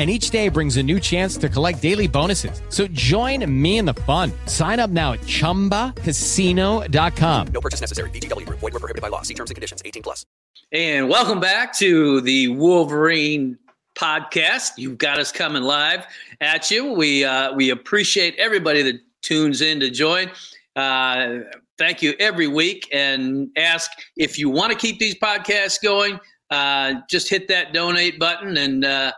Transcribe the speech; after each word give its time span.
and 0.00 0.10
each 0.10 0.30
day 0.30 0.48
brings 0.48 0.78
a 0.78 0.82
new 0.82 0.98
chance 0.98 1.36
to 1.36 1.50
collect 1.50 1.82
daily 1.82 2.08
bonuses. 2.08 2.62
So 2.70 2.86
join 2.86 3.44
me 3.62 3.76
in 3.76 3.84
the 3.84 3.92
fun. 3.92 4.32
Sign 4.46 4.80
up 4.80 4.88
now 4.88 5.12
at 5.12 5.20
ChumbaCasino.com. 5.20 7.46
No 7.48 7.60
purchase 7.60 7.82
necessary. 7.82 8.08
VGW. 8.08 8.48
Void 8.48 8.62
were 8.62 8.80
prohibited 8.80 9.02
by 9.02 9.08
law. 9.08 9.20
See 9.20 9.34
terms 9.34 9.50
and 9.50 9.56
conditions. 9.56 9.82
18 9.84 10.02
plus. 10.02 10.24
And 10.72 11.10
welcome 11.10 11.38
back 11.38 11.74
to 11.74 12.22
the 12.22 12.48
Wolverine 12.48 13.58
podcast. 13.94 14.70
You've 14.78 14.96
got 14.96 15.18
us 15.18 15.30
coming 15.32 15.64
live 15.64 16.06
at 16.40 16.70
you. 16.70 16.94
We 16.94 17.26
uh, 17.26 17.54
we 17.54 17.68
appreciate 17.68 18.34
everybody 18.38 18.80
that 18.80 19.02
tunes 19.20 19.60
in 19.60 19.80
to 19.80 19.90
join. 19.90 20.30
Uh, 20.76 21.40
thank 21.76 22.00
you 22.00 22.14
every 22.18 22.46
week, 22.46 22.88
and 22.90 23.50
ask 23.58 23.90
if 24.16 24.38
you 24.38 24.48
want 24.48 24.72
to 24.72 24.78
keep 24.78 24.98
these 24.98 25.16
podcasts 25.16 25.82
going. 25.82 26.18
Uh, 26.50 26.94
just 27.10 27.28
hit 27.28 27.48
that 27.48 27.74
donate 27.74 28.18
button 28.18 28.56
and 28.56 28.86
uh, 28.86 29.12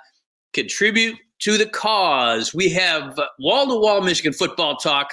contribute 0.52 1.16
to 1.40 1.58
the 1.58 1.66
cause. 1.66 2.54
We 2.54 2.68
have 2.70 3.18
wall 3.38 3.66
to 3.66 3.78
wall 3.78 4.00
Michigan 4.00 4.32
football 4.32 4.76
talk, 4.76 5.12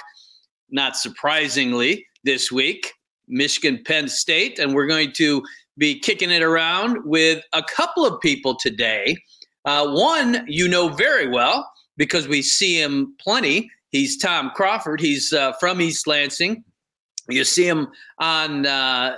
not 0.70 0.96
surprisingly, 0.96 2.06
this 2.24 2.52
week, 2.52 2.92
Michigan 3.28 3.82
Penn 3.84 4.08
State. 4.08 4.58
And 4.58 4.74
we're 4.74 4.86
going 4.86 5.12
to 5.12 5.42
be 5.78 5.98
kicking 5.98 6.30
it 6.30 6.42
around 6.42 6.98
with 7.04 7.42
a 7.52 7.62
couple 7.62 8.06
of 8.06 8.20
people 8.20 8.54
today. 8.54 9.16
Uh, 9.64 9.88
one 9.88 10.44
you 10.46 10.68
know 10.68 10.88
very 10.88 11.28
well 11.28 11.70
because 11.96 12.28
we 12.28 12.42
see 12.42 12.80
him 12.80 13.14
plenty. 13.20 13.70
He's 13.90 14.16
Tom 14.16 14.50
Crawford. 14.54 15.00
He's 15.00 15.32
uh, 15.32 15.52
from 15.54 15.80
East 15.80 16.06
Lansing. 16.06 16.64
You 17.28 17.44
see 17.44 17.66
him 17.66 17.88
on 18.18 18.66
uh, 18.66 19.16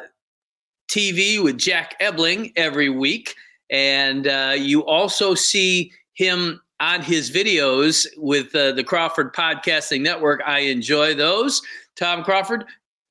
TV 0.91 1.43
with 1.43 1.59
Jack 1.59 1.95
Ebling 2.01 2.53
every 2.57 2.89
week. 2.89 3.35
And 3.71 4.27
uh, 4.27 4.55
you 4.57 4.85
also 4.85 5.35
see 5.35 5.93
him 6.23 6.61
on 6.79 7.03
his 7.03 7.31
videos 7.31 8.07
with 8.17 8.55
uh, 8.55 8.73
the 8.73 8.85
Crawford 8.85 9.35
Podcasting 9.35 10.03
Network. 10.03 10.41
I 10.47 10.61
enjoy 10.61 11.15
those. 11.15 11.61
Tom 11.97 12.23
Crawford, 12.23 12.65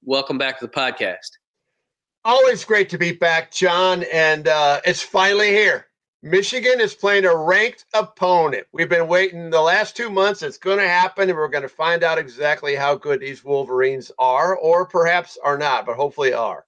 welcome 0.03 0.37
back 0.37 0.59
to 0.59 0.67
the 0.67 0.71
podcast. 0.71 1.31
Always 2.23 2.63
great 2.63 2.89
to 2.89 2.97
be 2.97 3.11
back, 3.11 3.51
John. 3.51 4.05
And 4.13 4.47
uh, 4.47 4.79
it's 4.85 5.01
finally 5.01 5.49
here. 5.49 5.87
Michigan 6.23 6.79
is 6.79 6.93
playing 6.93 7.25
a 7.25 7.35
ranked 7.35 7.85
opponent. 7.93 8.67
We've 8.71 8.87
been 8.87 9.07
waiting 9.07 9.49
the 9.49 9.59
last 9.59 9.97
two 9.97 10.09
months. 10.09 10.41
It's 10.41 10.57
going 10.57 10.77
to 10.77 10.87
happen, 10.87 11.29
and 11.29 11.37
we're 11.37 11.47
going 11.47 11.63
to 11.63 11.69
find 11.69 12.03
out 12.03 12.19
exactly 12.19 12.75
how 12.75 12.95
good 12.95 13.19
these 13.19 13.43
Wolverines 13.43 14.11
are, 14.19 14.55
or 14.55 14.85
perhaps 14.85 15.37
are 15.43 15.57
not, 15.57 15.85
but 15.85 15.95
hopefully 15.95 16.31
are. 16.31 16.63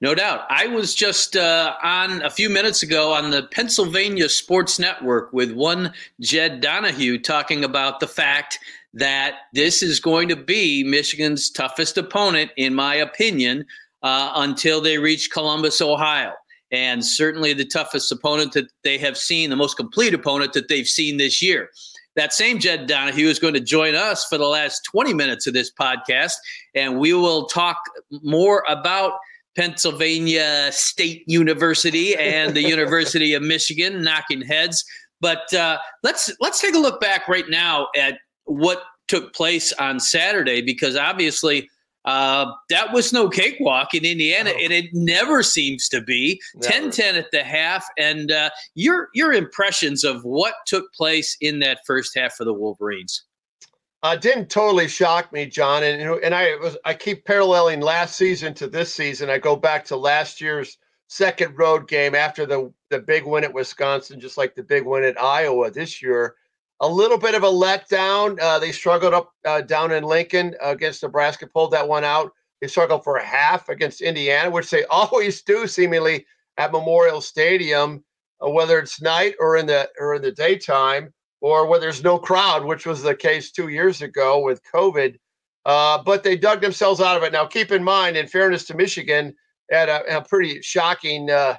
No 0.00 0.14
doubt. 0.14 0.42
I 0.50 0.66
was 0.66 0.94
just 0.94 1.36
uh, 1.36 1.74
on 1.82 2.22
a 2.22 2.30
few 2.30 2.48
minutes 2.48 2.82
ago 2.82 3.12
on 3.12 3.30
the 3.30 3.44
Pennsylvania 3.44 4.28
Sports 4.28 4.78
Network 4.78 5.32
with 5.32 5.52
one 5.52 5.92
Jed 6.20 6.60
Donahue 6.60 7.18
talking 7.18 7.64
about 7.64 8.00
the 8.00 8.08
fact 8.08 8.58
that 8.94 9.34
this 9.52 9.82
is 9.82 10.00
going 10.00 10.28
to 10.28 10.36
be 10.36 10.84
Michigan's 10.84 11.50
toughest 11.50 11.96
opponent, 11.96 12.50
in 12.56 12.74
my 12.74 12.94
opinion, 12.94 13.64
uh, 14.02 14.32
until 14.36 14.80
they 14.80 14.98
reach 14.98 15.30
Columbus, 15.30 15.80
Ohio. 15.80 16.32
And 16.70 17.04
certainly 17.04 17.52
the 17.52 17.64
toughest 17.64 18.10
opponent 18.10 18.52
that 18.52 18.70
they 18.82 18.98
have 18.98 19.16
seen, 19.16 19.50
the 19.50 19.56
most 19.56 19.76
complete 19.76 20.14
opponent 20.14 20.52
that 20.54 20.68
they've 20.68 20.86
seen 20.86 21.18
this 21.18 21.42
year. 21.42 21.70
That 22.14 22.32
same 22.32 22.58
Jed 22.58 22.86
Donahue 22.86 23.28
is 23.28 23.38
going 23.38 23.54
to 23.54 23.60
join 23.60 23.94
us 23.94 24.24
for 24.26 24.36
the 24.36 24.46
last 24.46 24.82
20 24.84 25.14
minutes 25.14 25.46
of 25.46 25.54
this 25.54 25.72
podcast, 25.72 26.34
and 26.74 26.98
we 26.98 27.14
will 27.14 27.46
talk 27.46 27.78
more 28.22 28.64
about 28.68 29.12
Pennsylvania 29.56 30.70
State 30.72 31.24
University 31.26 32.16
and 32.16 32.54
the 32.54 32.62
University 32.62 33.34
of 33.34 33.42
Michigan 33.42 34.02
knocking 34.02 34.42
heads. 34.42 34.84
But 35.20 35.52
uh, 35.54 35.78
let's 36.02 36.32
let's 36.40 36.60
take 36.60 36.74
a 36.74 36.78
look 36.78 37.00
back 37.00 37.28
right 37.28 37.48
now 37.48 37.88
at 37.96 38.18
what 38.44 38.82
took 39.08 39.34
place 39.34 39.72
on 39.74 40.00
Saturday 40.00 40.62
because 40.62 40.96
obviously 40.96 41.68
uh, 42.04 42.50
that 42.68 42.92
was 42.92 43.12
no 43.12 43.28
cakewalk 43.28 43.94
in 43.94 44.04
Indiana, 44.04 44.50
oh. 44.54 44.60
and 44.60 44.72
it 44.72 44.86
never 44.92 45.42
seems 45.42 45.88
to 45.90 46.00
be. 46.00 46.40
10-10 46.58 47.14
at 47.14 47.30
the 47.30 47.44
half, 47.44 47.86
and 47.96 48.32
uh, 48.32 48.50
your 48.74 49.08
your 49.14 49.32
impressions 49.32 50.02
of 50.02 50.24
what 50.24 50.54
took 50.66 50.92
place 50.92 51.36
in 51.40 51.60
that 51.60 51.80
first 51.86 52.16
half 52.16 52.34
for 52.34 52.44
the 52.44 52.54
Wolverines 52.54 53.22
uh, 54.02 54.16
didn't 54.16 54.50
totally 54.50 54.88
shock 54.88 55.32
me, 55.32 55.46
John. 55.46 55.84
And 55.84 56.02
and 56.22 56.34
I 56.34 56.56
was 56.56 56.76
I 56.84 56.94
keep 56.94 57.24
paralleling 57.24 57.80
last 57.80 58.16
season 58.16 58.52
to 58.54 58.66
this 58.66 58.92
season. 58.92 59.30
I 59.30 59.38
go 59.38 59.54
back 59.54 59.84
to 59.86 59.96
last 59.96 60.40
year's 60.40 60.78
second 61.08 61.56
road 61.56 61.88
game 61.88 62.14
after 62.14 62.44
the 62.44 62.72
the 62.90 62.98
big 62.98 63.24
win 63.24 63.44
at 63.44 63.54
Wisconsin, 63.54 64.18
just 64.18 64.36
like 64.36 64.54
the 64.54 64.62
big 64.62 64.84
win 64.84 65.04
at 65.04 65.20
Iowa 65.20 65.70
this 65.70 66.02
year. 66.02 66.34
A 66.80 66.88
little 66.88 67.18
bit 67.18 67.36
of 67.36 67.44
a 67.44 67.46
letdown. 67.46 68.40
Uh, 68.40 68.58
they 68.58 68.72
struggled 68.72 69.14
up 69.14 69.32
uh, 69.44 69.60
down 69.60 69.92
in 69.92 70.02
Lincoln 70.02 70.56
against 70.60 71.04
Nebraska, 71.04 71.46
pulled 71.46 71.70
that 71.70 71.86
one 71.86 72.02
out. 72.02 72.32
They 72.60 72.66
struggled 72.66 73.04
for 73.04 73.16
a 73.16 73.24
half 73.24 73.68
against 73.68 74.00
Indiana, 74.00 74.50
which 74.50 74.70
they 74.70 74.84
always 74.90 75.42
do, 75.42 75.68
seemingly 75.68 76.26
at 76.58 76.72
Memorial 76.72 77.20
Stadium, 77.20 78.02
uh, 78.44 78.50
whether 78.50 78.80
it's 78.80 79.00
night 79.00 79.36
or 79.38 79.56
in 79.56 79.66
the 79.66 79.88
or 80.00 80.16
in 80.16 80.22
the 80.22 80.32
daytime 80.32 81.12
or 81.42 81.66
where 81.66 81.80
there's 81.80 82.04
no 82.04 82.18
crowd, 82.18 82.64
which 82.64 82.86
was 82.86 83.02
the 83.02 83.14
case 83.14 83.50
two 83.50 83.68
years 83.68 84.00
ago 84.00 84.40
with 84.40 84.62
COVID. 84.72 85.16
Uh, 85.66 86.02
but 86.02 86.22
they 86.22 86.36
dug 86.36 86.60
themselves 86.60 87.00
out 87.00 87.16
of 87.16 87.22
it. 87.24 87.32
Now, 87.32 87.46
keep 87.46 87.70
in 87.70 87.84
mind, 87.84 88.16
in 88.16 88.26
fairness 88.26 88.64
to 88.66 88.76
Michigan, 88.76 89.34
at 89.70 89.88
a, 89.88 90.18
a 90.18 90.22
pretty 90.22 90.62
shocking, 90.62 91.30
uh, 91.30 91.56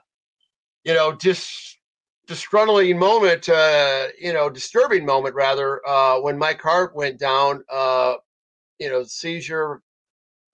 you 0.84 0.94
know, 0.94 1.14
just 1.14 1.78
disgruntling 2.28 2.98
moment, 2.98 3.50
uh, 3.50 4.08
you 4.20 4.34
know, 4.34 4.50
disturbing 4.50 5.06
moment 5.06 5.36
rather, 5.36 5.86
uh, 5.88 6.20
when 6.20 6.38
Mike 6.38 6.62
Hart 6.62 6.96
went 6.96 7.20
down, 7.20 7.64
uh, 7.72 8.16
you 8.80 8.90
know, 8.90 9.04
seizure, 9.04 9.82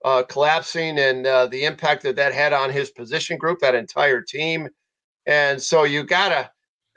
uh, 0.06 0.24
collapsing, 0.24 0.98
and 0.98 1.26
the 1.26 1.66
impact 1.66 2.04
that 2.04 2.16
that 2.16 2.34
had 2.34 2.54
on 2.54 2.72
his 2.72 2.90
position 2.92 3.38
group, 3.38 3.60
that 3.60 3.76
entire 3.76 4.22
team. 4.22 4.70
And 5.26 5.62
so 5.62 5.84
you 5.84 6.04
gotta 6.04 6.50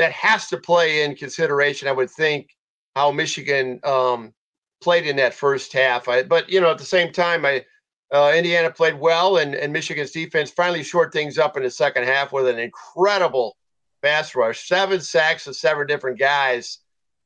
that 0.02 0.12
has 0.12 0.48
to 0.48 0.56
play 0.56 1.04
in 1.04 1.14
consideration, 1.14 1.86
I 1.86 1.92
would 1.92 2.10
think, 2.10 2.56
how 2.96 3.12
Michigan 3.12 3.78
um, 3.84 4.34
played 4.82 5.06
in 5.06 5.14
that 5.16 5.32
first 5.32 5.72
half. 5.72 6.08
I, 6.08 6.24
but 6.24 6.50
you 6.50 6.60
know, 6.60 6.72
at 6.72 6.78
the 6.78 6.84
same 6.84 7.12
time, 7.12 7.46
I 7.46 7.64
uh, 8.12 8.32
Indiana 8.34 8.70
played 8.70 8.98
well, 8.98 9.36
and, 9.36 9.54
and 9.54 9.72
Michigan's 9.72 10.10
defense 10.10 10.50
finally 10.50 10.82
shored 10.82 11.12
things 11.12 11.38
up 11.38 11.56
in 11.56 11.62
the 11.62 11.70
second 11.70 12.04
half 12.04 12.32
with 12.32 12.48
an 12.48 12.58
incredible 12.58 13.56
pass 14.02 14.34
rush, 14.34 14.66
seven 14.66 15.00
sacks 15.00 15.46
of 15.46 15.54
seven 15.54 15.86
different 15.86 16.18
guys. 16.18 16.78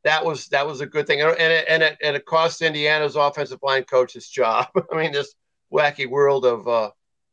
That 0.05 0.25
was 0.25 0.49
that 0.49 0.67
was 0.67 0.83
a 0.83 0.87
good 0.87 1.07
thing, 1.07 1.23
and 1.23 1.31
it, 1.31 1.65
and 1.69 1.83
it, 1.83 1.97
and 2.03 2.15
it 2.15 2.27
cost 2.27 2.61
Indiana's 2.61 3.17
offensive 3.17 3.61
line 3.63 3.85
coach 3.85 4.13
his 4.13 4.29
job. 4.29 4.69
I 4.93 4.97
mean, 4.97 5.13
this 5.13 5.35
wacky 5.73 6.09
world 6.09 6.45
of 6.45 6.69
uh, 6.69 6.91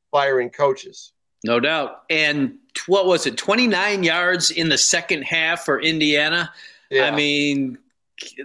firing 0.10 0.50
coaches. 0.50 1.13
No 1.44 1.60
doubt. 1.60 2.04
And 2.10 2.58
what 2.88 3.06
was 3.06 3.26
it? 3.26 3.38
29 3.38 4.04
yards 4.04 4.50
in 4.52 4.70
the 4.70 4.78
second 4.78 5.24
half 5.24 5.66
for 5.66 5.82
Indiana. 5.82 6.52
Yeah. 6.90 7.06
I 7.06 7.12
mean, 7.12 7.78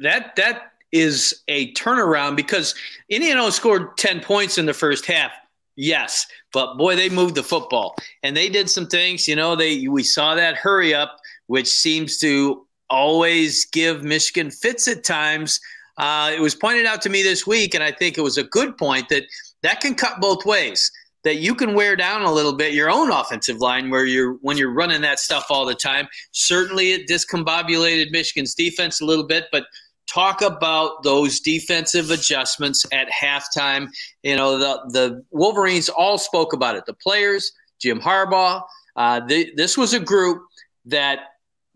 that 0.00 0.36
that 0.36 0.72
is 0.90 1.42
a 1.48 1.72
turnaround 1.74 2.36
because 2.36 2.74
Indiana 3.08 3.50
scored 3.52 3.96
10 3.98 4.20
points 4.20 4.58
in 4.58 4.66
the 4.66 4.74
first 4.74 5.06
half. 5.06 5.32
Yes, 5.76 6.26
but 6.52 6.76
boy, 6.76 6.96
they 6.96 7.08
moved 7.08 7.36
the 7.36 7.42
football 7.44 7.94
and 8.24 8.36
they 8.36 8.48
did 8.48 8.68
some 8.68 8.86
things. 8.86 9.28
You 9.28 9.36
know, 9.36 9.54
they 9.54 9.86
we 9.86 10.02
saw 10.02 10.34
that 10.34 10.56
hurry 10.56 10.92
up, 10.92 11.20
which 11.46 11.68
seems 11.68 12.18
to 12.18 12.66
always 12.90 13.64
give 13.66 14.02
Michigan 14.02 14.50
fits 14.50 14.88
at 14.88 15.04
times. 15.04 15.60
Uh, 15.96 16.32
it 16.34 16.40
was 16.40 16.56
pointed 16.56 16.86
out 16.86 17.00
to 17.02 17.08
me 17.08 17.22
this 17.22 17.46
week, 17.46 17.74
and 17.74 17.84
I 17.84 17.92
think 17.92 18.18
it 18.18 18.22
was 18.22 18.38
a 18.38 18.42
good 18.42 18.76
point 18.76 19.08
that 19.10 19.24
that 19.62 19.80
can 19.80 19.94
cut 19.94 20.20
both 20.20 20.44
ways 20.44 20.90
that 21.25 21.37
you 21.37 21.55
can 21.55 21.75
wear 21.75 21.97
down 21.97 22.23
a 22.23 22.32
little 22.32 22.55
bit 22.55 22.73
your 22.73 22.91
own 22.91 23.11
offensive 23.11 23.59
line 23.59 23.91
where 23.91 24.05
you're 24.05 24.35
when 24.41 24.56
you're 24.56 24.73
running 24.73 25.03
that 25.03 25.19
stuff 25.19 25.47
all 25.50 25.67
the 25.67 25.75
time. 25.75 26.09
Certainly, 26.32 26.93
it 26.93 27.09
discombobulated 27.09 28.11
Michigan's 28.11 28.55
defense 28.55 29.00
a 29.00 29.05
little 29.05 29.26
bit, 29.26 29.47
but 29.50 29.65
talk 30.09 30.41
about 30.41 31.03
those 31.03 31.41
defensive 31.41 32.11
adjustments 32.11 32.85
at 32.93 33.09
halftime. 33.09 33.88
You 34.23 34.37
know, 34.37 34.59
the 34.59 34.81
the 34.91 35.25
Wolverines 35.31 35.88
all 35.88 36.19
spoke 36.19 36.53
about 36.53 36.76
it. 36.76 36.87
The 36.87 36.94
players, 36.94 37.53
Jim 37.81 38.00
Harbaugh. 38.00 38.62
Uh, 38.97 39.20
the, 39.20 39.53
this 39.55 39.79
was 39.79 39.94
a 39.94 40.00
group 40.00 40.43
that 40.87 41.20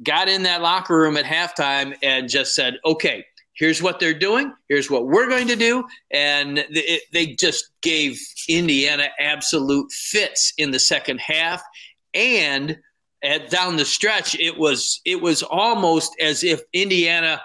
got 0.02 0.28
in 0.28 0.42
that 0.42 0.60
locker 0.60 0.96
room 0.98 1.16
at 1.16 1.24
halftime 1.24 1.94
and 2.02 2.28
just 2.28 2.54
said, 2.54 2.78
"Okay, 2.84 3.24
here's 3.54 3.82
what 3.82 4.00
they're 4.00 4.14
doing. 4.14 4.52
Here's 4.68 4.90
what 4.90 5.06
we're 5.06 5.28
going 5.28 5.48
to 5.48 5.56
do. 5.56 5.84
And 6.10 6.58
it, 6.70 7.02
they 7.12 7.26
just 7.26 7.70
gave 7.82 8.20
Indiana 8.48 9.08
absolute 9.18 9.90
fits 9.92 10.52
in 10.58 10.70
the 10.70 10.78
second 10.78 11.20
half. 11.20 11.62
And 12.14 12.78
at, 13.22 13.50
down 13.50 13.76
the 13.76 13.84
stretch, 13.84 14.38
it 14.38 14.56
was 14.56 15.00
it 15.04 15.20
was 15.20 15.42
almost 15.42 16.14
as 16.20 16.42
if 16.44 16.62
Indiana 16.72 17.40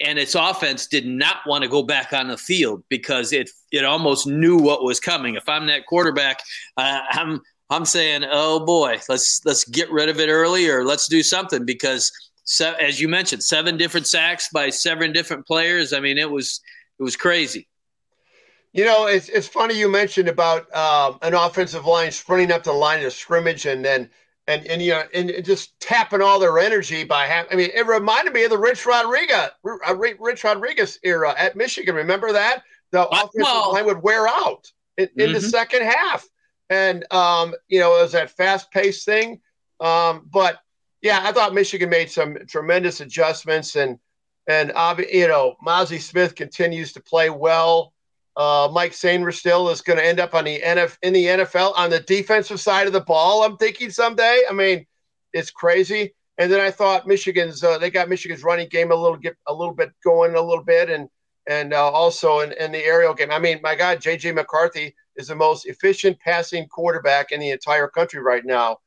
and 0.00 0.18
its 0.18 0.34
offense 0.34 0.86
did 0.86 1.06
not 1.06 1.36
want 1.46 1.62
to 1.62 1.68
go 1.68 1.82
back 1.82 2.12
on 2.12 2.28
the 2.28 2.36
field 2.36 2.82
because 2.88 3.32
it 3.32 3.50
it 3.70 3.84
almost 3.84 4.26
knew 4.26 4.56
what 4.56 4.84
was 4.84 5.00
coming. 5.00 5.34
If 5.34 5.48
I'm 5.48 5.66
that 5.66 5.86
quarterback, 5.86 6.42
uh, 6.76 7.00
I'm 7.10 7.40
I'm 7.70 7.84
saying, 7.86 8.24
oh 8.30 8.64
boy, 8.66 9.00
let's 9.08 9.40
let's 9.44 9.64
get 9.64 9.90
rid 9.90 10.08
of 10.08 10.20
it 10.20 10.28
early 10.28 10.68
or 10.68 10.84
let's 10.84 11.08
do 11.08 11.22
something 11.22 11.64
because 11.64 12.12
so, 12.44 12.72
as 12.74 13.00
you 13.00 13.08
mentioned, 13.08 13.42
seven 13.42 13.76
different 13.76 14.06
sacks 14.06 14.48
by 14.52 14.70
seven 14.70 15.12
different 15.12 15.46
players. 15.46 15.92
I 15.92 16.00
mean, 16.00 16.18
it 16.18 16.30
was 16.30 16.60
it 16.98 17.02
was 17.02 17.16
crazy. 17.16 17.68
You 18.72 18.84
know, 18.84 19.06
it's 19.06 19.28
it's 19.28 19.46
funny 19.46 19.78
you 19.78 19.90
mentioned 19.90 20.28
about 20.28 20.74
um, 20.74 21.18
an 21.22 21.34
offensive 21.34 21.86
line 21.86 22.10
sprinting 22.10 22.52
up 22.52 22.64
the 22.64 22.72
line 22.72 23.04
of 23.04 23.12
scrimmage 23.12 23.66
and 23.66 23.84
then 23.84 24.08
and 24.46 24.66
and 24.66 24.82
you 24.82 24.92
know 24.92 25.04
and 25.14 25.32
just 25.44 25.78
tapping 25.78 26.22
all 26.22 26.40
their 26.40 26.58
energy 26.58 27.04
by 27.04 27.26
having. 27.26 27.52
I 27.52 27.56
mean, 27.56 27.70
it 27.74 27.86
reminded 27.86 28.32
me 28.32 28.44
of 28.44 28.50
the 28.50 28.58
Rich 28.58 28.86
Rodriguez 28.86 29.50
uh, 29.64 29.94
Rich 29.94 30.42
Rodriguez 30.42 30.98
era 31.02 31.34
at 31.36 31.54
Michigan. 31.54 31.94
Remember 31.94 32.32
that 32.32 32.62
the 32.90 33.06
offensive 33.06 33.42
well, 33.42 33.72
line 33.72 33.86
would 33.86 34.02
wear 34.02 34.26
out 34.26 34.70
in, 34.96 35.08
in 35.16 35.26
mm-hmm. 35.26 35.34
the 35.34 35.40
second 35.40 35.82
half, 35.82 36.26
and 36.70 37.04
um, 37.12 37.54
you 37.68 37.78
know 37.78 37.96
it 37.98 38.02
was 38.02 38.12
that 38.12 38.30
fast 38.30 38.70
paced 38.72 39.04
thing. 39.04 39.40
Um, 39.80 40.28
but 40.30 40.58
yeah, 41.02 41.20
I 41.24 41.32
thought 41.32 41.52
Michigan 41.52 41.90
made 41.90 42.10
some 42.10 42.38
tremendous 42.48 43.00
adjustments, 43.00 43.76
and 43.76 43.98
and 44.48 44.72
you 45.12 45.28
know, 45.28 45.56
Mazi 45.64 46.00
Smith 46.00 46.34
continues 46.34 46.92
to 46.92 47.02
play 47.02 47.28
well. 47.28 47.92
Uh, 48.36 48.68
Mike 48.72 48.92
Sainristil 48.92 49.70
is 49.70 49.82
going 49.82 49.98
to 49.98 50.06
end 50.06 50.18
up 50.18 50.34
on 50.34 50.44
the 50.44 50.60
NF 50.60 50.96
in 51.02 51.12
the 51.12 51.26
NFL 51.26 51.74
on 51.76 51.90
the 51.90 52.00
defensive 52.00 52.60
side 52.60 52.86
of 52.86 52.92
the 52.92 53.00
ball. 53.00 53.44
I'm 53.44 53.56
thinking 53.56 53.90
someday. 53.90 54.42
I 54.48 54.52
mean, 54.52 54.86
it's 55.32 55.50
crazy. 55.50 56.14
And 56.38 56.50
then 56.50 56.60
I 56.60 56.70
thought 56.70 57.06
Michigan's 57.06 57.62
uh, 57.62 57.78
they 57.78 57.90
got 57.90 58.08
Michigan's 58.08 58.44
running 58.44 58.68
game 58.68 58.90
a 58.90 58.94
little 58.94 59.18
get 59.18 59.36
a 59.48 59.52
little 59.52 59.74
bit 59.74 59.90
going 60.04 60.34
a 60.34 60.40
little 60.40 60.64
bit, 60.64 60.88
and 60.88 61.08
and 61.48 61.74
uh, 61.74 61.90
also 61.90 62.40
in, 62.40 62.52
in 62.52 62.70
the 62.70 62.84
aerial 62.84 63.12
game. 63.12 63.32
I 63.32 63.40
mean, 63.40 63.58
my 63.62 63.74
God, 63.74 63.98
JJ 63.98 64.36
McCarthy 64.36 64.94
is 65.16 65.26
the 65.26 65.34
most 65.34 65.66
efficient 65.66 66.18
passing 66.20 66.68
quarterback 66.68 67.32
in 67.32 67.40
the 67.40 67.50
entire 67.50 67.88
country 67.88 68.20
right 68.20 68.44
now 68.44 68.78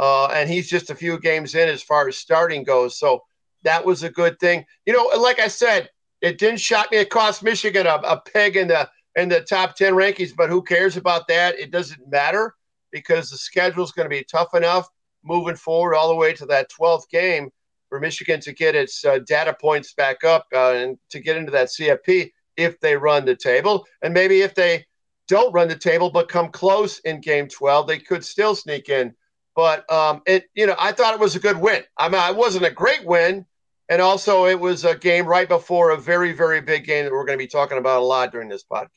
uh, 0.00 0.28
and 0.28 0.48
he's 0.48 0.66
just 0.66 0.88
a 0.88 0.94
few 0.94 1.20
games 1.20 1.54
in 1.54 1.68
as 1.68 1.82
far 1.82 2.08
as 2.08 2.16
starting 2.16 2.64
goes. 2.64 2.98
So 2.98 3.22
that 3.64 3.84
was 3.84 4.02
a 4.02 4.08
good 4.08 4.40
thing. 4.40 4.64
You 4.86 4.94
know, 4.94 5.04
like 5.20 5.38
I 5.38 5.48
said, 5.48 5.90
it 6.22 6.38
didn't 6.38 6.60
shock 6.60 6.90
me. 6.90 6.96
It 6.96 7.10
cost 7.10 7.42
Michigan 7.42 7.86
a, 7.86 7.96
a 7.96 8.18
peg 8.18 8.56
in 8.56 8.68
the 8.68 8.88
in 9.14 9.28
the 9.28 9.42
top 9.42 9.76
ten 9.76 9.92
rankings, 9.92 10.34
but 10.34 10.48
who 10.48 10.62
cares 10.62 10.96
about 10.96 11.28
that? 11.28 11.58
It 11.58 11.70
doesn't 11.70 12.00
matter 12.10 12.54
because 12.90 13.28
the 13.28 13.36
schedule 13.36 13.84
is 13.84 13.92
going 13.92 14.06
to 14.06 14.16
be 14.16 14.24
tough 14.24 14.54
enough 14.54 14.88
moving 15.22 15.56
forward 15.56 15.94
all 15.94 16.08
the 16.08 16.14
way 16.14 16.32
to 16.32 16.46
that 16.46 16.70
12th 16.70 17.06
game 17.10 17.50
for 17.90 18.00
Michigan 18.00 18.40
to 18.40 18.52
get 18.52 18.74
its 18.74 19.04
uh, 19.04 19.18
data 19.26 19.54
points 19.60 19.92
back 19.92 20.24
up 20.24 20.46
uh, 20.54 20.72
and 20.72 20.96
to 21.10 21.20
get 21.20 21.36
into 21.36 21.52
that 21.52 21.68
CFP 21.68 22.30
if 22.56 22.80
they 22.80 22.96
run 22.96 23.26
the 23.26 23.36
table. 23.36 23.84
And 24.00 24.14
maybe 24.14 24.40
if 24.40 24.54
they 24.54 24.86
don't 25.28 25.52
run 25.52 25.68
the 25.68 25.76
table 25.76 26.10
but 26.10 26.30
come 26.30 26.50
close 26.50 27.00
in 27.00 27.20
game 27.20 27.48
12, 27.48 27.86
they 27.86 27.98
could 27.98 28.24
still 28.24 28.54
sneak 28.54 28.88
in 28.88 29.14
but 29.60 29.92
um, 29.92 30.22
it, 30.24 30.48
you 30.54 30.66
know, 30.66 30.74
I 30.78 30.92
thought 30.92 31.12
it 31.12 31.20
was 31.20 31.36
a 31.36 31.38
good 31.38 31.58
win. 31.58 31.82
I 31.98 32.08
mean, 32.08 32.18
it 32.30 32.34
wasn't 32.34 32.64
a 32.64 32.70
great 32.70 33.04
win, 33.04 33.44
and 33.90 34.00
also 34.00 34.46
it 34.46 34.58
was 34.58 34.86
a 34.86 34.96
game 34.96 35.26
right 35.26 35.46
before 35.46 35.90
a 35.90 35.98
very, 35.98 36.32
very 36.32 36.62
big 36.62 36.86
game 36.86 37.04
that 37.04 37.12
we're 37.12 37.26
going 37.26 37.38
to 37.38 37.44
be 37.44 37.46
talking 37.46 37.76
about 37.76 38.00
a 38.00 38.04
lot 38.04 38.32
during 38.32 38.48
this 38.48 38.64
podcast. 38.64 38.88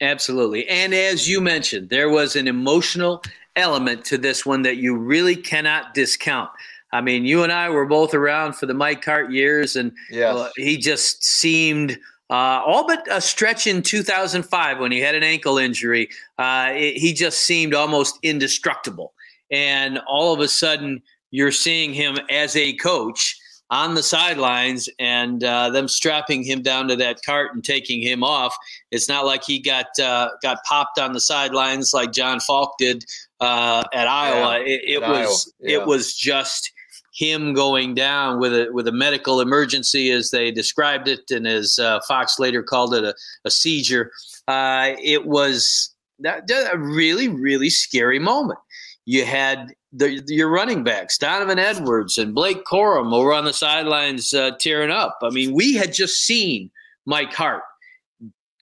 Absolutely, 0.00 0.68
and 0.68 0.94
as 0.94 1.28
you 1.28 1.40
mentioned, 1.40 1.90
there 1.90 2.08
was 2.08 2.36
an 2.36 2.46
emotional 2.46 3.20
element 3.56 4.04
to 4.04 4.16
this 4.16 4.46
one 4.46 4.62
that 4.62 4.76
you 4.76 4.96
really 4.96 5.34
cannot 5.34 5.92
discount. 5.92 6.50
I 6.92 7.00
mean, 7.00 7.24
you 7.24 7.42
and 7.42 7.50
I 7.50 7.68
were 7.68 7.86
both 7.86 8.14
around 8.14 8.52
for 8.52 8.66
the 8.66 8.74
Mike 8.74 9.04
Hart 9.04 9.32
years, 9.32 9.74
and 9.74 9.90
yes. 10.08 10.36
uh, 10.36 10.50
he 10.56 10.76
just 10.76 11.24
seemed. 11.24 11.98
Uh, 12.30 12.60
all 12.64 12.86
but 12.86 13.06
a 13.10 13.20
stretch 13.20 13.66
in 13.66 13.82
2005 13.82 14.78
when 14.78 14.92
he 14.92 15.00
had 15.00 15.16
an 15.16 15.22
ankle 15.24 15.58
injury, 15.58 16.08
uh, 16.38 16.70
it, 16.72 16.96
he 16.96 17.12
just 17.12 17.40
seemed 17.40 17.72
almost 17.74 18.18
indestructible 18.22 19.12
and 19.50 20.00
all 20.08 20.32
of 20.32 20.40
a 20.40 20.48
sudden 20.48 21.02
you're 21.30 21.52
seeing 21.52 21.92
him 21.92 22.16
as 22.30 22.56
a 22.56 22.72
coach 22.74 23.36
on 23.70 23.94
the 23.94 24.02
sidelines 24.02 24.88
and 24.98 25.42
uh, 25.42 25.70
them 25.70 25.88
strapping 25.88 26.42
him 26.44 26.62
down 26.62 26.86
to 26.88 26.96
that 26.96 27.22
cart 27.24 27.52
and 27.54 27.64
taking 27.64 28.00
him 28.00 28.22
off. 28.22 28.56
It's 28.90 29.08
not 29.08 29.26
like 29.26 29.44
he 29.44 29.58
got 29.58 29.86
uh, 30.00 30.30
got 30.42 30.58
popped 30.64 30.98
on 30.98 31.12
the 31.12 31.20
sidelines 31.20 31.92
like 31.92 32.12
Jon 32.12 32.40
Falk 32.40 32.74
did 32.78 33.04
uh, 33.40 33.82
at 33.92 34.06
Iowa. 34.06 34.58
Yeah, 34.60 34.64
it, 34.66 34.80
it 34.86 35.02
at 35.02 35.08
was 35.08 35.52
Iowa. 35.60 35.70
Yeah. 35.70 35.78
it 35.78 35.86
was 35.86 36.14
just 36.14 36.72
him 37.14 37.54
going 37.54 37.94
down 37.94 38.38
with 38.38 38.52
a 38.52 38.68
with 38.72 38.86
a 38.86 38.92
medical 38.92 39.40
emergency, 39.40 40.10
as 40.10 40.30
they 40.30 40.50
described 40.50 41.08
it, 41.08 41.30
and 41.30 41.46
as 41.46 41.78
uh, 41.78 42.00
Fox 42.06 42.38
later 42.38 42.62
called 42.62 42.94
it 42.94 43.04
a, 43.04 43.14
a 43.44 43.50
seizure. 43.50 44.12
Uh, 44.46 44.92
it 45.02 45.26
was 45.26 45.94
that, 46.20 46.48
a 46.50 46.78
really 46.78 47.28
really 47.28 47.70
scary 47.70 48.18
moment 48.18 48.60
you 49.06 49.24
had 49.24 49.72
the, 49.92 50.22
your 50.26 50.50
running 50.50 50.84
backs, 50.84 51.16
Donovan 51.16 51.58
Edwards 51.58 52.18
and 52.18 52.34
Blake 52.34 52.64
Corum, 52.64 53.14
over 53.14 53.32
on 53.32 53.44
the 53.44 53.52
sidelines 53.52 54.34
uh, 54.34 54.50
tearing 54.60 54.90
up. 54.90 55.18
I 55.22 55.30
mean, 55.30 55.54
we 55.54 55.74
had 55.74 55.94
just 55.94 56.22
seen 56.22 56.70
Mike 57.06 57.32
Hart 57.32 57.62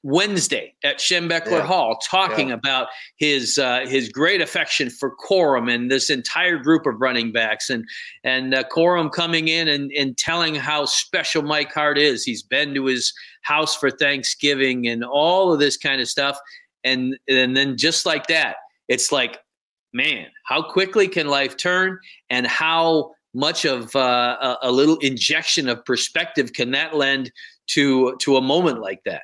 Wednesday 0.04 0.74
at 0.84 0.98
Schembechler 0.98 1.50
yeah. 1.50 1.66
Hall 1.66 1.98
talking 2.08 2.48
yeah. 2.48 2.54
about 2.54 2.88
his 3.16 3.56
uh, 3.56 3.86
his 3.86 4.10
great 4.10 4.42
affection 4.42 4.90
for 4.90 5.16
Corum 5.16 5.74
and 5.74 5.90
this 5.90 6.10
entire 6.10 6.58
group 6.58 6.84
of 6.84 7.00
running 7.00 7.32
backs, 7.32 7.70
and 7.70 7.86
and 8.22 8.54
uh, 8.54 8.64
Corum 8.64 9.10
coming 9.10 9.48
in 9.48 9.66
and, 9.66 9.90
and 9.92 10.16
telling 10.18 10.54
how 10.54 10.84
special 10.84 11.42
Mike 11.42 11.72
Hart 11.72 11.96
is. 11.96 12.22
He's 12.22 12.42
been 12.42 12.74
to 12.74 12.84
his 12.84 13.14
house 13.40 13.74
for 13.74 13.90
Thanksgiving 13.90 14.86
and 14.86 15.02
all 15.04 15.54
of 15.54 15.58
this 15.58 15.78
kind 15.78 16.02
of 16.02 16.08
stuff, 16.08 16.38
and 16.84 17.16
and 17.26 17.56
then 17.56 17.78
just 17.78 18.04
like 18.04 18.26
that, 18.26 18.56
it's 18.88 19.10
like 19.10 19.38
man, 19.94 20.26
how 20.44 20.60
quickly 20.60 21.08
can 21.08 21.28
life 21.28 21.56
turn 21.56 21.98
and 22.28 22.46
how 22.46 23.12
much 23.32 23.64
of 23.64 23.94
uh, 23.96 24.56
a, 24.62 24.70
little 24.70 24.96
injection 24.96 25.68
of 25.68 25.84
perspective 25.84 26.52
can 26.52 26.70
that 26.72 26.94
lend 26.94 27.32
to 27.66 28.16
to 28.20 28.36
a 28.36 28.40
moment 28.40 28.80
like 28.80 29.02
that? 29.04 29.22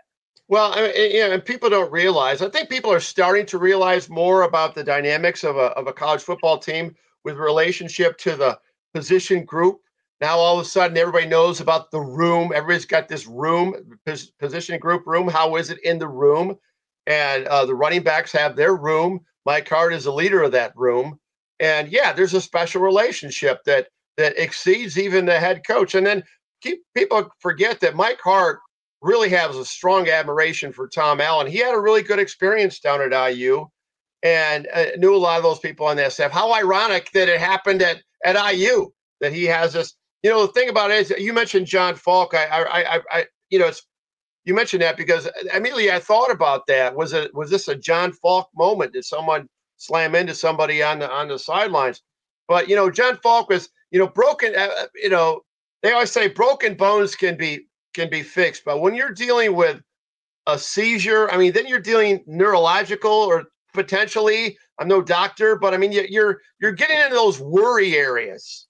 Well, 0.48 0.72
I 0.74 0.82
mean, 0.82 0.92
yeah, 0.96 1.26
and 1.26 1.44
people 1.44 1.70
don't 1.70 1.92
realize. 1.92 2.42
I 2.42 2.48
think 2.48 2.68
people 2.70 2.92
are 2.92 3.00
starting 3.00 3.46
to 3.46 3.58
realize 3.58 4.08
more 4.08 4.42
about 4.42 4.74
the 4.74 4.82
dynamics 4.82 5.44
of 5.44 5.56
a 5.56 5.66
of 5.76 5.86
a 5.86 5.92
college 5.92 6.22
football 6.22 6.58
team 6.58 6.94
with 7.24 7.36
relationship 7.36 8.16
to 8.18 8.36
the 8.36 8.58
position 8.94 9.44
group. 9.44 9.80
Now 10.20 10.36
all 10.36 10.58
of 10.58 10.66
a 10.66 10.68
sudden, 10.68 10.96
everybody 10.98 11.26
knows 11.26 11.60
about 11.60 11.90
the 11.90 12.00
room. 12.00 12.52
Everybody's 12.54 12.84
got 12.84 13.08
this 13.08 13.26
room 13.26 13.98
position 14.38 14.78
group 14.78 15.06
room. 15.06 15.28
How 15.28 15.56
is 15.56 15.70
it 15.70 15.78
in 15.84 15.98
the 15.98 16.08
room? 16.08 16.56
And 17.06 17.46
uh, 17.46 17.64
the 17.64 17.74
running 17.74 18.02
backs 18.02 18.32
have 18.32 18.56
their 18.56 18.76
room. 18.76 19.20
Mike 19.46 19.68
Hart 19.68 19.92
is 19.92 20.04
the 20.04 20.12
leader 20.12 20.42
of 20.42 20.52
that 20.52 20.72
room. 20.76 21.18
And 21.58 21.88
yeah, 21.88 22.12
there's 22.12 22.34
a 22.34 22.40
special 22.40 22.82
relationship 22.82 23.62
that 23.64 23.88
that 24.16 24.42
exceeds 24.42 24.98
even 24.98 25.24
the 25.24 25.38
head 25.38 25.62
coach. 25.66 25.94
And 25.94 26.06
then 26.06 26.22
keep, 26.60 26.80
people 26.94 27.30
forget 27.38 27.80
that 27.80 27.96
Mike 27.96 28.20
Hart 28.22 28.60
really 29.02 29.30
has 29.30 29.56
a 29.56 29.64
strong 29.64 30.08
admiration 30.08 30.72
for 30.72 30.88
Tom 30.88 31.20
Allen. 31.20 31.46
He 31.46 31.58
had 31.58 31.74
a 31.74 31.80
really 31.80 32.02
good 32.02 32.18
experience 32.18 32.80
down 32.80 33.00
at 33.00 33.32
IU 33.32 33.66
and 34.22 34.68
uh, 34.74 34.86
knew 34.98 35.14
a 35.14 35.16
lot 35.16 35.38
of 35.38 35.42
those 35.42 35.58
people 35.58 35.86
on 35.86 35.96
that 35.96 36.12
staff. 36.12 36.30
How 36.30 36.52
ironic 36.52 37.10
that 37.12 37.28
it 37.28 37.40
happened 37.40 37.80
at, 37.82 38.02
at 38.24 38.52
IU 38.52 38.90
that 39.20 39.32
he 39.32 39.44
has 39.44 39.72
this. 39.72 39.94
You 40.22 40.30
know, 40.30 40.46
the 40.46 40.52
thing 40.52 40.68
about 40.68 40.90
it 40.90 40.98
is, 40.98 41.10
you 41.18 41.32
mentioned 41.32 41.66
Jon 41.66 41.94
Falk. 41.94 42.34
I, 42.34 42.44
I, 42.44 42.94
I, 42.96 43.00
I 43.10 43.26
you 43.48 43.58
know, 43.58 43.66
it's 43.68 43.86
you 44.44 44.54
mentioned 44.54 44.82
that 44.82 44.96
because 44.96 45.26
uh, 45.26 45.30
immediately 45.54 45.90
I 45.90 45.98
thought 45.98 46.30
about 46.30 46.66
that. 46.66 46.94
Was 46.94 47.12
it 47.12 47.34
was 47.34 47.50
this 47.50 47.68
a 47.68 47.74
Jon 47.74 48.12
Falk 48.12 48.48
moment? 48.56 48.92
Did 48.92 49.04
someone 49.04 49.48
slam 49.76 50.14
into 50.14 50.34
somebody 50.34 50.82
on 50.82 50.98
the 50.98 51.10
on 51.10 51.28
the 51.28 51.38
sidelines? 51.38 52.02
But 52.48 52.68
you 52.68 52.76
know, 52.76 52.90
Jon 52.90 53.16
Falk 53.22 53.48
was 53.48 53.68
you 53.90 53.98
know 53.98 54.08
broken. 54.08 54.54
Uh, 54.54 54.68
uh, 54.80 54.86
you 54.94 55.10
know, 55.10 55.42
they 55.82 55.92
always 55.92 56.10
say 56.10 56.28
broken 56.28 56.74
bones 56.74 57.14
can 57.14 57.36
be 57.36 57.66
can 57.94 58.08
be 58.08 58.22
fixed, 58.22 58.64
but 58.64 58.80
when 58.80 58.94
you're 58.94 59.12
dealing 59.12 59.54
with 59.54 59.82
a 60.46 60.58
seizure, 60.58 61.30
I 61.30 61.36
mean, 61.36 61.52
then 61.52 61.66
you're 61.66 61.80
dealing 61.80 62.22
neurological 62.26 63.10
or 63.10 63.44
potentially. 63.72 64.56
I'm 64.78 64.88
no 64.88 65.02
doctor, 65.02 65.56
but 65.56 65.74
I 65.74 65.76
mean, 65.76 65.92
you're 65.92 66.40
you're 66.60 66.72
getting 66.72 66.98
into 66.98 67.14
those 67.14 67.38
worry 67.38 67.96
areas, 67.96 68.66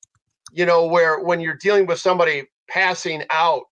you 0.52 0.66
know, 0.66 0.86
where 0.86 1.20
when 1.20 1.40
you're 1.40 1.56
dealing 1.56 1.86
with 1.86 2.00
somebody 2.00 2.44
passing 2.68 3.22
out, 3.30 3.62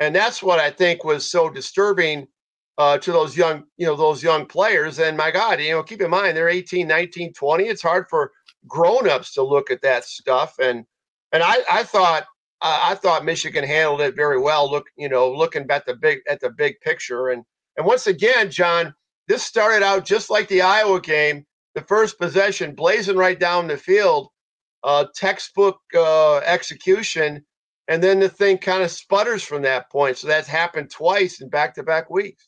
and 0.00 0.14
that's 0.14 0.42
what 0.42 0.60
I 0.60 0.70
think 0.70 1.04
was 1.04 1.30
so 1.30 1.50
disturbing 1.50 2.28
uh, 2.78 2.98
to 2.98 3.12
those 3.12 3.36
young, 3.36 3.64
you 3.76 3.86
know, 3.86 3.96
those 3.96 4.22
young 4.22 4.46
players. 4.46 4.98
And 5.00 5.16
my 5.16 5.30
God, 5.30 5.60
you 5.60 5.72
know, 5.72 5.82
keep 5.82 6.00
in 6.00 6.10
mind 6.10 6.36
they're 6.36 6.48
18, 6.48 6.86
19, 6.86 7.32
20. 7.32 7.64
It's 7.64 7.82
hard 7.82 8.06
for 8.08 8.32
grown-ups 8.68 9.34
to 9.34 9.42
look 9.42 9.70
at 9.70 9.82
that 9.82 10.04
stuff. 10.04 10.54
And 10.60 10.84
and 11.32 11.42
I, 11.42 11.58
I 11.70 11.82
thought 11.82 12.26
I 12.60 12.94
thought 12.96 13.24
Michigan 13.24 13.64
handled 13.64 14.00
it 14.00 14.16
very 14.16 14.40
well. 14.40 14.70
Look, 14.70 14.86
you 14.96 15.08
know, 15.08 15.30
looking 15.30 15.66
at 15.70 15.86
the 15.86 15.94
big 15.94 16.20
at 16.28 16.40
the 16.40 16.50
big 16.50 16.80
picture. 16.80 17.28
And 17.28 17.44
and 17.76 17.86
once 17.86 18.06
again, 18.06 18.50
John, 18.50 18.94
this 19.28 19.42
started 19.44 19.84
out 19.84 20.04
just 20.04 20.30
like 20.30 20.48
the 20.48 20.62
Iowa 20.62 21.00
game. 21.00 21.44
The 21.74 21.82
first 21.82 22.18
possession, 22.18 22.74
blazing 22.74 23.16
right 23.16 23.38
down 23.38 23.68
the 23.68 23.76
field, 23.76 24.28
uh, 24.82 25.06
textbook 25.14 25.78
uh, 25.94 26.38
execution, 26.38 27.44
and 27.88 28.02
then 28.02 28.20
the 28.20 28.28
thing 28.28 28.58
kind 28.58 28.82
of 28.82 28.90
sputters 28.90 29.42
from 29.42 29.62
that 29.62 29.90
point. 29.90 30.18
So 30.18 30.28
that's 30.28 30.46
happened 30.46 30.90
twice 30.90 31.40
in 31.40 31.48
back-to-back 31.48 32.10
weeks. 32.10 32.46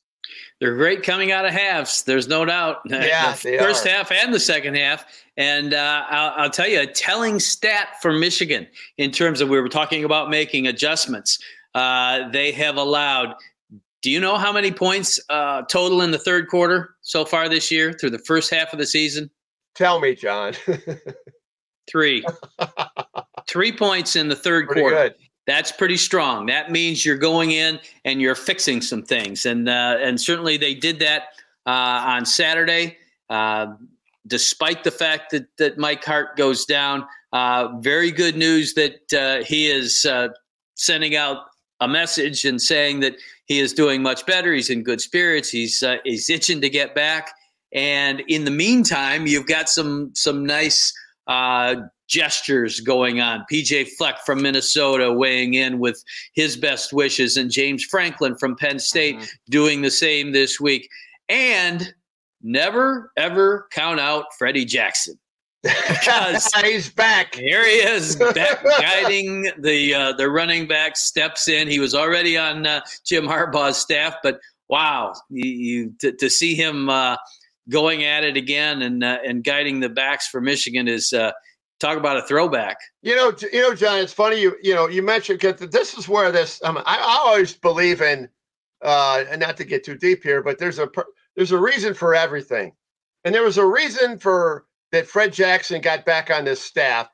They're 0.60 0.76
great 0.76 1.02
coming 1.02 1.32
out 1.32 1.46
of 1.46 1.52
halves. 1.52 2.02
There's 2.02 2.28
no 2.28 2.44
doubt. 2.44 2.82
Yeah, 2.90 3.32
the 3.32 3.56
first 3.58 3.86
are. 3.86 3.88
half 3.88 4.12
and 4.12 4.32
the 4.32 4.38
second 4.38 4.76
half. 4.76 5.04
And 5.36 5.72
uh, 5.72 6.04
I'll, 6.08 6.44
I'll, 6.44 6.50
tell 6.50 6.68
you 6.68 6.80
a 6.80 6.86
telling 6.86 7.40
stat 7.40 7.96
for 8.02 8.12
Michigan 8.12 8.66
in 8.98 9.10
terms 9.10 9.40
of 9.40 9.48
we 9.48 9.58
were 9.58 9.68
talking 9.68 10.04
about 10.04 10.28
making 10.28 10.66
adjustments. 10.66 11.38
Uh, 11.74 12.28
they 12.28 12.52
have 12.52 12.76
allowed. 12.76 13.34
Do 14.02 14.10
you 14.10 14.20
know 14.20 14.36
how 14.36 14.52
many 14.52 14.70
points 14.70 15.18
uh, 15.30 15.62
total 15.62 16.02
in 16.02 16.10
the 16.10 16.18
third 16.18 16.48
quarter 16.48 16.94
so 17.00 17.24
far 17.24 17.48
this 17.48 17.70
year 17.70 17.92
through 17.92 18.10
the 18.10 18.18
first 18.18 18.50
half 18.50 18.72
of 18.72 18.78
the 18.78 18.86
season? 18.86 19.30
Tell 19.74 19.98
me, 19.98 20.14
John. 20.14 20.52
Three. 21.90 22.24
Three 23.48 23.72
points 23.72 24.14
in 24.14 24.28
the 24.28 24.36
third 24.36 24.66
Pretty 24.66 24.82
quarter. 24.82 25.08
Good 25.08 25.14
that's 25.50 25.72
pretty 25.72 25.96
strong. 25.96 26.46
That 26.46 26.70
means 26.70 27.04
you're 27.04 27.16
going 27.16 27.50
in 27.50 27.80
and 28.04 28.20
you're 28.20 28.36
fixing 28.36 28.80
some 28.80 29.02
things, 29.02 29.44
and 29.46 29.68
uh, 29.68 29.96
and 30.00 30.20
certainly 30.20 30.56
they 30.56 30.74
did 30.74 31.00
that 31.00 31.24
uh, 31.66 31.70
on 32.06 32.24
Saturday. 32.24 32.96
Uh, 33.28 33.74
despite 34.28 34.84
the 34.84 34.92
fact 34.92 35.32
that 35.32 35.48
that 35.58 35.76
Mike 35.76 36.04
Hart 36.04 36.36
goes 36.36 36.64
down, 36.64 37.04
uh, 37.32 37.68
very 37.80 38.12
good 38.12 38.36
news 38.36 38.74
that 38.74 39.12
uh, 39.12 39.44
he 39.44 39.66
is 39.66 40.06
uh, 40.06 40.28
sending 40.76 41.16
out 41.16 41.38
a 41.80 41.88
message 41.88 42.44
and 42.44 42.62
saying 42.62 43.00
that 43.00 43.16
he 43.46 43.58
is 43.58 43.72
doing 43.72 44.02
much 44.02 44.24
better. 44.26 44.54
He's 44.54 44.70
in 44.70 44.84
good 44.84 45.00
spirits. 45.00 45.50
He's 45.50 45.82
he's 46.04 46.30
itching 46.30 46.60
to 46.60 46.70
get 46.70 46.94
back. 46.94 47.32
And 47.72 48.22
in 48.28 48.44
the 48.44 48.52
meantime, 48.52 49.26
you've 49.26 49.48
got 49.48 49.68
some 49.68 50.12
some 50.14 50.46
nice 50.46 50.92
gestures 52.10 52.80
going 52.80 53.20
on. 53.20 53.46
PJ 53.50 53.88
Fleck 53.96 54.18
from 54.26 54.42
Minnesota 54.42 55.12
weighing 55.12 55.54
in 55.54 55.78
with 55.78 56.02
his 56.34 56.56
best 56.56 56.92
wishes, 56.92 57.36
and 57.36 57.50
James 57.50 57.84
Franklin 57.84 58.36
from 58.36 58.56
Penn 58.56 58.78
State 58.78 59.16
mm-hmm. 59.16 59.24
doing 59.48 59.80
the 59.80 59.90
same 59.90 60.32
this 60.32 60.60
week. 60.60 60.90
And 61.28 61.94
never, 62.42 63.12
ever 63.16 63.68
count 63.72 64.00
out 64.00 64.26
Freddie 64.36 64.64
Jackson. 64.64 65.18
Because 65.62 66.52
he's 66.62 66.90
back. 66.90 67.34
Here 67.36 67.64
he 67.64 67.76
is, 67.76 68.16
back 68.16 68.64
guiding 68.80 69.50
the 69.58 69.94
uh, 69.94 70.12
the 70.14 70.28
running 70.28 70.66
back. 70.66 70.96
Steps 70.96 71.48
in. 71.48 71.68
He 71.68 71.78
was 71.78 71.94
already 71.94 72.36
on 72.36 72.66
uh, 72.66 72.80
Jim 73.04 73.26
Harbaugh's 73.26 73.76
staff, 73.76 74.16
but 74.22 74.40
wow, 74.68 75.12
you, 75.28 75.48
you 75.48 75.94
to, 76.00 76.12
to, 76.12 76.30
see 76.30 76.54
him 76.54 76.88
uh, 76.88 77.16
going 77.68 78.04
at 78.04 78.24
it 78.24 78.38
again 78.38 78.80
and 78.80 79.04
uh, 79.04 79.18
and 79.24 79.44
guiding 79.44 79.80
the 79.80 79.90
backs 79.90 80.28
for 80.28 80.40
Michigan 80.40 80.88
is 80.88 81.12
uh, 81.12 81.32
talk 81.80 81.96
about 81.96 82.16
a 82.16 82.22
throwback. 82.22 82.76
You 83.02 83.16
know, 83.16 83.32
you 83.52 83.60
know, 83.60 83.74
John. 83.74 83.98
It's 83.98 84.12
funny 84.12 84.40
you 84.40 84.56
you 84.62 84.74
know 84.74 84.88
you 84.88 85.02
mentioned 85.02 85.40
because 85.40 85.70
this 85.70 85.96
is 85.96 86.08
where 86.08 86.30
this. 86.30 86.60
Um, 86.62 86.78
I, 86.78 86.98
I 86.98 87.28
always 87.28 87.54
believe 87.54 88.00
in, 88.00 88.28
uh, 88.82 89.24
and 89.28 89.40
not 89.40 89.56
to 89.56 89.64
get 89.64 89.84
too 89.84 89.96
deep 89.96 90.22
here, 90.22 90.42
but 90.42 90.58
there's 90.58 90.78
a 90.78 90.88
there's 91.36 91.52
a 91.52 91.58
reason 91.58 91.94
for 91.94 92.14
everything, 92.14 92.72
and 93.24 93.34
there 93.34 93.42
was 93.42 93.58
a 93.58 93.66
reason 93.66 94.18
for 94.18 94.66
that. 94.92 95.06
Fred 95.06 95.32
Jackson 95.32 95.80
got 95.80 96.04
back 96.04 96.30
on 96.30 96.44
this 96.44 96.62
staff 96.62 97.08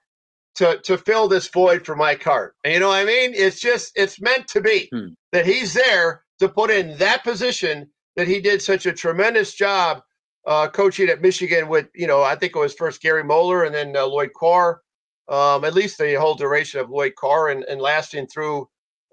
to 0.56 0.78
to 0.82 0.98
fill 0.98 1.28
this 1.28 1.48
void 1.48 1.86
for 1.86 1.94
Mike 1.94 2.22
Hart. 2.22 2.54
And 2.64 2.74
you 2.74 2.80
know 2.80 2.88
what 2.88 3.00
I 3.00 3.04
mean? 3.04 3.32
It's 3.34 3.60
just 3.60 3.92
it's 3.94 4.20
meant 4.20 4.48
to 4.48 4.60
be 4.60 4.88
hmm. 4.92 5.08
that 5.32 5.46
he's 5.46 5.72
there 5.72 6.24
to 6.40 6.48
put 6.48 6.70
in 6.70 6.98
that 6.98 7.24
position 7.24 7.88
that 8.16 8.26
he 8.26 8.40
did 8.40 8.60
such 8.60 8.86
a 8.86 8.92
tremendous 8.92 9.54
job 9.54 10.02
uh, 10.46 10.68
coaching 10.68 11.08
at 11.08 11.20
Michigan 11.20 11.68
with, 11.68 11.88
you 11.94 12.06
know, 12.06 12.22
I 12.22 12.36
think 12.36 12.54
it 12.54 12.58
was 12.58 12.74
first 12.74 13.02
Gary 13.02 13.24
Moeller 13.24 13.64
and 13.64 13.74
then 13.74 13.96
uh, 13.96 14.06
Lloyd 14.06 14.32
Carr, 14.34 14.80
um, 15.28 15.64
at 15.64 15.74
least 15.74 15.98
the 15.98 16.14
whole 16.14 16.34
duration 16.34 16.80
of 16.80 16.90
Lloyd 16.90 17.14
Carr 17.16 17.48
and, 17.48 17.64
and 17.64 17.80
lasting 17.80 18.28
through 18.28 18.68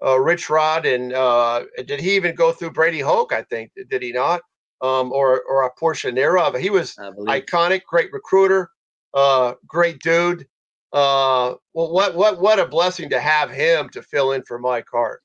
uh, 0.05 0.19
Rich 0.19 0.49
Rod. 0.49 0.85
And 0.85 1.13
uh, 1.13 1.63
did 1.85 1.99
he 1.99 2.15
even 2.15 2.35
go 2.35 2.51
through 2.51 2.71
Brady 2.71 2.99
Hoke? 2.99 3.33
I 3.33 3.41
think, 3.43 3.71
did 3.89 4.01
he 4.03 4.11
not? 4.11 4.41
Um, 4.81 5.13
or, 5.13 5.41
or 5.43 5.63
a 5.63 5.71
portion 5.79 6.13
thereof. 6.13 6.55
He 6.55 6.69
was 6.69 6.95
iconic, 6.95 7.83
great 7.85 8.11
recruiter, 8.11 8.69
uh, 9.13 9.53
great 9.65 9.99
dude. 9.99 10.45
Uh, 10.91 11.55
well, 11.73 11.91
what, 11.91 12.15
what, 12.15 12.39
what 12.39 12.59
a 12.59 12.67
blessing 12.67 13.09
to 13.09 13.19
have 13.19 13.49
him 13.49 13.89
to 13.89 14.03
fill 14.03 14.33
in 14.33 14.43
for 14.43 14.59
Mike 14.59 14.85
Hart. 14.91 15.22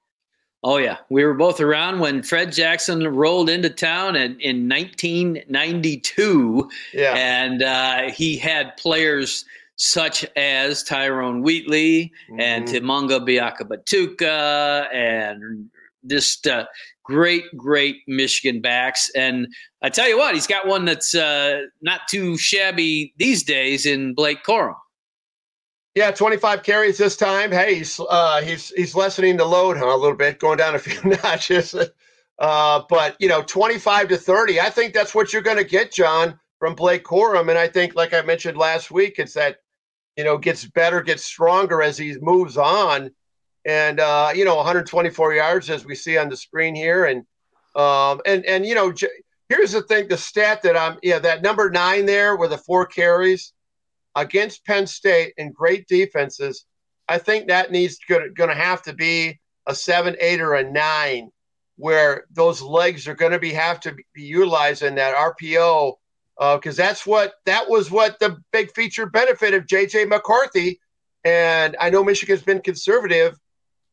Oh 0.65 0.79
yeah, 0.79 0.97
we 1.09 1.25
were 1.25 1.35
both 1.35 1.61
around 1.61 2.01
when 2.01 2.23
Fred 2.23 2.53
Jackson 2.53 3.07
rolled 3.07 3.49
into 3.49 3.71
town 3.71 4.17
in, 4.17 4.41
in 4.41 4.69
1992. 4.69 6.69
Yeah, 6.93 7.15
and 7.15 7.63
uh, 7.63 8.11
he 8.11 8.37
had 8.37 8.77
players 8.77 9.45
such 9.77 10.27
as 10.35 10.83
Tyrone 10.83 11.43
Wheatley 11.43 12.13
mm-hmm. 12.29 12.41
and 12.41 12.67
Tshimanga 12.67 13.21
Biakabatuka 13.21 14.93
and 14.93 15.71
just 16.09 16.49
uh, 16.49 16.67
great, 17.05 17.45
great 17.57 17.97
Michigan 18.07 18.61
backs. 18.61 19.11
And 19.15 19.47
I 19.83 19.89
tell 19.89 20.09
you 20.09 20.19
what, 20.19 20.35
he's 20.35 20.47
got 20.47 20.67
one 20.67 20.85
that's 20.85 21.15
uh, 21.15 21.63
not 21.81 22.03
too 22.09 22.37
shabby 22.37 23.15
these 23.19 23.43
days 23.43 23.87
in 23.87 24.15
Blake 24.15 24.45
Corum. 24.45 24.77
Yeah, 25.99 26.13
25 26.13 26.63
carries 26.63 26.97
this 26.97 27.17
time. 27.17 27.51
Hey, 27.51 27.75
he's 27.75 27.99
uh, 27.99 28.41
he's 28.41 28.69
he's 28.69 28.95
lessening 28.95 29.37
the 29.37 29.45
load 29.45 29.77
huh, 29.77 29.97
a 29.97 29.99
little 29.99 30.17
bit, 30.17 30.39
going 30.39 30.57
down 30.57 30.77
a 30.77 30.79
few 30.79 31.11
notches. 31.25 31.75
Uh, 32.39 32.83
but 32.89 33.17
you 33.19 33.27
know, 33.27 33.43
25 33.43 34.07
to 34.11 34.17
30. 34.17 34.61
I 34.61 34.71
think 34.71 34.95
that's 34.95 35.13
what 35.13 35.33
you're 35.33 35.43
going 35.43 35.57
to 35.57 35.65
get, 35.65 35.93
John, 35.93 36.39
from 36.61 36.77
Blake 36.77 37.03
Corum. 37.03 37.49
And 37.49 37.59
I 37.59 37.67
think, 37.67 37.97
like 37.97 38.15
I 38.15 38.23
mentioned 38.23 38.57
last 38.57 38.93
week, 38.93 39.17
it's 39.19 39.33
that 39.33 39.57
you 40.17 40.23
know 40.23 40.39
gets 40.39 40.65
better, 40.65 41.03
gets 41.03 41.25
stronger 41.25 41.83
as 41.83 41.99
he 41.99 42.17
moves 42.21 42.57
on. 42.57 43.11
And 43.65 43.99
uh, 43.99 44.31
you 44.37 44.45
know, 44.45 44.55
124 44.55 45.35
yards 45.35 45.69
as 45.69 45.85
we 45.85 45.97
see 45.97 46.17
on 46.17 46.29
the 46.29 46.37
screen 46.37 46.77
here, 46.77 47.07
and 47.07 47.25
um, 47.75 48.21
and 48.25 48.47
and 48.47 48.65
you 48.65 48.77
know, 48.77 48.93
j- 48.93 49.09
here's 49.49 49.73
the 49.73 49.83
thing: 49.83 50.07
the 50.07 50.17
stat 50.17 50.63
that 50.63 50.77
I'm 50.77 50.99
yeah, 51.03 51.19
that 51.19 51.43
number 51.43 51.69
nine 51.71 52.07
there 52.07 52.37
with 52.37 52.51
the 52.51 52.59
four 52.59 52.87
carries 52.87 53.53
against 54.19 54.65
Penn 54.65 54.87
State 54.87 55.35
and 55.39 55.55
great 55.55 55.87
defenses, 55.87 56.65
I 57.09 57.19
think 57.19 57.49
that 57.49 57.71
needs 57.71 57.99
going 58.09 58.35
to 58.35 58.55
have 58.55 58.83
to 58.83 58.93
be 58.93 59.39
a 59.67 59.75
seven, 59.75 60.17
eight, 60.21 60.41
or 60.41 60.55
a 60.55 60.69
nine, 60.69 61.31
where 61.77 62.25
those 62.31 62.61
legs 62.61 63.07
are 63.07 63.15
going 63.15 63.33
to 63.33 63.39
be 63.39 63.53
have 63.53 63.81
to 63.81 63.95
be 64.15 64.23
utilized 64.23 64.83
in 64.83 64.97
that 64.97 65.15
RPO, 65.15 65.95
because 66.37 66.79
uh, 66.79 66.83
that's 66.83 67.07
what 67.07 67.35
that 67.47 67.71
was 67.71 67.91
what 67.91 68.19
the 68.19 68.37
big 68.53 68.75
feature 68.75 69.07
benefit 69.07 69.55
of 69.55 69.67
JJ 69.67 70.09
McCarthy. 70.09 70.81
And 71.25 71.77
I 71.81 71.91
know 71.91 72.03
Michigan's 72.05 72.43
been 72.43 72.61
conservative 72.61 73.39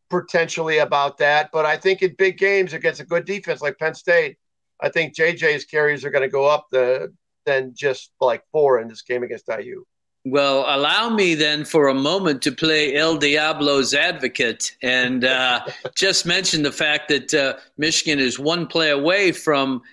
potentially 0.10 0.80
about 0.80 1.20
that, 1.20 1.50
but 1.52 1.66
I 1.66 1.78
think 1.78 2.02
in 2.02 2.16
big 2.16 2.38
games 2.38 2.74
against 2.74 3.02
a 3.02 3.06
good 3.06 3.26
defense 3.26 3.62
like 3.62 3.78
Penn 3.78 3.96
State, 3.96 4.38
I 4.82 4.90
think 4.90 5.16
JJ's 5.16 5.66
carries 5.66 6.04
are 6.04 6.12
going 6.12 6.24
to 6.24 6.30
go 6.30 6.46
up 6.46 6.66
the 6.72 7.14
than 7.46 7.74
just 7.76 8.12
like 8.20 8.44
four 8.52 8.80
in 8.80 8.88
this 8.88 9.04
game 9.04 9.24
against 9.24 9.48
IU. 9.48 9.86
Well, 10.28 10.66
allow 10.68 11.10
me 11.10 11.36
then 11.36 11.66
for 11.66 11.88
a 11.88 11.94
moment 11.94 12.42
to 12.42 12.52
play 12.52 12.96
El 12.96 13.18
Diablo's 13.18 13.94
advocate 13.94 14.76
and 14.82 15.24
uh, 15.24 15.64
just 15.96 16.26
mention 16.26 16.64
the 16.64 16.72
fact 16.72 17.10
that 17.10 17.32
uh, 17.32 17.54
Michigan 17.78 18.20
is 18.20 18.40
one 18.40 18.66
play 18.66 18.90
away 18.90 19.32
from 19.32 19.84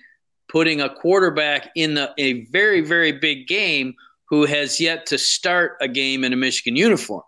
putting 0.49 0.81
a 0.81 0.89
quarterback 0.89 1.69
in 1.75 1.99
a, 1.99 2.11
a 2.17 2.45
very, 2.45 2.81
very 2.81 3.11
big 3.11 3.47
game 3.47 3.93
who 4.25 4.45
has 4.45 4.79
yet 4.79 5.05
to 5.05 5.19
start 5.19 5.77
a 5.81 5.87
game 5.87 6.23
in 6.23 6.33
a 6.33 6.35
Michigan 6.35 6.75
uniform. 6.75 7.21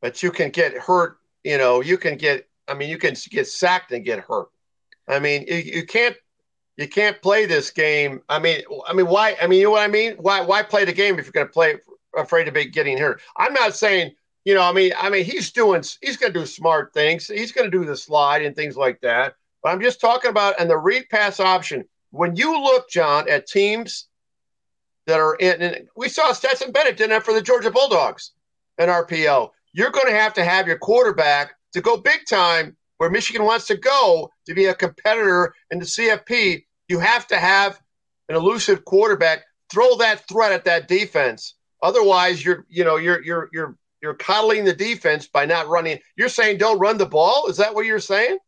But 0.00 0.22
you 0.22 0.30
can 0.30 0.50
get 0.50 0.74
hurt, 0.74 1.18
you 1.42 1.58
know, 1.58 1.80
you 1.80 1.98
can 1.98 2.16
get, 2.16 2.48
I 2.68 2.74
mean, 2.74 2.88
you 2.88 2.98
can 2.98 3.16
get 3.30 3.48
sacked 3.48 3.90
and 3.90 4.04
get 4.04 4.20
hurt. 4.20 4.46
I 5.08 5.18
mean, 5.18 5.44
you, 5.48 5.56
you 5.56 5.86
can't 5.86 6.16
you 6.76 6.88
can't 6.88 7.20
play 7.20 7.46
this 7.46 7.70
game. 7.70 8.22
I 8.28 8.38
mean, 8.38 8.62
I 8.88 8.94
mean, 8.94 9.06
why? 9.06 9.36
I 9.42 9.46
mean, 9.46 9.58
you 9.58 9.66
know 9.66 9.72
what 9.72 9.82
I 9.82 9.88
mean? 9.88 10.14
Why? 10.14 10.40
Why 10.40 10.62
play 10.62 10.84
the 10.84 10.92
game 10.92 11.18
if 11.18 11.26
you're 11.26 11.32
going 11.32 11.46
to 11.46 11.52
play 11.52 11.76
afraid 12.16 12.48
of 12.48 12.72
getting 12.72 12.98
hurt. 12.98 13.20
I'm 13.36 13.52
not 13.52 13.74
saying, 13.74 14.12
you 14.44 14.54
know, 14.54 14.62
I 14.62 14.72
mean, 14.72 14.92
I 14.98 15.10
mean, 15.10 15.24
he's 15.24 15.52
doing, 15.52 15.82
he's 16.00 16.16
going 16.16 16.32
to 16.32 16.40
do 16.40 16.46
smart 16.46 16.92
things. 16.92 17.26
He's 17.26 17.52
going 17.52 17.70
to 17.70 17.76
do 17.76 17.84
the 17.84 17.96
slide 17.96 18.42
and 18.42 18.56
things 18.56 18.76
like 18.76 19.00
that. 19.02 19.34
But 19.62 19.70
I'm 19.70 19.80
just 19.80 20.00
talking 20.00 20.30
about 20.30 20.60
and 20.60 20.68
the 20.68 20.76
read 20.76 21.08
pass 21.10 21.38
option. 21.38 21.84
When 22.10 22.36
you 22.36 22.60
look, 22.60 22.90
John, 22.90 23.28
at 23.28 23.46
teams 23.46 24.08
that 25.06 25.20
are 25.20 25.34
in. 25.36 25.60
And 25.60 25.88
we 25.96 26.08
saw 26.08 26.32
Stetson 26.32 26.72
Bennett 26.72 26.96
did 26.96 27.10
that 27.10 27.24
for 27.24 27.34
the 27.34 27.42
Georgia 27.42 27.70
Bulldogs 27.70 28.32
in 28.78 28.88
RPO. 28.88 29.50
You're 29.72 29.90
going 29.90 30.06
to 30.06 30.18
have 30.18 30.34
to 30.34 30.44
have 30.44 30.66
your 30.66 30.78
quarterback 30.78 31.54
to 31.72 31.80
go 31.80 31.96
big 31.96 32.20
time 32.28 32.76
where 32.98 33.10
Michigan 33.10 33.44
wants 33.44 33.66
to 33.66 33.76
go 33.76 34.30
to 34.46 34.54
be 34.54 34.66
a 34.66 34.74
competitor 34.74 35.54
in 35.70 35.78
the 35.78 35.84
CFP. 35.84 36.64
You 36.88 36.98
have 36.98 37.26
to 37.28 37.36
have 37.36 37.80
an 38.28 38.36
elusive 38.36 38.84
quarterback 38.84 39.44
throw 39.70 39.96
that 39.96 40.26
threat 40.28 40.52
at 40.52 40.64
that 40.66 40.88
defense. 40.88 41.54
Otherwise, 41.82 42.44
you're 42.44 42.64
you 42.68 42.84
know 42.84 42.96
you're 42.96 43.22
you're 43.22 43.48
you're 43.52 43.76
you're 44.00 44.14
coddling 44.14 44.64
the 44.64 44.72
defense 44.72 45.26
by 45.26 45.44
not 45.44 45.68
running. 45.68 45.98
You're 46.16 46.28
saying 46.28 46.58
don't 46.58 46.78
run 46.78 46.98
the 46.98 47.06
ball. 47.06 47.46
Is 47.48 47.56
that 47.58 47.74
what 47.74 47.86
you're 47.86 48.00
saying? 48.00 48.38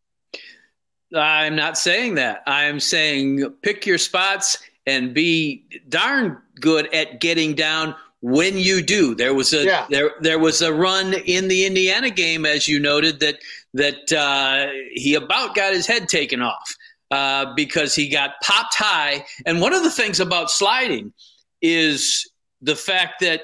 I'm 1.14 1.54
not 1.54 1.78
saying 1.78 2.16
that. 2.16 2.42
I'm 2.46 2.80
saying 2.80 3.48
pick 3.62 3.86
your 3.86 3.98
spots 3.98 4.58
and 4.86 5.14
be 5.14 5.64
darn 5.88 6.38
good 6.60 6.92
at 6.92 7.20
getting 7.20 7.54
down 7.54 7.94
when 8.20 8.56
you 8.56 8.82
do. 8.82 9.14
There 9.14 9.34
was 9.34 9.52
a 9.52 9.64
yeah. 9.64 9.86
there 9.90 10.12
there 10.20 10.38
was 10.38 10.62
a 10.62 10.72
run 10.72 11.12
in 11.12 11.48
the 11.48 11.66
Indiana 11.66 12.10
game, 12.10 12.46
as 12.46 12.66
you 12.66 12.80
noted, 12.80 13.20
that 13.20 13.36
that 13.74 14.12
uh, 14.12 14.72
he 14.92 15.14
about 15.14 15.54
got 15.54 15.72
his 15.72 15.86
head 15.86 16.08
taken 16.08 16.40
off 16.40 16.74
uh, 17.10 17.54
because 17.54 17.94
he 17.94 18.08
got 18.08 18.32
popped 18.42 18.74
high. 18.76 19.24
And 19.46 19.60
one 19.60 19.74
of 19.74 19.82
the 19.82 19.90
things 19.90 20.20
about 20.20 20.50
sliding 20.50 21.12
is 21.60 22.28
the 22.64 22.76
fact 22.76 23.20
that 23.20 23.42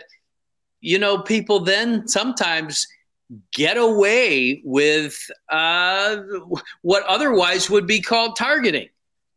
you 0.81 0.99
know 0.99 1.19
people 1.19 1.61
then 1.61 2.09
sometimes 2.09 2.87
get 3.53 3.77
away 3.77 4.61
with 4.65 5.17
uh, 5.51 6.17
what 6.83 7.05
otherwise 7.05 7.71
would 7.71 7.87
be 7.87 8.01
called 8.01 8.37
targeting. 8.37 8.89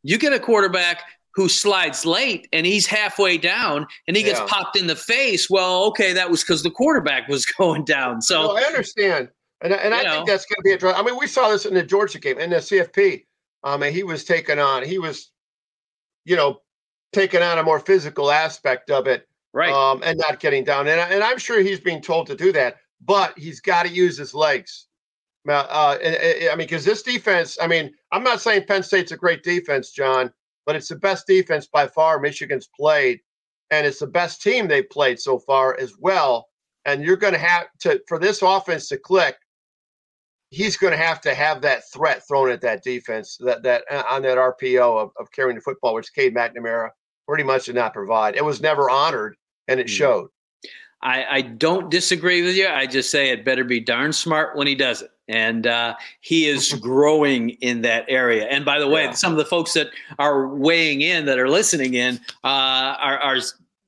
You 0.01 0.17
get 0.17 0.33
a 0.33 0.39
quarterback 0.39 1.03
who 1.35 1.49
slides 1.49 2.05
late 2.05 2.47
and 2.53 2.65
he's 2.65 2.85
halfway 2.85 3.37
down 3.37 3.87
and 4.07 4.15
he 4.15 4.23
gets 4.23 4.39
popped 4.41 4.77
in 4.77 4.87
the 4.87 4.95
face. 4.95 5.49
Well, 5.49 5.85
okay, 5.85 6.13
that 6.13 6.29
was 6.29 6.43
because 6.43 6.63
the 6.63 6.71
quarterback 6.71 7.27
was 7.27 7.45
going 7.57 7.85
down. 7.85 8.21
So 8.21 8.41
no, 8.41 8.57
I 8.57 8.61
understand. 8.63 9.29
And, 9.61 9.73
and 9.73 9.93
I 9.93 10.03
know. 10.03 10.11
think 10.11 10.27
that's 10.27 10.45
going 10.45 10.57
to 10.57 10.63
be 10.63 10.71
a 10.73 10.77
draw. 10.77 10.91
I 10.91 11.03
mean, 11.03 11.17
we 11.17 11.27
saw 11.27 11.49
this 11.49 11.65
in 11.65 11.73
the 11.73 11.83
Georgia 11.83 12.19
game 12.19 12.37
in 12.37 12.49
the 12.49 12.57
CFP. 12.57 13.23
I 13.63 13.77
mean, 13.77 13.93
he 13.93 14.03
was 14.03 14.25
taking 14.25 14.59
on, 14.59 14.83
he 14.83 14.99
was, 14.99 15.31
you 16.25 16.35
know, 16.35 16.59
taking 17.13 17.41
on 17.41 17.57
a 17.57 17.63
more 17.63 17.79
physical 17.79 18.29
aspect 18.29 18.91
of 18.91 19.07
it. 19.07 19.27
Right. 19.53 19.71
Um, 19.71 20.01
and 20.03 20.17
not 20.17 20.39
getting 20.39 20.63
down. 20.63 20.87
And, 20.87 20.99
and 20.99 21.23
I'm 21.23 21.37
sure 21.37 21.61
he's 21.61 21.79
being 21.79 22.01
told 22.01 22.27
to 22.27 22.35
do 22.35 22.51
that 22.53 22.77
but 23.05 23.37
he's 23.37 23.59
got 23.59 23.83
to 23.83 23.89
use 23.89 24.17
his 24.17 24.33
legs. 24.33 24.87
Uh, 25.47 25.97
and, 26.01 26.15
and, 26.15 26.49
I 26.49 26.55
mean, 26.55 26.67
because 26.67 26.85
this 26.85 27.03
defense, 27.03 27.57
I 27.61 27.67
mean, 27.67 27.93
I'm 28.11 28.23
not 28.23 28.41
saying 28.41 28.65
Penn 28.65 28.83
State's 28.83 29.11
a 29.11 29.17
great 29.17 29.43
defense, 29.43 29.91
John, 29.91 30.31
but 30.65 30.75
it's 30.75 30.87
the 30.87 30.95
best 30.95 31.27
defense 31.27 31.67
by 31.67 31.87
far 31.87 32.19
Michigan's 32.19 32.69
played, 32.75 33.19
and 33.69 33.85
it's 33.85 33.99
the 33.99 34.07
best 34.07 34.41
team 34.41 34.67
they've 34.67 34.89
played 34.89 35.19
so 35.19 35.37
far 35.37 35.77
as 35.79 35.93
well. 35.99 36.47
And 36.85 37.03
you're 37.03 37.17
going 37.17 37.33
to 37.33 37.39
have 37.39 37.67
to, 37.81 38.01
for 38.07 38.19
this 38.19 38.41
offense 38.41 38.87
to 38.89 38.97
click, 38.97 39.35
he's 40.49 40.77
going 40.77 40.91
to 40.91 40.97
have 40.97 41.19
to 41.21 41.33
have 41.33 41.61
that 41.61 41.83
threat 41.91 42.25
thrown 42.27 42.49
at 42.49 42.61
that 42.61 42.83
defense, 42.83 43.37
that 43.41 43.63
that 43.63 43.83
uh, 43.89 44.03
on 44.09 44.21
that 44.21 44.37
RPO 44.37 45.01
of, 45.01 45.11
of 45.19 45.31
carrying 45.31 45.55
the 45.55 45.61
football, 45.61 45.95
which 45.95 46.13
Cade 46.13 46.35
McNamara 46.35 46.89
pretty 47.27 47.43
much 47.43 47.65
did 47.65 47.75
not 47.75 47.93
provide. 47.93 48.35
It 48.35 48.45
was 48.45 48.61
never 48.61 48.89
honored, 48.89 49.35
and 49.67 49.79
it 49.79 49.87
mm. 49.87 49.91
showed. 49.91 50.29
I, 51.01 51.25
I, 51.29 51.41
don't 51.41 51.91
disagree 51.91 52.41
with 52.43 52.55
you. 52.55 52.67
I 52.67 52.87
just 52.87 53.11
say 53.11 53.29
it 53.29 53.43
better 53.43 53.65
be 53.65 53.81
darn 53.81 54.13
smart 54.13 54.55
when 54.55 54.67
he 54.67 54.75
does 54.75 55.01
it. 55.01 55.11
And 55.27 55.67
uh, 55.67 55.95
he 56.21 56.45
is 56.45 56.73
growing 56.81 57.51
in 57.61 57.81
that 57.81 58.05
area. 58.07 58.45
And 58.45 58.63
by 58.63 58.79
the 58.79 58.87
way, 58.87 59.05
yeah. 59.05 59.11
some 59.11 59.33
of 59.33 59.37
the 59.37 59.45
folks 59.45 59.73
that 59.73 59.87
are 60.17 60.47
weighing 60.47 61.01
in, 61.01 61.25
that 61.25 61.39
are 61.39 61.49
listening 61.49 61.95
in, 61.95 62.15
uh, 62.45 62.95
are, 62.99 63.19
are 63.19 63.37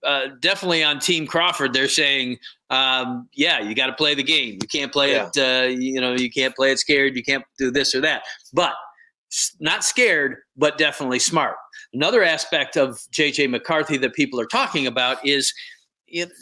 uh, 0.05 0.27
definitely 0.41 0.84
on 0.84 1.00
Team 1.00 1.25
Crawford. 1.25 1.72
They're 1.72 1.88
saying, 1.88 2.38
um, 2.70 3.29
yeah, 3.34 3.62
you 3.62 3.75
got 3.75 3.88
to 3.88 3.94
play 3.94 4.13
the 4.13 4.24
game. 4.24 4.60
You 4.62 4.67
can't 4.67 4.91
play 4.91 5.13
yeah. 5.13 5.29
it, 5.34 5.38
uh, 5.38 5.67
you 5.67 6.01
know, 6.01 6.13
you 6.13 6.29
can't 6.29 6.55
play 6.55 6.72
it 6.72 6.79
scared. 6.79 7.16
You 7.16 7.24
can't 7.24 7.46
do 7.57 7.72
this 7.72 7.96
or 7.96 8.01
that. 8.01 8.24
But 8.53 8.74
not 9.59 9.83
scared, 9.83 10.38
but 10.55 10.77
definitely 10.77 11.20
smart. 11.20 11.55
Another 11.96 12.24
aspect 12.24 12.77
of 12.77 13.00
JJ 13.12 13.50
McCarthy 13.50 13.98
that 13.98 14.14
people 14.14 14.40
are 14.40 14.46
talking 14.46 14.86
about 14.86 15.25
is– 15.25 15.51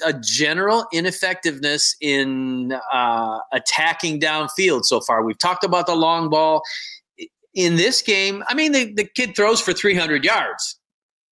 a 0.06 0.14
general 0.14 0.86
ineffectiveness 0.94 1.96
in 2.02 2.74
uh, 2.92 3.40
attacking 3.52 4.20
downfield 4.20 4.86
so 4.86 5.00
far. 5.02 5.24
We've 5.24 5.38
talked 5.38 5.64
about 5.64 5.88
the 5.88 5.96
long 5.96 6.30
ball. 6.30 6.62
In 7.54 7.76
this 7.76 8.02
game, 8.02 8.44
I 8.48 8.56
mean, 8.56 8.72
the, 8.72 8.94
the 8.94 9.06
kid 9.06 9.36
throws 9.36 9.62
for 9.62 9.74
300 9.74 10.24
yards. 10.24 10.80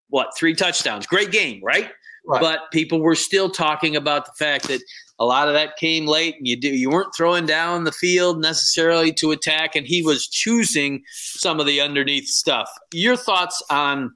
What, 0.10 0.30
three 0.38 0.54
touchdowns? 0.54 1.08
Great 1.08 1.32
game, 1.32 1.62
right? 1.64 1.90
right? 2.26 2.42
But 2.42 2.72
people 2.72 3.02
were 3.02 3.16
still 3.16 3.50
talking 3.50 3.96
about 3.96 4.26
the 4.26 4.34
fact 4.38 4.68
that 4.68 4.82
a 5.22 5.26
lot 5.26 5.48
of 5.48 5.54
that 5.54 5.78
came 5.78 6.08
late 6.08 6.36
and 6.38 6.48
you 6.48 6.56
do 6.56 6.70
you 6.70 6.90
weren't 6.90 7.14
throwing 7.16 7.46
down 7.46 7.84
the 7.84 7.92
field 7.92 8.42
necessarily 8.42 9.14
to 9.14 9.32
attack 9.32 9.76
and 9.76 9.86
he 9.86 10.02
was 10.02 10.28
choosing 10.28 11.04
some 11.12 11.60
of 11.60 11.66
the 11.66 11.80
underneath 11.80 12.28
stuff 12.28 12.70
your 12.92 13.16
thoughts 13.16 13.62
on 13.70 14.12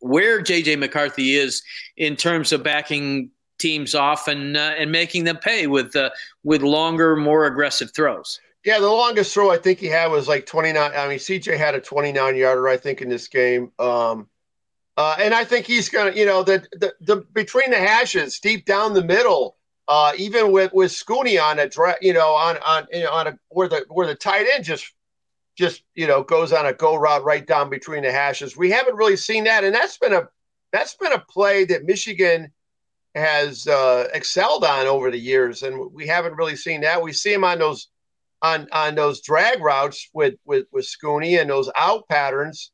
where 0.00 0.42
JJ 0.42 0.78
McCarthy 0.78 1.34
is 1.34 1.62
in 1.96 2.16
terms 2.16 2.52
of 2.52 2.62
backing 2.62 3.30
teams 3.58 3.94
off 3.94 4.26
and 4.26 4.56
uh, 4.56 4.72
and 4.76 4.90
making 4.90 5.24
them 5.24 5.36
pay 5.36 5.66
with 5.66 5.94
uh, 5.94 6.10
with 6.42 6.62
longer, 6.62 7.14
more 7.14 7.46
aggressive 7.46 7.92
throws. 7.94 8.40
Yeah, 8.64 8.78
the 8.78 8.88
longest 8.88 9.32
throw 9.32 9.50
I 9.50 9.56
think 9.56 9.78
he 9.78 9.86
had 9.86 10.08
was 10.08 10.28
like 10.28 10.44
29. 10.44 10.92
I 10.94 11.08
mean, 11.08 11.18
CJ 11.18 11.56
had 11.56 11.74
a 11.74 11.80
29 11.80 12.36
yarder, 12.36 12.68
I 12.68 12.76
think, 12.76 13.00
in 13.00 13.08
this 13.08 13.26
game. 13.26 13.72
Um, 13.78 14.28
uh, 14.98 15.16
and 15.18 15.32
I 15.32 15.44
think 15.44 15.66
he's 15.66 15.88
gonna, 15.88 16.12
you 16.12 16.26
know, 16.26 16.42
the, 16.42 16.66
the 16.72 16.94
the 17.00 17.16
between 17.32 17.70
the 17.70 17.78
hashes, 17.78 18.40
deep 18.40 18.64
down 18.66 18.94
the 18.94 19.04
middle, 19.04 19.56
uh, 19.90 20.12
even 20.16 20.52
with 20.52 20.72
with 20.72 20.92
Scooney 20.92 21.42
on 21.42 21.58
a, 21.58 21.68
dra- 21.68 21.96
you 22.00 22.12
know, 22.12 22.28
on 22.28 22.56
on 22.58 22.86
you 22.92 23.02
know, 23.02 23.10
on 23.10 23.26
a 23.26 23.38
where 23.48 23.68
the 23.68 23.84
where 23.88 24.06
the 24.06 24.14
tight 24.14 24.46
end 24.54 24.62
just 24.62 24.94
just 25.58 25.82
you 25.96 26.06
know 26.06 26.22
goes 26.22 26.52
on 26.52 26.64
a 26.64 26.72
go 26.72 26.94
route 26.94 27.24
right 27.24 27.44
down 27.44 27.68
between 27.68 28.04
the 28.04 28.12
hashes. 28.12 28.56
We 28.56 28.70
haven't 28.70 28.94
really 28.94 29.16
seen 29.16 29.44
that, 29.44 29.64
and 29.64 29.74
that's 29.74 29.98
been 29.98 30.12
a 30.12 30.28
that's 30.72 30.94
been 30.94 31.12
a 31.12 31.18
play 31.18 31.64
that 31.64 31.84
Michigan 31.84 32.52
has 33.16 33.66
uh, 33.66 34.06
excelled 34.14 34.62
on 34.62 34.86
over 34.86 35.10
the 35.10 35.18
years, 35.18 35.64
and 35.64 35.92
we 35.92 36.06
haven't 36.06 36.36
really 36.36 36.54
seen 36.54 36.82
that. 36.82 37.02
We 37.02 37.12
see 37.12 37.32
him 37.32 37.42
on 37.42 37.58
those 37.58 37.88
on 38.42 38.68
on 38.70 38.94
those 38.94 39.22
drag 39.22 39.60
routes 39.60 40.08
with 40.14 40.34
with 40.44 40.66
with 40.70 40.86
Scooney 40.86 41.40
and 41.40 41.50
those 41.50 41.68
out 41.76 42.08
patterns. 42.08 42.70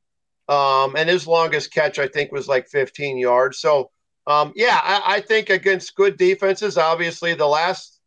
Um, 0.51 0.95
and 0.97 1.09
his 1.09 1.27
longest 1.27 1.73
catch, 1.73 1.99
I 1.99 2.07
think, 2.07 2.31
was 2.31 2.47
like 2.47 2.69
15 2.69 3.19
yards. 3.19 3.59
So, 3.59 3.91
um, 4.27 4.53
yeah, 4.57 4.81
I, 4.83 5.17
I 5.17 5.21
think 5.21 5.51
against 5.51 5.95
good 5.95 6.17
defenses, 6.17 6.79
obviously 6.79 7.35
the 7.35 7.47
last 7.47 8.01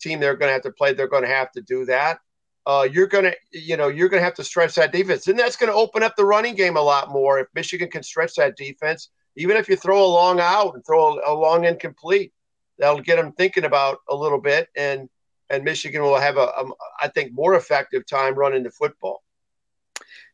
team 0.00 0.20
they're 0.20 0.36
going 0.36 0.48
to 0.48 0.54
have 0.54 0.62
to 0.62 0.72
play, 0.72 0.92
they're 0.92 1.08
going 1.08 1.24
to 1.24 1.28
have 1.28 1.52
to 1.52 1.60
do 1.60 1.84
that 1.86 2.20
uh, 2.68 2.86
you're 2.92 3.06
gonna, 3.06 3.32
you 3.50 3.78
know, 3.78 3.88
you're 3.88 4.10
gonna 4.10 4.22
have 4.22 4.34
to 4.34 4.44
stretch 4.44 4.74
that 4.74 4.92
defense, 4.92 5.26
and 5.26 5.38
that's 5.38 5.56
gonna 5.56 5.72
open 5.72 6.02
up 6.02 6.14
the 6.16 6.24
running 6.24 6.54
game 6.54 6.76
a 6.76 6.80
lot 6.80 7.10
more. 7.10 7.38
If 7.38 7.46
Michigan 7.54 7.90
can 7.90 8.02
stretch 8.02 8.34
that 8.34 8.58
defense, 8.58 9.08
even 9.36 9.56
if 9.56 9.70
you 9.70 9.74
throw 9.76 10.04
a 10.04 10.06
long 10.06 10.38
out 10.38 10.74
and 10.74 10.84
throw 10.84 11.18
a, 11.26 11.32
long 11.32 11.64
incomplete, 11.64 12.30
that'll 12.78 13.00
get 13.00 13.16
them 13.16 13.32
thinking 13.32 13.64
about 13.64 14.00
a 14.10 14.14
little 14.14 14.38
bit, 14.38 14.68
and 14.76 15.08
and 15.48 15.64
Michigan 15.64 16.02
will 16.02 16.20
have 16.20 16.36
a, 16.36 16.42
a 16.42 16.70
I 17.00 17.08
think, 17.08 17.32
more 17.32 17.54
effective 17.54 18.04
time 18.04 18.34
running 18.34 18.64
the 18.64 18.70
football. 18.70 19.22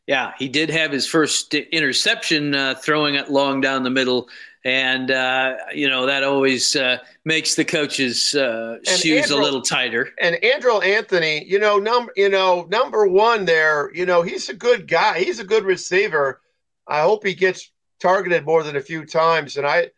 Yeah, 0.05 0.33
he 0.37 0.49
did 0.49 0.69
have 0.69 0.91
his 0.91 1.07
first 1.07 1.53
interception 1.53 2.53
uh, 2.53 2.75
throwing 2.75 3.15
it 3.15 3.31
long 3.31 3.61
down 3.61 3.83
the 3.83 3.89
middle 3.89 4.27
and 4.65 5.11
uh, 5.11 5.57
you 5.73 5.87
know 5.87 6.07
that 6.07 6.23
always 6.23 6.75
uh, 6.75 6.97
makes 7.23 7.53
the 7.53 7.63
coaches' 7.63 8.33
uh, 8.33 8.79
shoes 8.83 9.29
Andrew, 9.29 9.37
a 9.37 9.43
little 9.43 9.61
tighter. 9.61 10.09
And 10.19 10.35
Andrel 10.37 10.83
Anthony, 10.83 11.45
you 11.45 11.59
know, 11.59 11.77
number 11.77 12.11
you 12.15 12.29
know 12.29 12.67
number 12.69 13.07
one 13.07 13.45
there, 13.45 13.91
you 13.93 14.07
know, 14.07 14.23
he's 14.23 14.49
a 14.49 14.55
good 14.55 14.87
guy. 14.87 15.19
He's 15.19 15.39
a 15.39 15.45
good 15.45 15.63
receiver. 15.63 16.41
I 16.87 17.01
hope 17.01 17.25
he 17.25 17.35
gets 17.35 17.71
targeted 18.01 18.43
more 18.43 18.63
than 18.63 18.75
a 18.75 18.81
few 18.81 19.05
times, 19.05 19.57
and 19.57 19.67
I 19.67 19.91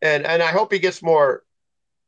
and 0.00 0.24
and 0.26 0.42
I 0.42 0.50
hope 0.50 0.72
he 0.72 0.78
gets 0.78 1.02
more 1.02 1.42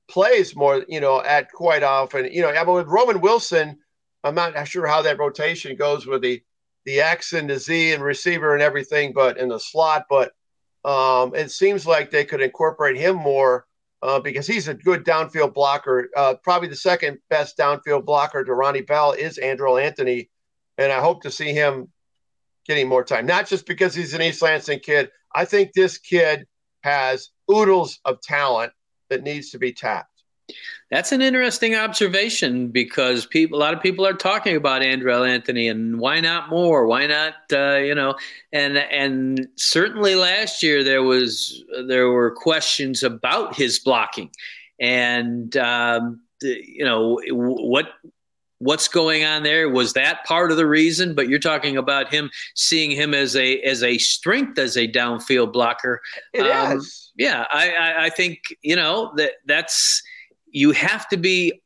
plays 0.08 0.56
more. 0.56 0.86
You 0.88 1.00
know, 1.00 1.22
at 1.22 1.52
quite 1.52 1.82
often. 1.82 2.32
You 2.32 2.42
know, 2.42 2.64
but 2.64 2.72
with 2.72 2.88
Roman 2.88 3.20
Wilson, 3.20 3.78
I'm 4.24 4.34
not 4.34 4.66
sure 4.66 4.86
how 4.86 5.02
that 5.02 5.18
rotation 5.18 5.76
goes 5.76 6.06
with 6.06 6.22
the 6.22 6.42
the 6.86 7.02
X 7.02 7.34
and 7.34 7.50
the 7.50 7.58
Z 7.58 7.92
and 7.92 8.02
receiver 8.02 8.54
and 8.54 8.62
everything, 8.62 9.12
but 9.12 9.36
in 9.36 9.50
the 9.50 9.60
slot, 9.60 10.06
but 10.08 10.32
um, 10.86 11.34
it 11.34 11.50
seems 11.50 11.84
like 11.84 12.10
they 12.10 12.24
could 12.24 12.40
incorporate 12.40 12.96
him 12.96 13.16
more 13.16 13.66
uh, 14.02 14.20
because 14.20 14.46
he's 14.46 14.68
a 14.68 14.74
good 14.74 15.04
downfield 15.04 15.52
blocker. 15.52 16.08
Uh, 16.16 16.34
probably 16.42 16.68
the 16.68 16.76
second 16.76 17.18
best 17.28 17.58
downfield 17.58 18.04
blocker 18.04 18.44
to 18.44 18.54
Ronnie 18.54 18.82
Bell 18.82 19.12
is 19.12 19.38
Andrel 19.42 19.82
Anthony, 19.82 20.30
and 20.78 20.92
I 20.92 21.00
hope 21.00 21.22
to 21.24 21.30
see 21.30 21.52
him 21.52 21.88
getting 22.66 22.88
more 22.88 23.02
time. 23.02 23.26
Not 23.26 23.48
just 23.48 23.66
because 23.66 23.94
he's 23.94 24.14
an 24.14 24.22
East 24.22 24.42
Lansing 24.42 24.78
kid. 24.78 25.10
I 25.34 25.44
think 25.44 25.72
this 25.72 25.98
kid 25.98 26.46
has 26.82 27.30
oodles 27.50 27.98
of 28.04 28.20
talent 28.20 28.72
that 29.10 29.24
needs 29.24 29.50
to 29.50 29.58
be 29.58 29.72
tapped. 29.72 30.15
That's 30.90 31.10
an 31.10 31.20
interesting 31.20 31.74
observation 31.74 32.68
because 32.68 33.26
people, 33.26 33.58
a 33.58 33.60
lot 33.60 33.74
of 33.74 33.82
people 33.82 34.06
are 34.06 34.12
talking 34.12 34.54
about 34.54 34.82
Andrel 34.82 35.28
Anthony 35.28 35.66
and 35.66 35.98
why 35.98 36.20
not 36.20 36.48
more? 36.48 36.86
Why 36.86 37.06
not, 37.08 37.34
uh, 37.52 37.78
you 37.78 37.94
know? 37.94 38.14
And 38.52 38.78
and 38.78 39.48
certainly 39.56 40.14
last 40.14 40.62
year 40.62 40.84
there 40.84 41.02
was 41.02 41.64
there 41.88 42.08
were 42.10 42.30
questions 42.30 43.02
about 43.02 43.56
his 43.56 43.80
blocking, 43.80 44.30
and 44.78 45.56
um, 45.56 46.20
you 46.40 46.84
know 46.84 47.20
what 47.30 47.86
what's 48.58 48.88
going 48.88 49.24
on 49.24 49.42
there 49.42 49.68
was 49.68 49.92
that 49.94 50.24
part 50.24 50.50
of 50.50 50.56
the 50.56 50.66
reason 50.66 51.14
but 51.14 51.28
you're 51.28 51.38
talking 51.38 51.76
about 51.76 52.10
him 52.10 52.30
seeing 52.54 52.90
him 52.90 53.12
as 53.12 53.36
a 53.36 53.60
as 53.60 53.82
a 53.82 53.98
strength 53.98 54.58
as 54.58 54.78
a 54.78 54.88
downfield 54.88 55.52
blocker 55.52 56.00
It 56.32 56.40
Um, 56.40 56.78
is. 56.78 57.12
yeah 57.18 57.44
I, 57.50 57.70
I 57.70 58.04
i 58.06 58.08
think 58.08 58.56
you 58.62 58.74
know 58.74 59.12
that 59.16 59.32
that's 59.44 60.02
you 60.56 60.72
have 60.72 61.06
to 61.08 61.18
be 61.18 61.60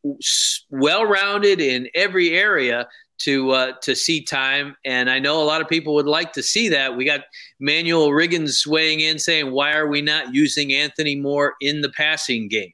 well 0.70 1.04
rounded 1.04 1.60
in 1.60 1.88
every 1.94 2.30
area 2.30 2.88
to 3.18 3.50
uh, 3.52 3.72
to 3.82 3.94
see 3.94 4.20
time 4.22 4.74
and 4.84 5.08
i 5.10 5.18
know 5.18 5.40
a 5.42 5.44
lot 5.44 5.60
of 5.60 5.68
people 5.68 5.94
would 5.94 6.06
like 6.06 6.32
to 6.32 6.42
see 6.42 6.68
that 6.68 6.96
we 6.96 7.04
got 7.04 7.20
manuel 7.60 8.08
riggins 8.08 8.66
weighing 8.66 9.00
in 9.00 9.18
saying 9.18 9.52
why 9.52 9.72
are 9.74 9.86
we 9.86 10.02
not 10.02 10.34
using 10.34 10.72
anthony 10.72 11.14
more 11.14 11.54
in 11.60 11.82
the 11.82 11.90
passing 11.90 12.48
game 12.48 12.72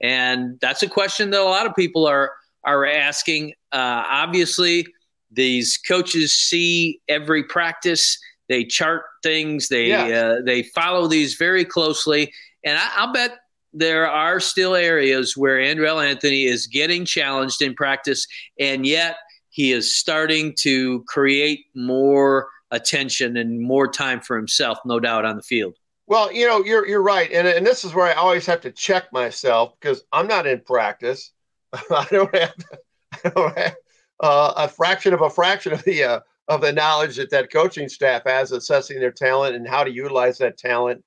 and 0.00 0.58
that's 0.60 0.82
a 0.82 0.88
question 0.88 1.30
that 1.30 1.40
a 1.40 1.44
lot 1.44 1.66
of 1.66 1.74
people 1.74 2.06
are 2.06 2.30
are 2.66 2.84
asking. 2.84 3.52
Uh, 3.72 4.02
obviously, 4.10 4.86
these 5.30 5.78
coaches 5.78 6.34
see 6.34 7.00
every 7.08 7.44
practice. 7.44 8.18
They 8.48 8.64
chart 8.64 9.04
things. 9.22 9.68
They 9.68 9.88
Yes. 9.88 10.12
uh, 10.12 10.36
they 10.44 10.64
follow 10.64 11.06
these 11.06 11.34
very 11.36 11.64
closely, 11.64 12.32
and 12.64 12.76
I, 12.76 12.90
I'll 12.96 13.12
bet 13.12 13.38
there 13.76 14.08
are 14.08 14.40
still 14.40 14.74
areas 14.74 15.36
where 15.36 15.58
Andrel 15.58 16.04
Anthony 16.04 16.44
is 16.44 16.66
getting 16.66 17.04
challenged 17.04 17.60
in 17.62 17.74
practice, 17.74 18.26
and 18.58 18.86
yet 18.86 19.16
he 19.50 19.72
is 19.72 19.94
starting 19.94 20.54
to 20.60 21.04
create 21.08 21.66
more 21.74 22.48
attention 22.70 23.36
and 23.36 23.60
more 23.60 23.88
time 23.88 24.20
for 24.20 24.36
himself, 24.36 24.78
no 24.84 24.98
doubt, 24.98 25.24
on 25.24 25.36
the 25.36 25.42
field. 25.42 25.74
Well, 26.06 26.32
you 26.32 26.46
know, 26.46 26.64
you're 26.64 26.86
you're 26.86 27.02
right, 27.02 27.30
and 27.32 27.48
and 27.48 27.66
this 27.66 27.84
is 27.84 27.92
where 27.92 28.06
I 28.06 28.14
always 28.14 28.46
have 28.46 28.60
to 28.62 28.70
check 28.70 29.12
myself 29.12 29.74
because 29.80 30.04
I'm 30.12 30.26
not 30.26 30.46
in 30.46 30.60
practice. 30.60 31.32
I 31.72 32.06
don't 32.10 32.34
have, 32.34 32.54
I 33.24 33.28
don't 33.30 33.58
have 33.58 33.76
uh, 34.20 34.52
a 34.56 34.68
fraction 34.68 35.12
of 35.12 35.22
a 35.22 35.30
fraction 35.30 35.72
of 35.72 35.82
the 35.84 36.04
uh, 36.04 36.20
of 36.48 36.60
the 36.60 36.72
knowledge 36.72 37.16
that 37.16 37.30
that 37.30 37.52
coaching 37.52 37.88
staff 37.88 38.22
has 38.24 38.52
assessing 38.52 39.00
their 39.00 39.10
talent 39.10 39.56
and 39.56 39.66
how 39.66 39.82
to 39.82 39.90
utilize 39.90 40.38
that 40.38 40.56
talent, 40.56 41.02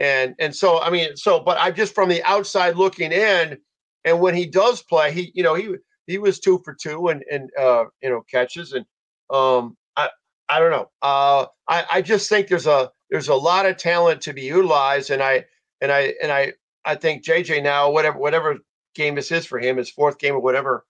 and 0.00 0.34
and 0.38 0.54
so 0.54 0.80
I 0.80 0.90
mean, 0.90 1.16
so 1.16 1.40
but 1.40 1.58
I'm 1.60 1.74
just 1.74 1.94
from 1.94 2.08
the 2.08 2.22
outside 2.24 2.76
looking 2.76 3.12
in, 3.12 3.58
and 4.04 4.20
when 4.20 4.34
he 4.34 4.46
does 4.46 4.82
play, 4.82 5.12
he 5.12 5.32
you 5.34 5.42
know 5.42 5.54
he 5.54 5.74
he 6.06 6.18
was 6.18 6.40
two 6.40 6.60
for 6.64 6.74
two 6.74 7.08
and 7.08 7.24
and 7.30 7.50
uh, 7.58 7.84
you 8.02 8.10
know 8.10 8.22
catches 8.30 8.72
and 8.72 8.84
um 9.30 9.76
I 9.96 10.08
I 10.48 10.58
don't 10.58 10.70
know 10.70 10.90
uh 11.02 11.46
I 11.68 11.84
I 11.90 12.02
just 12.02 12.28
think 12.28 12.48
there's 12.48 12.66
a 12.66 12.90
there's 13.10 13.28
a 13.28 13.34
lot 13.34 13.66
of 13.66 13.76
talent 13.76 14.22
to 14.22 14.32
be 14.32 14.42
utilized 14.42 15.10
and 15.10 15.22
I 15.22 15.44
and 15.80 15.92
I 15.92 16.14
and 16.22 16.32
I 16.32 16.54
I 16.84 16.94
think 16.94 17.24
JJ 17.24 17.62
now 17.62 17.90
whatever 17.90 18.18
whatever 18.18 18.56
game 18.94 19.16
this 19.16 19.30
is 19.30 19.44
for 19.46 19.58
him 19.58 19.76
his 19.76 19.90
fourth 19.90 20.18
game 20.18 20.34
or 20.34 20.40
whatever 20.40 20.84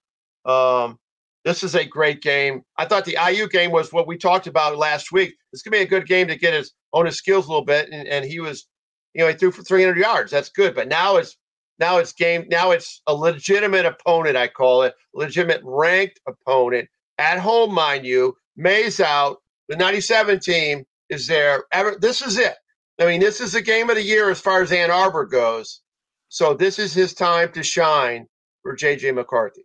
um 0.44 0.98
this 1.44 1.62
is 1.62 1.74
a 1.74 1.84
great 1.84 2.20
game. 2.20 2.62
I 2.76 2.84
thought 2.84 3.04
the 3.04 3.16
IU 3.30 3.48
game 3.48 3.70
was 3.70 3.92
what 3.92 4.06
we 4.06 4.18
talked 4.18 4.46
about 4.46 4.76
last 4.76 5.12
week. 5.12 5.34
It's 5.52 5.62
gonna 5.62 5.76
be 5.76 5.82
a 5.82 5.86
good 5.86 6.06
game 6.06 6.28
to 6.28 6.36
get 6.36 6.52
his 6.52 6.72
own 6.92 7.06
his 7.06 7.16
skills 7.16 7.46
a 7.46 7.48
little 7.48 7.64
bit, 7.64 7.88
and, 7.90 8.06
and 8.06 8.24
he 8.24 8.40
was, 8.40 8.66
you 9.14 9.22
know, 9.22 9.28
he 9.28 9.34
threw 9.34 9.50
for 9.50 9.62
300 9.62 9.98
yards. 9.98 10.30
That's 10.30 10.50
good, 10.50 10.74
but 10.74 10.88
now 10.88 11.16
it's 11.16 11.36
now 11.78 11.98
it's 11.98 12.12
game. 12.12 12.46
Now 12.50 12.72
it's 12.72 13.02
a 13.06 13.14
legitimate 13.14 13.86
opponent. 13.86 14.36
I 14.36 14.48
call 14.48 14.82
it 14.82 14.94
legitimate 15.14 15.60
ranked 15.64 16.20
opponent 16.26 16.88
at 17.18 17.38
home, 17.38 17.74
mind 17.74 18.06
you. 18.06 18.36
Maize 18.56 19.00
out. 19.00 19.38
The 19.68 19.76
97 19.76 20.40
team 20.40 20.84
is 21.08 21.26
there. 21.26 21.64
Ever, 21.72 21.96
this 22.00 22.22
is 22.22 22.38
it. 22.38 22.54
I 23.00 23.06
mean, 23.06 23.20
this 23.20 23.40
is 23.40 23.52
the 23.52 23.62
game 23.62 23.90
of 23.90 23.96
the 23.96 24.02
year 24.02 24.30
as 24.30 24.40
far 24.40 24.62
as 24.62 24.72
Ann 24.72 24.90
Arbor 24.90 25.24
goes. 25.26 25.82
So 26.28 26.54
this 26.54 26.78
is 26.78 26.92
his 26.92 27.14
time 27.14 27.52
to 27.52 27.62
shine 27.62 28.26
for 28.62 28.76
JJ 28.76 29.14
McCarthy. 29.14 29.64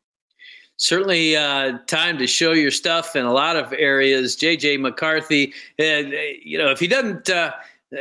certainly 0.77 1.35
uh, 1.35 1.79
time 1.87 2.17
to 2.19 2.27
show 2.27 2.51
your 2.53 2.71
stuff 2.71 3.15
in 3.15 3.25
a 3.25 3.33
lot 3.33 3.55
of 3.55 3.73
areas. 3.73 4.37
JJ 4.37 4.79
McCarthy, 4.79 5.53
and 5.79 6.13
uh, 6.13 6.17
you 6.43 6.57
know, 6.57 6.69
if 6.69 6.79
he 6.79 6.87
doesn't 6.87 7.29
uh, 7.29 7.51
uh, 7.93 7.97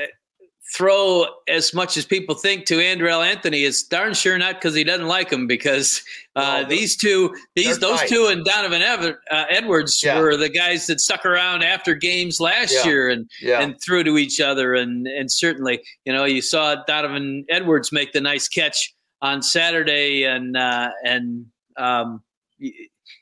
throw 0.74 1.26
as 1.48 1.74
much 1.74 1.96
as 1.96 2.06
people 2.06 2.34
think 2.34 2.64
to 2.66 2.76
Andrel 2.78 3.24
Anthony, 3.26 3.64
it's 3.64 3.82
darn 3.82 4.14
sure 4.14 4.38
not 4.38 4.54
because 4.54 4.74
he 4.74 4.84
doesn't 4.84 5.06
like 5.06 5.30
him. 5.30 5.46
Because 5.46 6.02
uh, 6.34 6.62
No, 6.62 6.68
these 6.68 6.96
two, 6.96 7.34
these 7.54 7.78
those 7.78 7.98
tight. 8.00 8.08
two, 8.08 8.26
and 8.26 8.44
Donovan 8.44 8.80
Ever, 8.82 9.20
uh, 9.30 9.44
Edwards 9.50 10.02
Yeah. 10.02 10.18
were 10.18 10.36
the 10.36 10.48
guys 10.48 10.86
that 10.86 11.00
stuck 11.00 11.26
around 11.26 11.62
after 11.62 11.94
games 11.94 12.40
last 12.40 12.72
Yeah. 12.74 12.86
year 12.86 13.08
and 13.10 13.30
Yeah. 13.40 13.60
and 13.60 13.76
threw 13.84 14.02
to 14.04 14.16
each 14.16 14.40
other. 14.40 14.74
And 14.74 15.06
and 15.06 15.30
certainly, 15.30 15.82
you 16.04 16.12
know, 16.12 16.24
you 16.24 16.40
saw 16.40 16.76
Donovan 16.86 17.44
Edwards 17.50 17.92
make 17.92 18.12
the 18.12 18.20
nice 18.20 18.48
catch 18.48 18.94
on 19.20 19.42
Saturday, 19.42 20.24
and 20.24 20.56
uh, 20.56 20.90
and 21.04 21.46
um, 21.76 22.22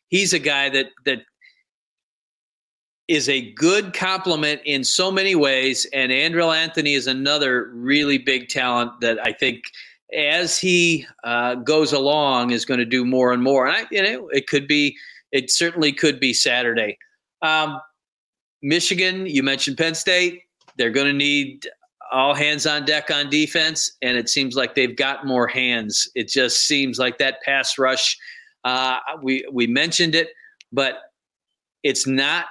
he's 0.08 0.32
a 0.32 0.38
guy 0.38 0.68
that 0.70 0.86
that 1.04 1.18
is 3.10 3.28
a 3.28 3.50
good 3.52 3.92
compliment 3.92 4.60
in 4.64 4.84
so 4.84 5.10
many 5.10 5.34
ways. 5.34 5.84
And 5.92 6.12
Andrel 6.12 6.56
Anthony 6.56 6.94
is 6.94 7.08
another 7.08 7.68
really 7.74 8.18
big 8.18 8.48
talent 8.48 8.92
that 9.00 9.18
I 9.26 9.32
think. 9.32 9.64
As 10.12 10.58
he 10.58 11.06
uh, 11.22 11.54
goes 11.54 11.92
along, 11.92 12.50
is 12.50 12.64
going 12.64 12.80
to 12.80 12.84
do 12.84 13.04
more 13.04 13.32
and 13.32 13.44
more, 13.44 13.68
and 13.68 13.76
I, 13.76 13.86
you 13.92 14.02
know, 14.02 14.28
it 14.30 14.48
could 14.48 14.66
be, 14.66 14.96
it 15.30 15.52
certainly 15.52 15.92
could 15.92 16.18
be 16.18 16.32
Saturday. 16.32 16.98
Um, 17.42 17.80
Michigan, 18.60 19.26
you 19.26 19.44
mentioned 19.44 19.78
Penn 19.78 19.94
State. 19.94 20.42
They're 20.76 20.90
going 20.90 21.06
to 21.06 21.12
need 21.12 21.68
all 22.10 22.34
hands 22.34 22.66
on 22.66 22.84
deck 22.84 23.12
on 23.12 23.30
defense, 23.30 23.92
and 24.02 24.16
it 24.16 24.28
seems 24.28 24.56
like 24.56 24.74
they've 24.74 24.96
got 24.96 25.26
more 25.26 25.46
hands. 25.46 26.10
It 26.16 26.26
just 26.26 26.66
seems 26.66 26.98
like 26.98 27.18
that 27.18 27.40
pass 27.42 27.78
rush. 27.78 28.18
Uh, 28.64 28.98
we 29.22 29.46
we 29.52 29.68
mentioned 29.68 30.16
it, 30.16 30.30
but 30.72 30.94
it's 31.84 32.04
not 32.04 32.46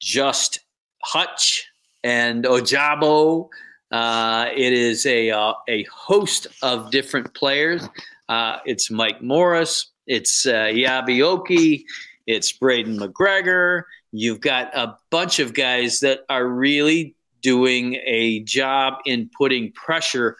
just 0.00 0.60
Hutch 1.02 1.66
and 2.04 2.44
Ojabo. 2.44 3.48
Uh, 3.90 4.46
it 4.54 4.72
is 4.72 5.06
a 5.06 5.30
uh, 5.30 5.54
a 5.68 5.84
host 5.84 6.46
of 6.62 6.90
different 6.90 7.32
players. 7.34 7.88
Uh, 8.28 8.58
it's 8.64 8.90
Mike 8.90 9.22
Morris. 9.22 9.92
It's 10.06 10.46
uh, 10.46 10.52
Eyabi 10.52 11.18
Okie. 11.18 11.84
It's 12.26 12.52
Braiden 12.52 12.98
McGregor. 12.98 13.84
You've 14.12 14.40
got 14.40 14.76
a 14.76 14.96
bunch 15.10 15.38
of 15.38 15.54
guys 15.54 16.00
that 16.00 16.20
are 16.28 16.46
really 16.46 17.14
doing 17.42 17.94
a 18.04 18.40
job 18.40 18.94
in 19.06 19.30
putting 19.36 19.72
pressure 19.72 20.36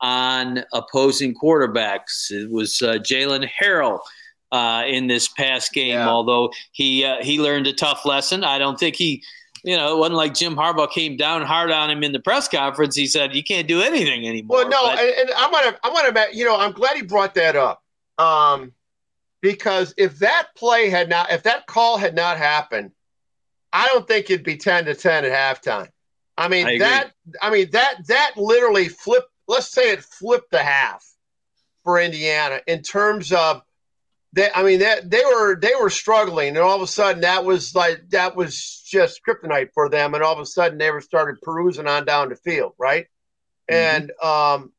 on 0.00 0.64
opposing 0.72 1.34
quarterbacks. 1.34 2.30
It 2.30 2.50
was 2.50 2.82
uh, 2.82 2.94
Jaylen 2.94 3.48
Harrell 3.60 4.00
uh, 4.52 4.84
in 4.86 5.06
this 5.06 5.28
past 5.28 5.72
game, 5.72 5.90
Yeah. 5.94 6.08
although 6.08 6.50
he 6.72 7.04
uh, 7.04 7.22
he 7.22 7.38
learned 7.40 7.66
a 7.66 7.72
tough 7.72 8.04
lesson. 8.04 8.44
I 8.44 8.58
don't 8.58 8.78
think 8.78 8.96
he, 8.96 9.22
you 9.64 9.76
know, 9.76 9.94
it 9.94 9.98
wasn't 9.98 10.16
like 10.16 10.34
Jim 10.34 10.56
Harbaugh 10.56 10.90
came 10.90 11.16
down 11.16 11.42
hard 11.42 11.70
on 11.70 11.90
him 11.90 12.02
in 12.02 12.12
the 12.12 12.20
press 12.20 12.48
conference. 12.48 12.96
He 12.96 13.06
said, 13.06 13.34
"You 13.34 13.42
can't 13.42 13.68
do 13.68 13.80
anything 13.82 14.26
anymore." 14.26 14.58
Well, 14.58 14.68
no, 14.68 14.82
But- 14.84 14.98
and, 15.00 15.10
and 15.28 15.30
I 15.32 15.48
want 15.50 15.66
to, 15.66 15.80
I 15.86 15.90
want 15.90 16.14
to, 16.14 16.36
you 16.36 16.44
know, 16.44 16.56
I'm 16.56 16.72
glad 16.72 16.96
he 16.96 17.02
brought 17.02 17.34
that 17.34 17.56
up, 17.56 17.82
um, 18.18 18.72
because 19.40 19.94
if 19.96 20.18
that 20.20 20.48
play 20.56 20.88
had 20.88 21.08
not, 21.08 21.30
if 21.30 21.42
that 21.44 21.66
call 21.66 21.98
had 21.98 22.14
not 22.14 22.38
happened, 22.38 22.92
I 23.72 23.86
don't 23.88 24.08
think 24.08 24.30
it'd 24.30 24.44
be 24.44 24.56
ten 24.56 24.86
to 24.86 24.94
ten 24.94 25.24
at 25.24 25.32
halftime. 25.62 25.88
I 26.38 26.48
mean 26.48 26.66
I 26.66 26.78
that, 26.78 27.10
I 27.42 27.50
mean 27.50 27.68
that, 27.72 28.06
that 28.06 28.32
literally 28.36 28.88
flipped. 28.88 29.28
Let's 29.48 29.72
say 29.72 29.90
it 29.90 30.04
flipped 30.04 30.52
the 30.52 30.62
half 30.62 31.04
for 31.82 32.00
Indiana 32.00 32.60
in 32.66 32.82
terms 32.82 33.32
of 33.32 33.62
they. 34.32 34.50
I 34.54 34.62
mean 34.62 34.80
that 34.80 35.10
they 35.10 35.22
were 35.24 35.58
they 35.58 35.72
were 35.80 35.90
struggling, 35.90 36.48
and 36.48 36.58
all 36.58 36.76
of 36.76 36.82
a 36.82 36.86
sudden 36.86 37.22
that 37.22 37.44
was 37.44 37.74
like 37.74 38.08
that 38.10 38.36
was 38.36 38.82
just 38.86 39.20
kryptonite 39.26 39.70
for 39.74 39.88
them, 39.88 40.14
and 40.14 40.22
all 40.22 40.34
of 40.34 40.40
a 40.40 40.46
sudden 40.46 40.78
they 40.78 40.90
were 40.90 41.00
started 41.00 41.40
perusing 41.42 41.86
on 41.86 42.04
down 42.04 42.28
the 42.28 42.36
field, 42.36 42.72
right? 42.78 43.06
and 43.68 44.10
um, 44.22 44.72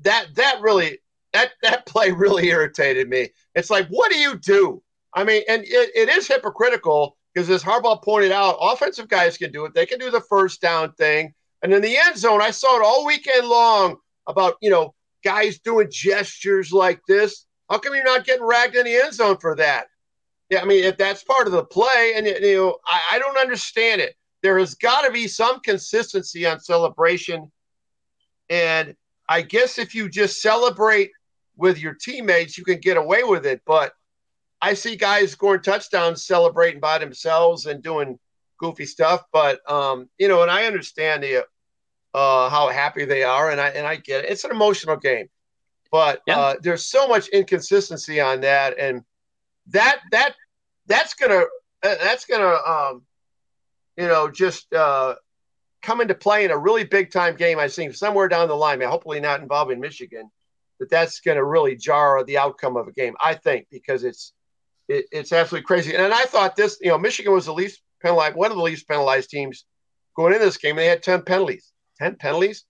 that 0.00 0.26
that 0.34 0.60
really 0.60 0.98
that 1.32 1.52
that 1.62 1.86
play 1.86 2.10
really 2.10 2.48
irritated 2.48 3.08
me. 3.08 3.30
It's 3.54 3.70
like, 3.70 3.88
what 3.88 4.10
do 4.10 4.18
you 4.18 4.36
do? 4.38 4.82
I 5.12 5.24
mean, 5.24 5.42
and 5.48 5.62
it, 5.64 5.90
it 5.94 6.08
is 6.08 6.26
hypocritical 6.26 7.16
because 7.32 7.48
as 7.48 7.62
Harbaugh 7.62 8.02
pointed 8.02 8.32
out, 8.32 8.58
offensive 8.60 9.08
guys 9.08 9.38
can 9.38 9.52
do 9.52 9.64
it. 9.64 9.74
They 9.74 9.86
can 9.86 9.98
do 9.98 10.10
the 10.10 10.20
first 10.20 10.60
down 10.60 10.92
thing, 10.92 11.34
and 11.62 11.72
in 11.72 11.82
the 11.82 11.96
end 11.96 12.18
zone, 12.18 12.42
I 12.42 12.50
saw 12.50 12.76
it 12.76 12.84
all 12.84 13.06
weekend 13.06 13.46
long 13.46 13.96
about 14.26 14.56
you 14.60 14.70
know 14.70 14.94
guys 15.22 15.58
doing 15.60 15.88
gestures 15.90 16.72
like 16.72 17.00
this. 17.08 17.46
How 17.74 17.80
come 17.80 17.96
you're 17.96 18.04
not 18.04 18.24
getting 18.24 18.46
ragged 18.46 18.76
in 18.76 18.84
the 18.84 18.94
end 18.94 19.14
zone 19.14 19.36
for 19.38 19.56
that? 19.56 19.88
Yeah, 20.48 20.62
I 20.62 20.64
mean, 20.64 20.84
if 20.84 20.96
that's 20.96 21.24
part 21.24 21.48
of 21.48 21.52
the 21.52 21.64
play, 21.64 22.12
and 22.14 22.24
you 22.24 22.56
know, 22.56 22.78
I, 22.86 23.00
I 23.16 23.18
don't 23.18 23.36
understand 23.36 24.00
it. 24.00 24.14
There 24.44 24.60
has 24.60 24.76
got 24.76 25.02
to 25.02 25.10
be 25.10 25.26
some 25.26 25.58
consistency 25.58 26.46
on 26.46 26.60
celebration 26.60 27.50
and 28.48 28.94
I 29.28 29.42
guess 29.42 29.78
if 29.78 29.92
you 29.92 30.08
just 30.08 30.40
celebrate 30.40 31.10
with 31.56 31.80
your 31.80 31.94
teammates, 31.94 32.56
you 32.56 32.64
can 32.64 32.78
get 32.78 32.96
away 32.96 33.24
with 33.24 33.44
it. 33.44 33.62
But 33.66 33.92
I 34.62 34.74
see 34.74 34.94
guys 34.94 35.32
scoring 35.32 35.62
touchdowns, 35.62 36.24
celebrating 36.24 36.80
by 36.80 36.98
themselves 36.98 37.66
and 37.66 37.82
doing 37.82 38.20
goofy 38.58 38.86
stuff. 38.86 39.24
But 39.32 39.68
um, 39.68 40.08
you 40.18 40.28
know, 40.28 40.42
and 40.42 40.50
I 40.50 40.66
understand 40.66 41.24
the 41.24 41.44
uh, 42.14 42.48
how 42.50 42.68
happy 42.68 43.04
they 43.04 43.24
are, 43.24 43.50
and 43.50 43.60
I 43.60 43.70
and 43.70 43.84
I 43.84 43.96
get 43.96 44.24
it. 44.24 44.30
It's 44.30 44.44
an 44.44 44.52
emotional 44.52 44.96
game, 44.96 45.28
but 45.90 46.22
yeah. 46.26 46.38
uh, 46.38 46.54
there's 46.62 46.86
so 46.86 47.06
much 47.06 47.28
inconsistency 47.28 48.20
on 48.20 48.40
that, 48.42 48.78
and 48.78 49.02
that 49.68 50.00
that 50.10 50.34
that's 50.86 51.14
gonna 51.14 51.42
uh, 51.82 51.94
that's 52.00 52.26
gonna 52.26 52.56
um, 52.66 53.02
you 53.96 54.06
know 54.06 54.30
just 54.30 54.72
uh, 54.72 55.14
come 55.82 56.00
into 56.00 56.14
play 56.14 56.44
in 56.44 56.50
a 56.50 56.58
really 56.58 56.84
big 56.84 57.10
time 57.10 57.36
game. 57.36 57.58
I 57.58 57.68
think 57.68 57.94
somewhere 57.94 58.28
down 58.28 58.48
the 58.48 58.54
line, 58.54 58.80
hopefully 58.80 59.20
not 59.20 59.40
involving 59.40 59.80
Michigan, 59.80 60.30
that 60.80 60.90
that's 60.90 61.20
going 61.20 61.36
to 61.36 61.44
really 61.44 61.76
jar 61.76 62.24
the 62.24 62.38
outcome 62.38 62.76
of 62.76 62.88
a 62.88 62.92
game. 62.92 63.14
I 63.22 63.34
think 63.34 63.66
because 63.70 64.04
it's 64.04 64.32
it, 64.88 65.06
it's 65.12 65.32
absolutely 65.32 65.66
crazy. 65.66 65.94
And 65.94 66.12
I 66.12 66.24
thought 66.24 66.56
this, 66.56 66.78
you 66.80 66.88
know, 66.88 66.98
Michigan 66.98 67.32
was 67.32 67.46
the 67.46 67.54
least 67.54 67.80
penalized, 68.02 68.36
one 68.36 68.50
of 68.50 68.56
the 68.56 68.62
least 68.62 68.88
penalized 68.88 69.30
teams 69.30 69.64
going 70.16 70.32
into 70.32 70.44
this 70.44 70.56
game. 70.56 70.76
They 70.76 70.86
had 70.86 71.02
ten 71.02 71.22
penalties, 71.22 71.72
ten 71.98 72.16
penalties, 72.16 72.64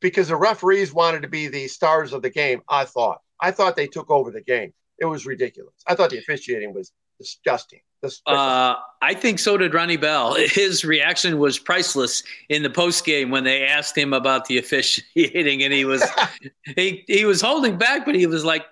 because 0.00 0.28
the 0.28 0.36
referees 0.36 0.92
wanted 0.92 1.22
to 1.22 1.28
be 1.28 1.48
the 1.48 1.68
stars 1.68 2.12
of 2.12 2.22
the 2.22 2.30
game. 2.30 2.62
I 2.68 2.84
thought, 2.84 3.20
I 3.40 3.50
thought 3.50 3.76
they 3.76 3.86
took 3.86 4.10
over 4.10 4.30
the 4.30 4.40
game. 4.40 4.72
It 4.98 5.04
was 5.04 5.26
ridiculous. 5.26 5.74
I 5.86 5.94
thought 5.94 6.10
the 6.10 6.18
officiating 6.18 6.74
was 6.74 6.92
disgusting. 7.18 7.80
Uh, 8.26 8.76
I 9.02 9.14
think 9.14 9.38
so 9.38 9.56
did 9.56 9.74
Ronnie 9.74 9.96
Bell. 9.96 10.34
His 10.38 10.84
reaction 10.84 11.38
was 11.38 11.58
priceless 11.58 12.22
in 12.48 12.62
the 12.62 12.70
post 12.70 13.04
game 13.04 13.30
when 13.30 13.44
they 13.44 13.64
asked 13.64 13.96
him 13.96 14.12
about 14.12 14.44
the 14.46 14.58
officiating, 14.58 15.62
and 15.62 15.72
he 15.72 15.84
was 15.84 16.04
he 16.76 17.04
he 17.06 17.24
was 17.24 17.40
holding 17.40 17.76
back, 17.76 18.06
but 18.06 18.14
he 18.14 18.26
was 18.26 18.44
like, 18.44 18.64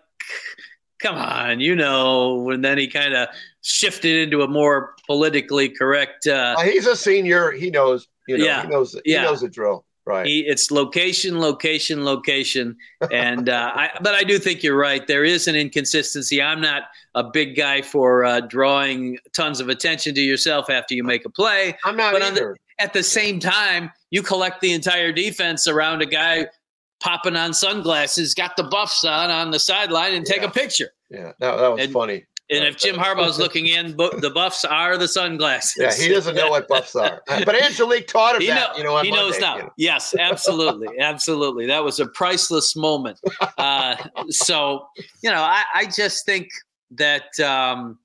"Come 1.00 1.16
on, 1.16 1.60
you 1.60 1.74
know." 1.74 2.50
And 2.50 2.64
then 2.64 2.78
he 2.78 2.86
kind 2.86 3.14
of 3.14 3.28
shifted 3.62 4.16
into 4.16 4.42
a 4.42 4.48
more 4.48 4.94
politically 5.06 5.68
correct. 5.68 6.26
Uh, 6.28 6.54
uh, 6.58 6.62
he's 6.62 6.86
a 6.86 6.96
senior. 6.96 7.50
He 7.50 7.70
knows. 7.70 8.06
You 8.28 8.38
know, 8.38 8.44
yeah, 8.44 8.62
he 8.62 8.68
knows. 8.68 9.00
Yeah. 9.04 9.20
He 9.20 9.26
knows 9.26 9.40
the 9.40 9.48
drill. 9.48 9.85
Right. 10.06 10.24
He, 10.24 10.40
it's 10.46 10.70
location, 10.70 11.40
location, 11.40 12.04
location, 12.04 12.76
and 13.10 13.48
uh, 13.48 13.72
I. 13.74 13.90
But 14.00 14.14
I 14.14 14.22
do 14.22 14.38
think 14.38 14.62
you're 14.62 14.78
right. 14.78 15.04
There 15.04 15.24
is 15.24 15.48
an 15.48 15.56
inconsistency. 15.56 16.40
I'm 16.40 16.60
not 16.60 16.84
a 17.16 17.24
big 17.24 17.56
guy 17.56 17.82
for 17.82 18.24
uh, 18.24 18.40
drawing 18.40 19.18
tons 19.34 19.58
of 19.58 19.68
attention 19.68 20.14
to 20.14 20.20
yourself 20.20 20.70
after 20.70 20.94
you 20.94 21.02
make 21.02 21.24
a 21.24 21.30
play. 21.30 21.76
I'm 21.84 21.96
not 21.96 22.12
but 22.12 22.22
either. 22.22 22.56
The, 22.78 22.84
at 22.84 22.92
the 22.92 23.02
same 23.02 23.40
time, 23.40 23.90
you 24.10 24.22
collect 24.22 24.60
the 24.60 24.72
entire 24.72 25.10
defense 25.10 25.66
around 25.66 26.02
a 26.02 26.06
guy 26.06 26.46
popping 27.00 27.34
on 27.34 27.52
sunglasses, 27.52 28.32
got 28.32 28.56
the 28.56 28.64
buffs 28.64 29.04
on 29.04 29.30
on 29.30 29.50
the 29.50 29.58
sideline, 29.58 30.14
and 30.14 30.24
yeah. 30.24 30.34
take 30.34 30.42
a 30.44 30.50
picture. 30.50 30.90
Yeah, 31.10 31.32
that, 31.40 31.56
that 31.56 31.72
was 31.72 31.80
and, 31.80 31.92
funny. 31.92 32.26
And 32.48 32.64
if 32.64 32.76
Jim 32.76 32.94
Harbaugh's 32.94 33.38
looking 33.38 33.66
in, 33.66 33.96
the 33.96 34.30
buffs 34.32 34.64
are 34.64 34.96
the 34.96 35.08
sunglasses. 35.08 35.76
Yeah, 35.78 35.92
he 35.92 36.12
doesn't 36.12 36.36
know 36.36 36.50
what 36.50 36.68
buffs 36.68 36.94
are. 36.94 37.20
But 37.44 37.60
Angelique 37.60 38.06
taught 38.06 38.36
him 38.36 38.42
he 38.42 38.46
that. 38.48 38.72
Know, 38.72 38.78
you 38.78 38.84
know, 38.84 39.02
he 39.02 39.10
Monday, 39.10 39.24
knows 39.24 39.40
now. 39.40 39.56
You 39.56 39.62
know. 39.64 39.72
Yes, 39.76 40.14
absolutely, 40.16 40.88
absolutely. 41.00 41.66
That 41.66 41.82
was 41.82 41.98
a 41.98 42.06
priceless 42.06 42.76
moment. 42.76 43.18
Uh, 43.58 43.96
so, 44.28 44.86
you 45.22 45.30
know, 45.30 45.42
I, 45.42 45.64
I 45.74 45.86
just 45.86 46.24
think 46.24 46.48
that 46.92 47.38
um, 47.40 47.98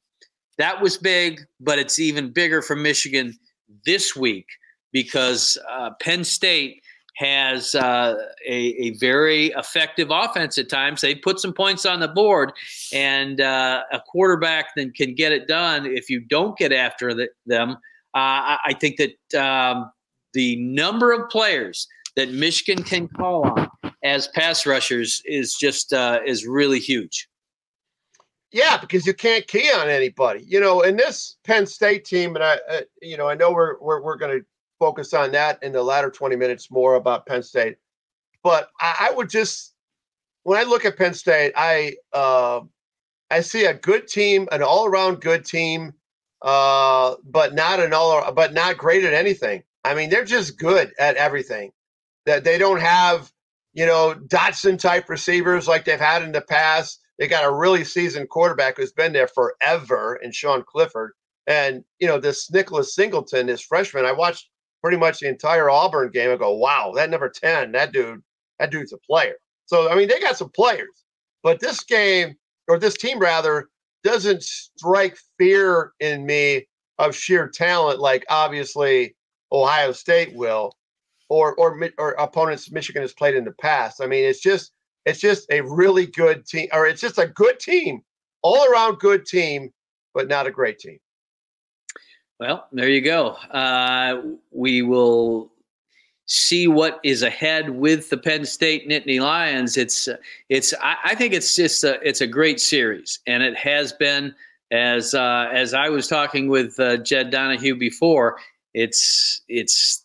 that 0.58 0.82
was 0.82 0.98
big, 0.98 1.42
but 1.60 1.78
it's 1.78 2.00
even 2.00 2.32
bigger 2.32 2.64
for 2.64 2.76
Michigan 2.76 3.38
this 3.86 4.16
week 4.16 4.48
because 4.92 5.56
uh, 5.70 5.92
Penn 6.02 6.24
State 6.24 6.82
has 7.22 7.76
uh, 7.76 8.16
a, 8.48 8.56
a, 8.56 8.90
very 8.98 9.48
effective 9.50 10.10
offense 10.10 10.58
at 10.58 10.70
times. 10.70 11.02
They 11.02 11.14
put 11.14 11.40
some 11.40 11.54
points 11.54 11.86
on 11.86 12.00
the 12.00 12.08
board, 12.08 12.52
and 12.92 13.40
uh, 13.40 13.84
a 13.92 14.00
quarterback 14.00 14.70
then 14.76 14.92
can 14.92 15.14
get 15.14 15.32
it 15.32 15.48
done 15.48 15.86
if 15.86 16.10
you 16.10 16.20
don't 16.20 16.58
get 16.58 16.74
after 16.74 17.14
the, 17.14 17.30
them. 17.46 17.72
Uh, 18.14 18.58
I 18.66 18.76
think 18.80 18.98
that 18.98 19.40
um, 19.40 19.92
the 20.34 20.56
number 20.58 21.12
of 21.12 21.30
players 21.30 21.88
that 22.16 22.32
Michigan 22.32 22.84
can 22.84 23.08
call 23.08 23.48
on 23.48 23.70
as 24.04 24.28
pass 24.30 24.66
rushers 24.66 25.22
is 25.26 25.54
just 25.54 25.94
uh, 25.94 26.20
is 26.26 26.48
really 26.48 26.80
huge. 26.80 27.28
Yeah, 28.52 28.78
because 28.78 29.06
you 29.06 29.14
can't 29.14 29.48
key 29.48 29.72
on 29.74 29.90
anybody. 29.90 30.44
You 30.46 30.60
know, 30.60 30.82
in 30.82 30.98
this 30.98 31.38
Penn 31.46 31.68
State 31.68 32.04
team, 32.04 32.36
and 32.36 32.44
I, 32.44 32.60
uh, 32.68 32.82
you 33.02 33.16
know, 33.16 33.30
I 33.30 33.36
know 33.36 33.52
we're 33.52 33.80
we're, 33.80 34.02
we're 34.02 34.18
going 34.18 34.40
to 34.40 34.46
focus 34.82 35.14
on 35.14 35.32
that 35.32 35.62
in 35.62 35.72
the 35.72 35.84
latter 35.84 36.10
20 36.10 36.36
minutes 36.36 36.72
more 36.72 36.96
about 36.96 37.28
Penn 37.28 37.44
State. 37.44 37.78
But 38.44 38.70
I, 38.80 39.10
I 39.12 39.16
would 39.16 39.30
just, 39.30 39.76
when 40.42 40.60
I 40.60 40.64
look 40.64 40.86
at 40.86 40.98
Penn 40.98 41.14
State, 41.14 41.54
I 41.56 41.98
uh, 42.12 42.62
I 43.30 43.42
see 43.42 43.66
a 43.66 43.76
good 43.76 44.08
team, 44.08 44.50
an 44.52 44.64
all 44.64 44.88
around 44.88 45.22
good 45.22 45.46
team, 45.46 45.94
uh, 46.42 47.16
but 47.24 47.54
not 47.54 47.80
an 47.80 47.94
all, 47.94 48.32
but 48.34 48.54
not 48.54 48.80
great 48.80 49.06
at 49.06 49.14
anything. 49.14 49.62
I 49.86 49.94
mean, 49.94 50.10
they're 50.10 50.26
just 50.26 50.58
good 50.58 50.92
at 50.98 51.16
everything. 51.16 51.72
That 52.26 52.44
they 52.44 52.58
don't 52.58 52.82
have, 52.82 53.32
you 53.74 53.86
know, 53.86 54.16
Dotson 54.28 54.80
type 54.80 55.10
receivers 55.10 55.68
like 55.68 55.86
they've 55.86 56.00
had 56.00 56.24
in 56.24 56.32
the 56.32 56.42
past. 56.42 57.00
They 57.20 57.28
got 57.28 57.46
a 57.46 57.54
really 57.54 57.84
seasoned 57.84 58.30
quarterback 58.30 58.78
who's 58.78 58.92
been 58.92 59.14
there 59.14 59.28
forever, 59.28 60.20
and 60.24 60.34
Sean 60.34 60.64
Clifford. 60.68 61.12
And 61.46 61.84
you 62.00 62.08
know, 62.08 62.20
this 62.20 62.50
Nicholas 62.50 62.96
Singleton, 62.96 63.46
this 63.46 63.62
freshman, 63.62 64.06
I 64.06 64.12
watched 64.12 64.50
pretty 64.82 64.98
much 64.98 65.20
the 65.20 65.28
entire 65.28 65.70
Auburn 65.70 66.12
game. 66.12 66.32
I 66.32 66.36
go, 66.36 66.54
wow, 66.54 66.92
that 66.96 67.10
number 67.10 67.30
10, 67.30 67.72
that 67.74 67.92
dude, 67.92 68.22
that 68.60 68.72
dude's 68.72 68.94
a 68.94 68.98
player. 68.98 69.36
So, 69.66 69.90
I 69.90 69.96
mean, 69.96 70.08
they 70.08 70.20
got 70.20 70.38
some 70.38 70.50
players, 70.50 71.06
but 71.44 71.60
this 71.60 71.82
game, 71.84 72.36
or 72.68 72.78
this 72.78 72.98
team 72.98 73.20
rather, 73.20 73.70
doesn't 74.04 74.44
strike 74.44 75.18
fear 75.38 75.94
in 76.00 76.26
me 76.26 76.68
of 76.98 77.16
sheer 77.16 77.48
talent 77.48 78.00
like 78.00 78.26
obviously 78.30 79.16
Ohio 79.52 79.92
State 79.92 80.34
will, 80.36 80.74
or 81.30 81.56
or 81.56 81.90
or 81.98 82.12
opponents 82.12 82.72
Michigan 82.72 83.02
has 83.02 83.14
played 83.14 83.36
in 83.36 83.46
the 83.46 83.54
past. 83.54 84.02
I 84.02 84.08
mean, 84.08 84.26
it's 84.26 84.42
just 84.42 84.72
it's 85.06 85.20
just 85.20 85.50
a 85.52 85.62
really 85.62 86.06
good 86.08 86.46
team, 86.46 86.68
or 86.74 86.88
it's 86.88 87.02
just 87.02 87.18
a 87.18 87.28
good 87.28 87.60
team, 87.60 88.02
all 88.42 88.70
around 88.72 89.00
good 89.00 89.26
team, 89.26 89.72
but 90.14 90.28
not 90.28 90.48
a 90.48 90.52
great 90.52 90.80
team. 90.80 91.00
Well, 92.42 92.66
there 92.72 92.90
you 92.90 93.02
go. 93.02 93.34
Uh, 93.52 94.20
we 94.50 94.82
will 94.82 95.52
see 96.26 96.68
what 96.68 97.00
is 97.04 97.22
ahead 97.22 97.70
with 97.70 98.10
the 98.10 98.18
Penn 98.18 98.46
State 98.46 98.90
Nittany 98.90 99.22
Lions. 99.22 99.78
It's 99.78 100.10
it's 100.50 100.74
I, 100.82 100.96
I, 101.04 101.14
think 101.14 101.36
it's 101.36 101.56
just 101.56 101.84
a, 101.84 102.00
it's 102.02 102.22
a 102.22 102.26
great 102.26 102.60
series, 102.60 103.20
and 103.28 103.44
it 103.44 103.56
has 103.58 103.94
been 103.94 104.34
as 104.72 105.14
uh, 105.14 105.50
as 105.54 105.76
I 105.76 105.90
was 105.90 106.08
talking 106.08 106.48
with 106.48 106.80
uh, 106.80 106.98
Jed 106.98 107.30
Donahue 107.30 107.76
before. 107.76 108.40
It's 108.74 109.44
it's 109.48 110.04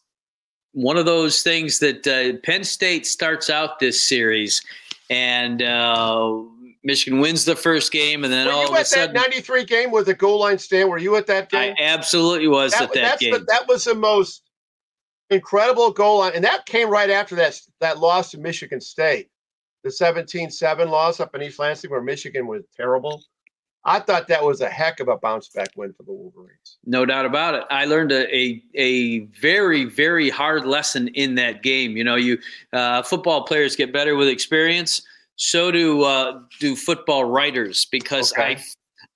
one 0.73 0.99
of 0.99 1.07
those 1.07 1.43
things 1.43 1.79
that 1.79 2.07
uh, 2.07 2.37
Penn 2.45 2.65
State 2.65 3.07
starts 3.07 3.49
out 3.49 3.79
this 3.79 4.03
series, 4.03 4.61
and 5.09 5.63
uh, 5.63 6.43
Michigan 6.87 7.19
wins 7.19 7.45
the 7.45 7.57
first 7.57 7.91
game, 7.91 8.23
and 8.23 8.33
then 8.33 8.47
were 8.47 8.53
all 8.53 8.73
of 8.73 8.81
a 8.81 8.85
sudden, 8.85 9.13
that 9.13 9.21
'93 9.21 9.65
game 9.65 9.91
with 9.91 10.07
the 10.07 10.15
goal 10.15 10.39
line 10.39 10.57
stand. 10.57 10.89
Were 10.89 10.99
you 10.99 11.17
at 11.17 11.27
that 11.27 11.51
game? 11.51 11.75
I 11.77 11.83
absolutely 11.83 12.47
was 12.47 12.71
that, 12.73 12.83
at 12.83 12.93
that 12.95 13.19
game. 13.19 13.33
The, 13.33 13.41
that 13.41 13.67
was 13.67 13.85
the 13.85 13.97
most 13.97 14.43
incredible 15.31 15.91
goal 15.91 16.21
line, 16.21 16.33
and 16.37 16.45
that 16.45 16.65
came 16.65 16.89
right 16.89 17.11
after 17.11 17.35
that 17.35 17.61
that 17.81 17.99
loss 17.99 18.31
to 18.31 18.39
Michigan 18.39 18.81
State, 18.81 19.29
the 19.83 19.91
17-7 19.91 20.89
loss 20.89 21.19
up 21.19 21.35
in 21.35 21.43
East 21.43 21.59
Lansing, 21.59 21.91
where 21.91 22.01
Michigan 22.01 22.47
was 22.47 22.63
terrible. 22.77 23.21
I 23.85 23.99
thought 23.99 24.29
that 24.29 24.45
was 24.45 24.61
a 24.61 24.69
heck 24.69 25.01
of 25.01 25.09
a 25.09 25.17
bounce 25.17 25.49
back 25.49 25.71
win 25.77 25.93
for 25.93 26.05
the 26.05 26.13
Wolverines. 26.13 26.79
No 26.85 27.05
doubt 27.05 27.27
about 27.27 27.55
it. 27.55 27.65
I 27.69 27.85
learned 27.87 28.13
a 28.13 28.33
a, 28.33 28.63
a 28.77 29.19
very 29.41 29.87
very 29.87 30.31
hard 30.31 30.67
lesson 30.67 31.09
in 31.09 31.35
that 31.35 31.65
game. 31.65 31.97
You 31.97 32.05
know, 32.05 32.15
you 32.15 32.39
uh, 32.73 33.03
football 33.03 33.43
players 33.43 33.75
get 33.75 33.93
better 33.93 34.15
with 34.15 34.29
experience 34.29 35.03
so 35.37 35.71
do 35.71 36.03
uh, 36.03 36.41
do 36.59 36.75
football 36.75 37.25
writers 37.25 37.87
because 37.87 38.33
okay. 38.33 38.57
I 38.57 38.63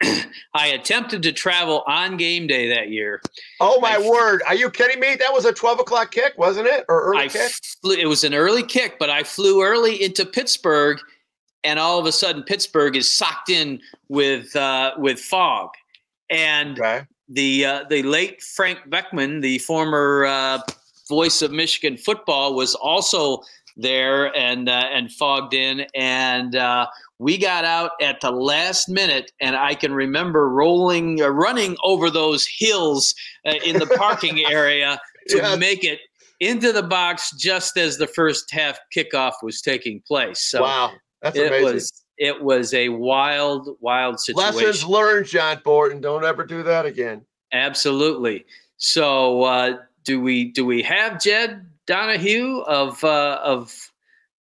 I 0.55 0.69
attempted 0.69 1.23
to 1.25 1.33
travel 1.33 1.83
on 1.87 2.17
game 2.17 2.47
day 2.47 2.69
that 2.69 2.91
year. 2.91 3.21
Oh 3.61 3.81
my 3.81 3.97
I, 3.97 4.09
word! 4.09 4.43
Are 4.47 4.55
you 4.55 4.71
kidding 4.71 5.01
me? 5.01 5.17
That 5.17 5.33
was 5.33 5.45
a 5.45 5.53
twelve 5.53 5.81
o'clock 5.81 6.11
kick, 6.11 6.35
wasn't 6.39 6.69
it, 6.69 6.85
or 6.89 7.03
early 7.03 7.25
I 7.25 7.29
kick? 7.29 7.53
Flew, 7.83 7.95
it 7.95 8.07
was 8.07 8.25
an 8.25 8.35
early 8.35 8.63
kick, 8.63 8.99
but 8.99 9.11
I 9.11 9.23
flew 9.23 9.63
early 9.63 10.03
into 10.03 10.25
Pittsburgh, 10.25 10.99
and 11.65 11.79
all 11.79 11.99
of 11.99 12.07
a 12.07 12.13
sudden 12.13 12.43
Pittsburgh 12.43 12.97
is 12.97 13.11
socked 13.11 13.51
in 13.51 13.81
with 14.09 14.55
uh, 14.57 14.93
with 14.97 15.19
fog, 15.19 15.71
and 16.31 16.79
okay. 16.79 17.05
the 17.29 17.65
uh, 17.65 17.85
the 17.91 18.03
late 18.03 18.43
Frank 18.43 18.79
Beckman, 18.89 19.41
the 19.41 19.59
former 19.59 20.25
uh, 20.25 20.61
voice 21.09 21.43
of 21.43 21.51
Michigan 21.51 21.99
football, 21.99 22.55
was 22.55 22.75
also 22.75 23.43
there 23.77 24.35
and 24.37 24.69
uh, 24.69 24.85
and 24.93 25.13
fogged 25.13 25.55
in, 25.55 25.87
and 25.95 26.57
uh, 26.57 26.87
we 27.19 27.39
got 27.39 27.65
out 27.65 27.93
at 28.01 28.21
the 28.21 28.31
last 28.31 28.89
minute. 28.89 29.33
And 29.41 29.57
I 29.57 29.75
can 29.75 29.93
remember 29.93 30.49
rolling, 30.49 31.21
uh, 31.21 31.29
running 31.29 31.77
over 31.83 32.11
those 32.11 32.47
hills 32.47 33.15
uh, 33.47 33.55
in 33.65 33.79
the 33.79 33.87
parking 33.87 34.45
area 34.51 35.01
to 35.29 35.57
make 35.57 35.85
it 35.85 36.01
into 36.41 36.73
the 36.73 36.83
box 36.83 37.37
just 37.37 37.77
as 37.77 37.99
the 37.99 38.07
first 38.07 38.51
half 38.51 38.79
kickoff 38.97 39.35
was 39.43 39.61
taking 39.61 40.03
place. 40.07 40.41
So 40.41 40.63
wow, 40.63 40.93
that's 41.23 41.37
it 41.37 41.49
amazing. 41.49 41.75
was 41.75 42.05
it 42.21 42.43
was 42.43 42.75
a 42.75 42.91
wild, 42.91 43.77
wild 43.81 44.21
situation. 44.21 44.55
Lessons 44.55 44.85
learned, 44.85 45.27
John 45.27 45.61
Borton. 45.65 46.03
Don't 46.03 46.25
ever 46.25 46.45
do 46.45 46.63
that 46.63 46.85
again. 46.85 47.23
Absolutely. 47.53 48.45
So, 48.77 49.43
uh, 49.43 49.79
do 50.05 50.21
we 50.21 50.53
do 50.53 50.65
we 50.65 50.83
have 50.83 51.21
Jed 51.21 51.67
Donahue 51.95 52.61
of 52.69 53.03
uh, 53.03 53.41
of 53.43 53.91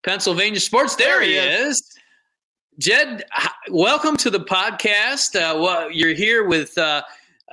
Pennsylvania 0.04 0.60
sports? 0.60 0.94
There, 0.94 1.18
There 1.18 1.22
he 1.22 1.32
he 1.32 1.36
is. 1.38 1.78
is. 1.78 1.98
Jed, 2.78 3.24
welcome 3.70 4.16
to 4.18 4.30
the 4.30 4.38
podcast. 4.38 5.34
Uh, 5.34 5.58
well, 5.60 5.90
you're 5.90 6.14
here 6.14 6.46
with 6.46 6.78
uh, 6.78 7.02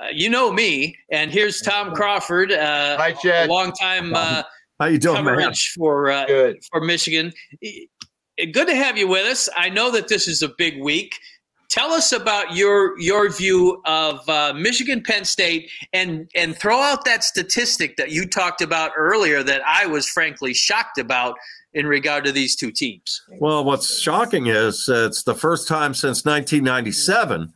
uh, 0.00 0.06
you 0.12 0.30
know 0.30 0.52
me, 0.52 0.96
and 1.10 1.32
here's 1.32 1.60
Tom 1.60 1.96
Crawford, 1.96 2.52
uh, 2.52 2.96
Hi, 2.96 3.12
Jed. 3.20 3.48
long 3.48 3.72
time 3.72 4.14
uh, 4.14 4.44
How 4.78 4.86
you 4.86 4.98
doing, 4.98 5.24
man? 5.24 5.52
for 5.74 6.12
uh, 6.12 6.26
Good. 6.26 6.58
for 6.70 6.80
Michigan. 6.80 7.32
Good 7.60 8.68
to 8.68 8.76
have 8.76 8.96
you 8.96 9.08
with 9.08 9.26
us. 9.26 9.48
I 9.56 9.68
know 9.68 9.90
that 9.90 10.06
this 10.06 10.28
is 10.28 10.42
a 10.42 10.50
big 10.58 10.80
week. 10.80 11.18
Tell 11.68 11.92
us 11.92 12.12
about 12.12 12.56
your 12.56 12.98
your 12.98 13.28
view 13.30 13.82
of 13.84 14.26
uh, 14.28 14.54
Michigan 14.56 15.02
Penn 15.02 15.24
State, 15.24 15.70
and 15.92 16.30
and 16.34 16.56
throw 16.56 16.80
out 16.80 17.04
that 17.04 17.24
statistic 17.24 17.96
that 17.96 18.10
you 18.10 18.26
talked 18.26 18.62
about 18.62 18.92
earlier 18.96 19.42
that 19.42 19.60
I 19.66 19.86
was 19.86 20.08
frankly 20.08 20.54
shocked 20.54 20.98
about 20.98 21.36
in 21.74 21.86
regard 21.86 22.24
to 22.24 22.32
these 22.32 22.56
two 22.56 22.70
teams. 22.70 23.22
Well, 23.38 23.64
what's 23.64 24.00
shocking 24.00 24.46
is 24.46 24.88
uh, 24.88 25.06
it's 25.06 25.22
the 25.22 25.34
first 25.34 25.68
time 25.68 25.94
since 25.94 26.24
1997 26.24 27.52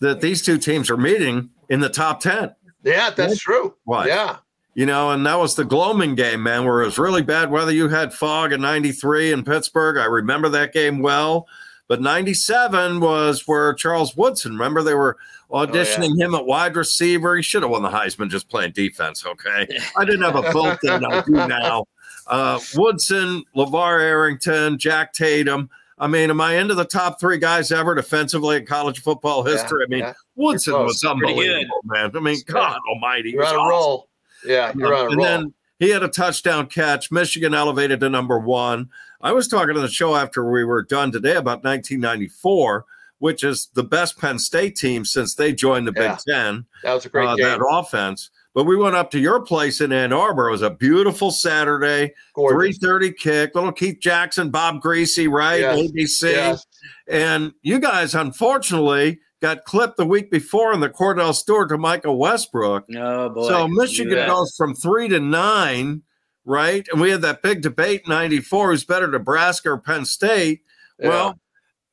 that 0.00 0.20
these 0.20 0.42
two 0.42 0.56
teams 0.56 0.88
are 0.88 0.96
meeting 0.96 1.50
in 1.68 1.80
the 1.80 1.88
top 1.88 2.20
10. 2.20 2.54
Yeah, 2.84 3.10
that's 3.10 3.38
true. 3.38 3.74
Why? 3.84 4.06
Yeah. 4.06 4.36
You 4.74 4.86
know, 4.86 5.10
and 5.10 5.26
that 5.26 5.38
was 5.38 5.56
the 5.56 5.64
gloaming 5.64 6.14
game, 6.14 6.42
man, 6.42 6.64
where 6.64 6.82
it 6.82 6.86
was 6.86 6.98
really 6.98 7.22
bad 7.22 7.50
weather. 7.50 7.72
You 7.72 7.88
had 7.88 8.14
fog 8.14 8.52
in 8.52 8.60
93 8.60 9.32
in 9.32 9.44
Pittsburgh. 9.44 9.98
I 9.98 10.04
remember 10.04 10.48
that 10.50 10.72
game 10.72 11.00
well. 11.00 11.46
But 11.90 12.00
97 12.00 13.00
was 13.00 13.48
where 13.48 13.74
Charles 13.74 14.16
Woodson, 14.16 14.52
remember 14.52 14.84
they 14.84 14.94
were 14.94 15.16
auditioning 15.50 16.16
him 16.16 16.36
at 16.36 16.46
wide 16.46 16.76
receiver. 16.76 17.34
He 17.34 17.42
should 17.42 17.64
have 17.64 17.72
won 17.72 17.82
the 17.82 17.88
Heisman 17.88 18.30
just 18.30 18.48
playing 18.48 18.74
defense, 18.74 19.26
okay? 19.26 19.66
I 19.96 20.04
didn't 20.04 20.22
have 20.22 20.36
a 20.36 20.52
vote 20.52 20.78
then, 20.84 21.04
I 21.04 21.20
do 21.22 21.32
now. 21.32 21.86
Uh, 22.28 22.60
Woodson, 22.76 23.42
LaVar 23.56 24.02
Arrington, 24.02 24.78
Jack 24.78 25.12
Tatum. 25.12 25.68
I 25.98 26.06
mean, 26.06 26.30
am 26.30 26.40
I 26.40 26.58
into 26.58 26.76
the 26.76 26.84
top 26.84 27.18
three 27.18 27.38
guys 27.38 27.72
ever 27.72 27.96
defensively 27.96 28.58
in 28.58 28.66
college 28.66 29.00
football 29.02 29.42
history? 29.42 29.82
I 29.84 29.88
mean, 29.88 29.98
yeah. 29.98 30.12
Woodson 30.36 30.74
was 30.74 31.00
close. 31.00 31.18
Pretty 31.18 31.34
good. 31.34 31.40
unbelievable, 31.40 31.80
man. 31.86 32.12
I 32.14 32.20
mean, 32.20 32.38
God 32.46 32.78
almighty. 32.88 33.30
You're 33.30 33.44
on 33.44 33.56
a 33.56 33.58
awesome. 33.58 33.68
roll. 33.68 34.08
Yeah, 34.44 34.72
you're 34.76 34.94
on 34.94 35.06
a 35.06 35.08
and 35.08 35.16
roll. 35.16 35.26
then 35.26 35.54
he 35.80 35.90
had 35.90 36.04
a 36.04 36.08
touchdown 36.08 36.66
catch. 36.68 37.10
Michigan 37.10 37.52
elevated 37.54 37.98
to 38.00 38.08
number 38.08 38.38
one. 38.38 38.88
I 39.20 39.32
was 39.32 39.48
talking 39.48 39.74
to 39.74 39.80
the 39.80 39.88
show 39.88 40.14
after 40.14 40.48
we 40.48 40.64
were 40.64 40.82
done 40.82 41.10
today 41.10 41.34
about 41.34 41.64
1994, 41.64 42.84
which 43.18 43.42
is 43.42 43.68
the 43.74 43.82
best 43.82 44.18
Penn 44.18 44.38
State 44.38 44.76
team 44.76 45.04
since 45.04 45.34
they 45.34 45.52
joined 45.52 45.88
the 45.88 45.92
Yeah. 45.96 46.14
Big 46.26 46.34
Ten. 46.34 46.66
that 46.84 46.94
was 46.94 47.04
a 47.06 47.08
great 47.08 47.26
uh, 47.26 47.34
game. 47.36 47.46
that 47.46 47.66
offense. 47.68 48.30
But 48.54 48.64
we 48.64 48.76
went 48.76 48.96
up 48.96 49.10
to 49.12 49.18
your 49.20 49.40
place 49.42 49.80
in 49.80 49.92
Ann 49.92 50.12
Arbor. 50.12 50.48
It 50.48 50.52
was 50.52 50.62
a 50.62 50.70
beautiful 50.70 51.30
Saturday, 51.30 52.12
Gorgeous. 52.34 52.78
3:30 52.80 53.16
kick. 53.16 53.54
Little 53.54 53.70
Keith 53.72 53.98
Jackson, 54.00 54.50
Bob 54.50 54.82
Griese, 54.82 55.30
right? 55.30 55.60
Yes. 55.60 55.78
ABC. 55.78 56.22
Yes. 56.32 56.66
And 57.08 57.52
you 57.62 57.78
guys, 57.78 58.14
unfortunately, 58.16 59.20
got 59.40 59.64
clipped 59.64 59.96
the 59.96 60.06
week 60.06 60.30
before 60.30 60.72
in 60.72 60.80
the 60.80 60.90
Kordell 60.90 61.34
Stewart 61.34 61.70
to 61.70 61.78
Michael 61.78 62.18
Westbrook. 62.18 62.84
No 62.88 63.28
boy. 63.30 63.48
So 63.48 63.68
Michigan 63.68 64.26
goes 64.26 64.54
from 64.56 64.74
three 64.74 65.08
to 65.08 65.20
nine, 65.20 66.02
right? 66.44 66.86
And 66.92 67.00
we 67.00 67.10
had 67.10 67.22
that 67.22 67.42
big 67.42 67.62
debate 67.62 68.02
in 68.04 68.10
94 68.10 68.70
who's 68.70 68.84
better, 68.84 69.08
Nebraska 69.08 69.70
or 69.70 69.78
Penn 69.78 70.04
State. 70.04 70.60
Yeah. 70.98 71.08
Well, 71.08 71.40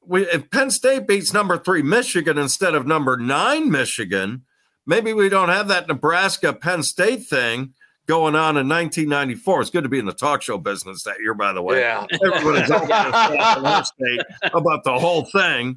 we, 0.06 0.24
if 0.28 0.50
Penn 0.52 0.72
State 0.72 1.08
beats 1.08 1.34
number 1.34 1.58
three 1.58 1.82
Michigan 1.82 2.38
instead 2.38 2.76
of 2.76 2.86
number 2.88 3.18
nine 3.18 3.72
Michigan, 3.72 4.44
maybe 4.86 5.14
we 5.14 5.30
don't 5.30 5.50
have 5.50 5.68
that 5.70 5.88
Nebraska 5.88 6.54
Penn 6.54 6.84
State 6.84 7.26
thing 7.28 7.74
going 8.08 8.36
on 8.36 8.56
in 8.58 8.70
1994. 8.70 9.62
It's 9.62 9.70
good 9.70 9.84
to 9.84 9.90
be 9.90 10.00
in 10.00 10.06
the 10.06 10.14
talk 10.14 10.42
show 10.42 10.58
business 10.58 11.04
that 11.04 11.18
year, 11.22 11.34
by 11.34 11.52
the 11.54 11.62
way. 11.62 11.80
yeah. 11.80 12.06
Everybody's 12.26 12.72
over 12.72 12.86
in 12.86 13.66
our 13.66 13.84
state 13.84 14.22
about 14.54 14.84
the 14.86 14.98
whole 14.98 15.26
thing. 15.26 15.76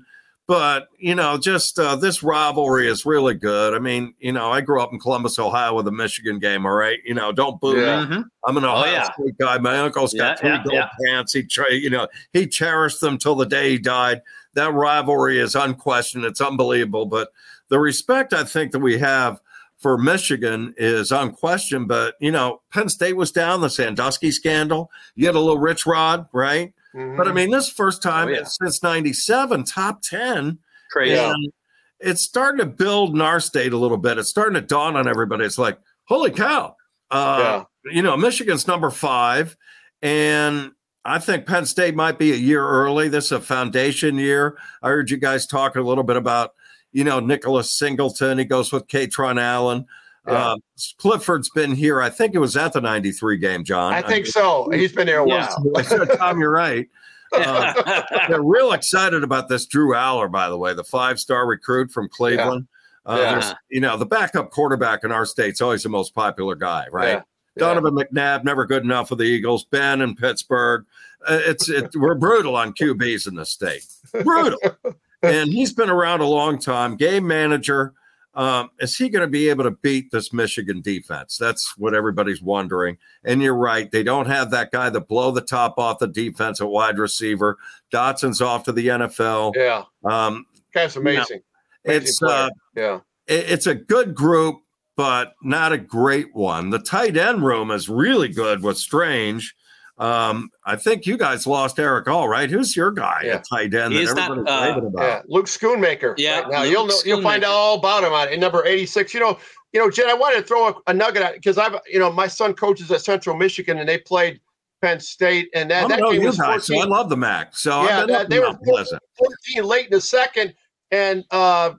But, 0.50 0.88
you 0.98 1.14
know, 1.14 1.38
just 1.38 1.78
uh, 1.78 1.94
this 1.94 2.24
rivalry 2.24 2.88
is 2.88 3.06
really 3.06 3.34
good. 3.34 3.72
I 3.72 3.78
mean, 3.78 4.14
you 4.18 4.32
know, 4.32 4.50
I 4.50 4.60
grew 4.60 4.82
up 4.82 4.92
in 4.92 4.98
Columbus, 4.98 5.38
Ohio 5.38 5.74
with 5.74 5.86
a 5.86 5.92
Michigan 5.92 6.40
game, 6.40 6.66
all 6.66 6.72
right? 6.72 6.98
You 7.04 7.14
know, 7.14 7.30
don't 7.30 7.60
boo 7.60 7.80
Yeah. 7.80 8.04
me. 8.04 8.16
mhm. 8.16 8.24
I'm 8.44 8.56
an 8.56 8.64
Ohio 8.64 8.90
yeah. 8.90 9.12
State 9.12 9.38
guy. 9.38 9.58
My 9.58 9.78
uncle's 9.78 10.12
got 10.12 10.30
Yeah, 10.30 10.34
three 10.40 10.50
yeah, 10.50 10.62
gold 10.64 10.74
yeah. 10.74 10.88
pants. 11.06 11.32
He, 11.34 11.44
tra- 11.44 11.72
you 11.72 11.88
know, 11.88 12.08
he 12.32 12.48
cherished 12.48 13.00
them 13.00 13.16
till 13.16 13.36
the 13.36 13.46
day 13.46 13.70
he 13.70 13.78
died. 13.78 14.22
That 14.54 14.74
rivalry 14.74 15.38
is 15.38 15.54
unquestioned. 15.54 16.24
It's 16.24 16.40
unbelievable. 16.40 17.06
But 17.06 17.28
the 17.68 17.78
respect 17.78 18.32
I 18.32 18.42
think 18.42 18.72
that 18.72 18.80
we 18.80 18.98
have 18.98 19.40
for 19.78 19.96
Michigan 19.98 20.74
is 20.76 21.12
unquestioned. 21.12 21.86
But 21.86 22.16
you 22.18 22.32
know, 22.32 22.60
Penn 22.72 22.88
State 22.88 23.16
was 23.16 23.30
down 23.30 23.60
the 23.60 23.70
Sandusky 23.70 24.32
scandal. 24.32 24.90
You 25.14 25.26
had 25.26 25.36
a 25.36 25.38
little 25.38 25.60
rich 25.60 25.86
rod, 25.86 26.26
right? 26.32 26.72
Mhm. 26.94 27.16
But 27.16 27.28
I 27.28 27.32
mean, 27.32 27.50
this 27.50 27.68
first 27.68 28.02
time 28.02 28.28
Oh, 28.28 28.32
yeah. 28.32 28.44
since 28.44 28.82
'97, 28.82 29.64
top 29.64 30.02
ten. 30.02 30.58
Crazy. 30.90 31.14
And 31.16 31.52
it's 32.00 32.22
starting 32.22 32.58
to 32.58 32.66
build 32.66 33.14
in 33.14 33.20
our 33.20 33.40
state 33.40 33.72
a 33.72 33.76
little 33.76 33.96
bit. 33.98 34.18
It's 34.18 34.28
starting 34.30 34.54
to 34.54 34.60
dawn 34.60 34.96
on 34.96 35.06
everybody. 35.06 35.44
It's 35.44 35.58
like, 35.58 35.78
holy 36.04 36.30
cow. 36.30 36.74
Uh, 37.10 37.64
You 37.92 38.02
know, 38.02 38.16
Michigan's 38.16 38.66
number 38.66 38.90
five. 38.90 39.56
And 40.02 40.72
I 41.04 41.18
think 41.18 41.46
Penn 41.46 41.64
State 41.66 41.94
might 41.94 42.18
be 42.18 42.32
a 42.32 42.36
year 42.36 42.66
early. 42.66 43.08
This 43.08 43.26
is 43.26 43.32
a 43.32 43.40
foundation 43.40 44.16
year. 44.18 44.58
I 44.82 44.88
heard 44.88 45.10
you 45.10 45.16
guys 45.16 45.46
talking 45.46 45.80
a 45.80 45.84
little 45.84 46.04
bit 46.04 46.16
about, 46.16 46.52
you 46.92 47.04
know, 47.04 47.20
Nicholas 47.20 47.72
Singleton. 47.72 48.38
He 48.38 48.44
goes 48.44 48.72
with 48.72 48.86
Kaytron 48.86 49.40
Allen. 49.40 49.86
Yeah. 50.26 50.32
Uh, 50.52 50.56
Clifford's 50.98 51.50
been 51.50 51.74
here. 51.74 52.02
I 52.02 52.10
think 52.10 52.34
it 52.34 52.38
was 52.38 52.56
at 52.56 52.72
the 52.74 52.80
93 52.80 53.38
game, 53.38 53.64
John. 53.64 53.92
I 53.92 54.02
think 54.02 54.26
so. 54.26 54.68
He's 54.70 54.92
been 54.92 55.06
there 55.06 55.20
a 55.20 55.28
Yeah. 55.28 55.48
while. 55.62 55.84
Tom, 56.16 56.38
you're 56.40 56.50
right. 56.52 56.86
Uh, 57.32 58.02
they're 58.28 58.42
real 58.42 58.72
excited 58.72 59.22
about 59.24 59.48
this 59.48 59.66
Drew 59.66 59.94
Allar, 59.94 60.30
by 60.30 60.48
the 60.48 60.58
way, 60.58 60.74
the 60.74 60.84
five-star 60.84 61.46
recruit 61.46 61.90
from 61.90 62.08
Cleveland. 62.08 62.66
Uh, 63.06 63.16
Yeah. 63.18 63.30
there's- 63.30 63.54
You 63.70 63.80
know, 63.80 63.96
the 63.96 64.06
backup 64.06 64.50
quarterback 64.50 65.04
in 65.04 65.12
our 65.12 65.24
state's 65.24 65.60
always 65.60 65.82
the 65.84 65.88
most 65.88 66.14
popular 66.14 66.54
guy, 66.54 66.86
right? 66.92 67.08
Yeah. 67.08 67.22
Donovan 67.56 67.94
McNabb, 67.94 68.44
never 68.44 68.66
good 68.66 68.84
enough 68.84 69.08
for 69.08 69.16
the 69.16 69.24
Eagles. 69.24 69.64
Ben 69.64 70.00
in 70.00 70.14
Pittsburgh. 70.16 70.84
Uh, 71.26 71.38
it's 71.44 71.68
it, 71.68 71.90
we're 71.94 72.14
brutal 72.14 72.56
on 72.56 72.72
QBs 72.72 73.26
in 73.26 73.34
the 73.34 73.44
state. 73.46 73.84
Brutal. 74.24 74.58
and 75.22 75.52
he's 75.52 75.72
been 75.72 75.90
around 75.90 76.20
a 76.20 76.26
long 76.26 76.58
time. 76.58 76.96
Game 76.96 77.26
manager. 77.26 77.92
Um, 78.34 78.70
is 78.78 78.96
he 78.96 79.08
going 79.08 79.22
to 79.22 79.28
be 79.28 79.48
able 79.48 79.64
to 79.64 79.72
beat 79.72 80.10
this 80.12 80.32
Michigan 80.32 80.80
defense? 80.80 81.36
That's 81.36 81.76
what 81.76 81.94
everybody's 81.94 82.40
wondering. 82.40 82.96
And 83.24 83.42
you're 83.42 83.56
right; 83.56 83.90
they 83.90 84.02
don't 84.02 84.26
have 84.26 84.50
that 84.52 84.70
guy 84.70 84.88
that 84.90 85.08
blow 85.08 85.32
the 85.32 85.40
top 85.40 85.78
off 85.78 85.98
the 85.98 86.06
defense 86.06 86.60
at 86.60 86.68
wide 86.68 86.98
receiver. 86.98 87.58
Dotson's 87.92 88.40
off 88.40 88.64
to 88.64 88.72
the 88.72 88.86
NFL. 88.88 89.54
Yeah. 89.56 89.84
Um, 90.04 90.46
Guy's 90.72 90.96
amazing. 90.96 91.40
Amazing 91.84 92.02
it's 92.02 92.22
uh, 92.22 92.50
yeah. 92.76 93.00
it- 93.26 93.50
it's 93.50 93.66
a 93.66 93.74
good 93.74 94.14
group, 94.14 94.60
but 94.96 95.34
not 95.42 95.72
a 95.72 95.78
great 95.78 96.34
one. 96.34 96.70
The 96.70 96.78
tight 96.78 97.16
end 97.16 97.44
room 97.44 97.70
is 97.70 97.88
really 97.88 98.28
good 98.28 98.62
with 98.62 98.76
Strange. 98.78 99.56
Um, 100.00 100.48
I 100.64 100.76
think 100.76 101.04
you 101.06 101.16
guys 101.18 101.46
lost 101.46 101.78
Erick 101.78 102.08
All, 102.08 102.26
right? 102.26 102.50
Who's 102.50 102.74
your 102.74 102.90
guy 102.90 103.22
Yeah. 103.24 103.34
at 103.34 103.44
tight 103.48 103.74
end 103.74 103.92
He 103.92 103.98
that 103.98 104.08
is 104.08 104.14
not, 104.14 104.30
everybody's 104.30 104.50
uh, 104.52 104.66
raving 104.74 104.86
about? 104.88 105.02
Yeah, 105.02 105.22
Luke 105.28 105.46
Schoonmaker. 105.46 106.14
Yeah, 106.16 106.40
right 106.40 106.50
now 106.50 106.62
Luke 106.62 106.72
you'll 106.72 106.86
know, 106.86 106.98
you'll 107.04 107.22
find 107.22 107.44
out 107.44 107.52
all 107.52 107.78
about 107.78 108.02
him 108.04 108.12
on 108.14 108.28
in 108.28 108.40
number 108.40 108.64
eighty 108.64 108.86
six. 108.86 109.12
You 109.12 109.20
know, 109.20 109.38
you 109.74 109.78
know, 109.80 109.90
Jen. 109.90 110.08
I 110.08 110.14
wanted 110.14 110.36
to 110.40 110.42
throw 110.46 110.68
a, 110.68 110.74
a 110.86 110.94
nugget 110.94 111.22
out 111.22 111.34
because 111.34 111.58
I've, 111.58 111.76
you 111.86 111.98
know, 111.98 112.10
my 112.10 112.26
son 112.26 112.54
coaches 112.54 112.90
at 112.90 113.02
Central 113.02 113.36
Michigan 113.36 113.76
and 113.78 113.86
they 113.88 113.98
played 113.98 114.40
Penn 114.80 115.00
State, 115.00 115.50
and 115.54 115.70
that, 115.70 115.82
I'm 115.84 115.88
that 115.90 116.00
game 116.10 116.24
was 116.24 116.38
guys, 116.38 116.64
so 116.64 116.80
I 116.80 116.84
love 116.86 117.10
the 117.10 117.16
Mac. 117.18 117.54
So 117.54 117.84
Yeah, 117.84 118.00
I've 118.00 118.06
been 118.06 118.16
that- 118.16 118.30
they 118.30 118.38
were 118.38 118.46
Mount 118.46 118.62
Pleasant. 118.62 119.02
14 119.18 119.64
late 119.64 119.84
in 119.84 119.90
the 119.90 120.00
second, 120.00 120.54
and 120.90 121.24
uh, 121.30 121.72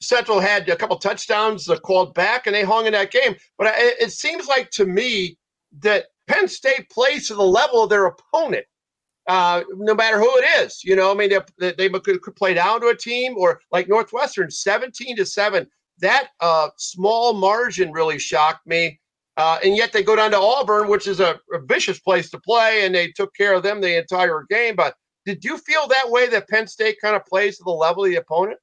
Central 0.00 0.40
had 0.40 0.68
a 0.68 0.74
couple 0.74 0.96
touchdowns 0.98 1.68
uh, 1.68 1.78
called 1.78 2.12
back, 2.14 2.48
and 2.48 2.56
they 2.56 2.64
hung 2.64 2.86
in 2.86 2.92
that 2.92 3.12
game. 3.12 3.36
But 3.56 3.68
I, 3.68 3.72
it 4.00 4.10
seems 4.10 4.48
like 4.48 4.70
to 4.72 4.84
me 4.84 5.38
that 5.80 6.06
Penn 6.28 6.48
State 6.48 6.88
plays 6.90 7.28
to 7.28 7.34
the 7.34 7.42
level 7.42 7.82
of 7.82 7.90
their 7.90 8.06
opponent, 8.06 8.66
uh, 9.28 9.62
no 9.70 9.94
matter 9.94 10.18
who 10.18 10.30
it 10.36 10.62
is. 10.62 10.84
You 10.84 10.94
know, 10.94 11.10
I 11.10 11.14
mean, 11.14 11.30
they, 11.58 11.72
they 11.72 11.88
could, 11.88 12.20
play 12.36 12.54
down 12.54 12.80
to 12.82 12.88
a 12.88 12.96
team 12.96 13.36
or 13.36 13.60
like 13.72 13.88
Northwestern, 13.88 14.50
17 14.50 15.16
to 15.16 15.26
7. 15.26 15.66
That 16.00 16.28
uh, 16.40 16.68
small 16.76 17.32
margin 17.32 17.90
really 17.90 18.18
shocked 18.18 18.66
me. 18.66 19.00
Uh, 19.36 19.58
and 19.64 19.76
yet 19.76 19.92
they 19.92 20.02
go 20.02 20.16
down 20.16 20.32
to 20.32 20.38
Auburn, 20.38 20.88
which 20.88 21.06
is 21.06 21.20
a, 21.20 21.38
a 21.52 21.60
vicious 21.66 22.00
place 22.00 22.28
to 22.30 22.40
play, 22.40 22.84
and 22.84 22.94
they 22.94 23.08
took 23.12 23.34
care 23.34 23.54
of 23.54 23.62
them 23.62 23.80
the 23.80 23.96
entire 23.96 24.44
game. 24.50 24.74
But 24.74 24.94
did 25.24 25.44
you 25.44 25.58
feel 25.58 25.86
that 25.86 26.10
way 26.10 26.26
that 26.28 26.48
Penn 26.48 26.66
State 26.66 26.96
kind 27.00 27.14
of 27.14 27.24
plays 27.24 27.56
to 27.58 27.64
the 27.64 27.70
level 27.70 28.04
of 28.04 28.10
the 28.10 28.16
opponent? 28.16 28.58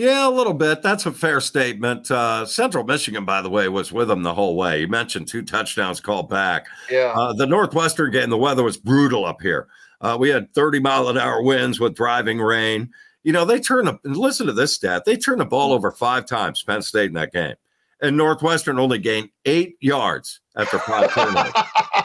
Yeah, 0.00 0.26
a 0.26 0.30
little 0.30 0.54
bit. 0.54 0.80
That's 0.80 1.04
a 1.04 1.12
fair 1.12 1.40
statement. 1.40 2.10
Uh, 2.10 2.46
Central 2.46 2.84
Michigan, 2.84 3.26
by 3.26 3.42
the 3.42 3.50
way, 3.50 3.68
was 3.68 3.92
with 3.92 4.08
them 4.08 4.22
the 4.22 4.32
whole 4.32 4.56
way. 4.56 4.80
You 4.80 4.88
mentioned 4.88 5.28
two 5.28 5.42
touchdowns 5.42 6.00
called 6.00 6.30
back. 6.30 6.66
Yeah. 6.90 7.12
Uh, 7.14 7.34
the 7.34 7.46
Northwestern 7.46 8.10
game, 8.10 8.30
the 8.30 8.38
weather 8.38 8.62
was 8.62 8.78
brutal 8.78 9.26
up 9.26 9.42
here. 9.42 9.68
Uh, 10.00 10.16
we 10.18 10.30
had 10.30 10.54
30 10.54 10.80
mile 10.80 11.08
an 11.08 11.18
hour 11.18 11.42
winds 11.42 11.78
with 11.80 11.94
driving 11.94 12.38
rain. 12.40 12.88
You 13.24 13.32
know, 13.34 13.44
they 13.44 13.60
turn 13.60 13.84
the 13.84 13.98
listen 14.04 14.46
to 14.46 14.54
this 14.54 14.72
stat. 14.74 15.04
They 15.04 15.16
turned 15.18 15.42
the 15.42 15.44
ball 15.44 15.74
over 15.74 15.90
five 15.90 16.24
times, 16.24 16.62
Penn 16.62 16.80
State 16.80 17.08
in 17.08 17.14
that 17.14 17.32
game. 17.32 17.56
And 18.00 18.16
Northwestern 18.16 18.78
only 18.78 18.98
gained 18.98 19.28
eight 19.44 19.76
yards 19.82 20.40
after 20.56 20.78
five 20.78 21.12
turnovers. 21.12 21.52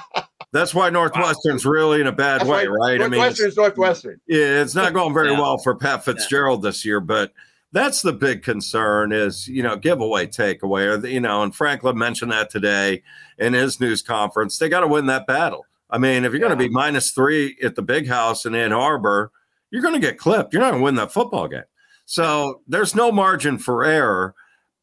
That's 0.51 0.75
why 0.75 0.89
Northwestern's 0.89 1.65
really 1.65 2.01
in 2.01 2.07
a 2.07 2.11
bad 2.11 2.41
That's 2.41 2.49
way, 2.49 2.67
why 2.67 2.89
right? 2.91 3.01
I 3.01 3.07
mean, 3.07 3.21
Northwestern's 3.21 3.55
Northwestern. 3.55 4.19
yeah, 4.27 4.61
it's 4.61 4.75
not 4.75 4.91
going 4.93 5.13
very 5.13 5.31
Yeah. 5.31 5.39
well 5.39 5.57
for 5.59 5.75
Pat 5.75 6.03
Fitzgerald 6.03 6.61
this 6.61 6.83
year, 6.83 6.99
but 6.99 7.31
that's 7.75 8.01
the 8.01 8.13
big 8.13 8.41
concern 8.41 9.11
is, 9.11 9.49
you 9.49 9.61
know, 9.61 9.75
giveaway, 9.75 10.25
takeaway, 10.25 10.85
or, 10.87 10.97
the, 10.97 11.11
you 11.11 11.19
know, 11.19 11.43
and 11.43 11.53
Franklin 11.53 11.97
mentioned 11.97 12.31
that 12.31 12.49
today 12.49 13.03
in 13.37 13.51
his 13.51 13.81
news 13.81 14.01
conference. 14.01 14.57
They 14.57 14.69
got 14.69 14.79
to 14.79 14.87
win 14.87 15.07
that 15.07 15.27
battle. 15.27 15.65
I 15.89 15.97
mean, 15.97 16.23
if 16.23 16.31
you're 16.31 16.39
going 16.39 16.51
to 16.51 16.55
be 16.55 16.69
minus 16.69 17.11
three 17.11 17.57
at 17.61 17.75
the 17.75 17.81
big 17.81 18.07
house 18.07 18.45
in 18.45 18.55
Ann 18.55 18.71
Arbor, 18.71 19.29
you're 19.71 19.81
going 19.81 19.93
to 19.93 19.99
get 19.99 20.17
clipped. 20.17 20.53
You're 20.53 20.61
not 20.61 20.71
going 20.71 20.79
to 20.79 20.85
win 20.85 20.95
that 20.95 21.11
football 21.11 21.49
game. 21.49 21.63
So 22.05 22.61
there's 22.65 22.95
no 22.95 23.11
margin 23.11 23.57
for 23.57 23.83
error. 23.83 24.35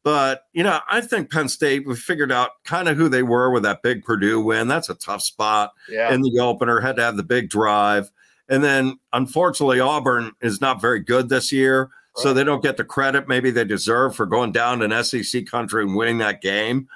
But, 0.03 0.43
you 0.53 0.63
know, 0.63 0.79
I 0.87 1.01
think 1.01 1.31
Penn 1.31 1.49
State, 1.49 1.87
we 1.87 1.95
figured 1.95 2.31
out 2.31 2.51
kind 2.63 2.87
of 2.87 2.95
who 2.95 3.09
they 3.09 3.23
were 3.23 3.49
with 3.49 3.63
that 3.63 3.81
big 3.81 4.03
Purdue 4.03 4.39
win. 4.39 4.67
That's 4.67 4.89
a 4.89 4.95
tough 4.95 5.23
spot 5.23 5.71
Yeah. 5.89 6.13
in 6.13 6.21
the 6.21 6.39
opener, 6.41 6.79
had 6.79 6.97
to 6.97 7.01
have 7.01 7.17
the 7.17 7.23
big 7.23 7.49
drive. 7.49 8.11
And 8.49 8.63
then 8.63 8.99
unfortunately, 9.13 9.79
Auburn 9.79 10.33
is 10.41 10.61
not 10.61 10.79
very 10.79 10.99
good 10.99 11.29
this 11.29 11.51
year. 11.51 11.89
So 12.15 12.33
they 12.33 12.43
don't 12.43 12.61
get 12.61 12.77
the 12.77 12.83
credit 12.83 13.27
maybe 13.27 13.49
they 13.49 13.63
deserve 13.63 14.15
for 14.15 14.25
going 14.25 14.51
down 14.51 14.79
to 14.79 14.85
an 14.85 15.03
SEC 15.03 15.45
country 15.47 15.83
and 15.83 15.95
winning 15.95 16.19
that 16.19 16.41
game. 16.41 16.87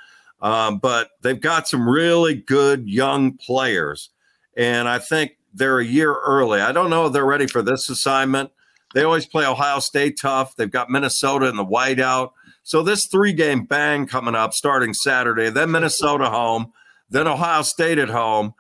Um, 0.42 0.78
but 0.78 1.10
they've 1.22 1.40
got 1.40 1.68
some 1.68 1.90
really 1.90 2.36
good 2.36 2.88
young 2.88 3.34
players. 3.38 4.12
And 4.56 4.88
I 4.88 5.00
think 5.00 5.38
they're 5.54 5.80
a 5.80 5.86
year 5.86 6.14
early. 6.14 6.62
I 6.62 6.72
don't 6.72 6.90
know 6.90 7.08
if 7.08 7.14
they're 7.14 7.26
ready 7.26 7.48
for 7.48 7.62
this 7.62 7.90
assignment. 7.90 8.52
They 8.94 9.04
always 9.04 9.26
play 9.26 9.46
Ohio 9.46 9.80
State 9.80 10.18
tough. 10.22 10.56
They've 10.56 10.72
got 10.72 10.90
Minnesota 10.90 11.48
in 11.48 11.56
the 11.56 11.66
whiteout. 11.66 12.32
So 12.64 12.84
this 12.84 13.08
three 13.08 13.34
game 13.34 13.64
bang 13.64 14.08
coming 14.08 14.36
up 14.36 14.54
starting 14.54 14.94
Saturday, 14.94 15.50
then 15.50 15.72
Minnesota 15.72 16.30
home, 16.30 16.74
then 17.10 17.28
Ohio 17.28 17.62
State 17.62 17.98
at 17.98 18.10
home 18.10 18.54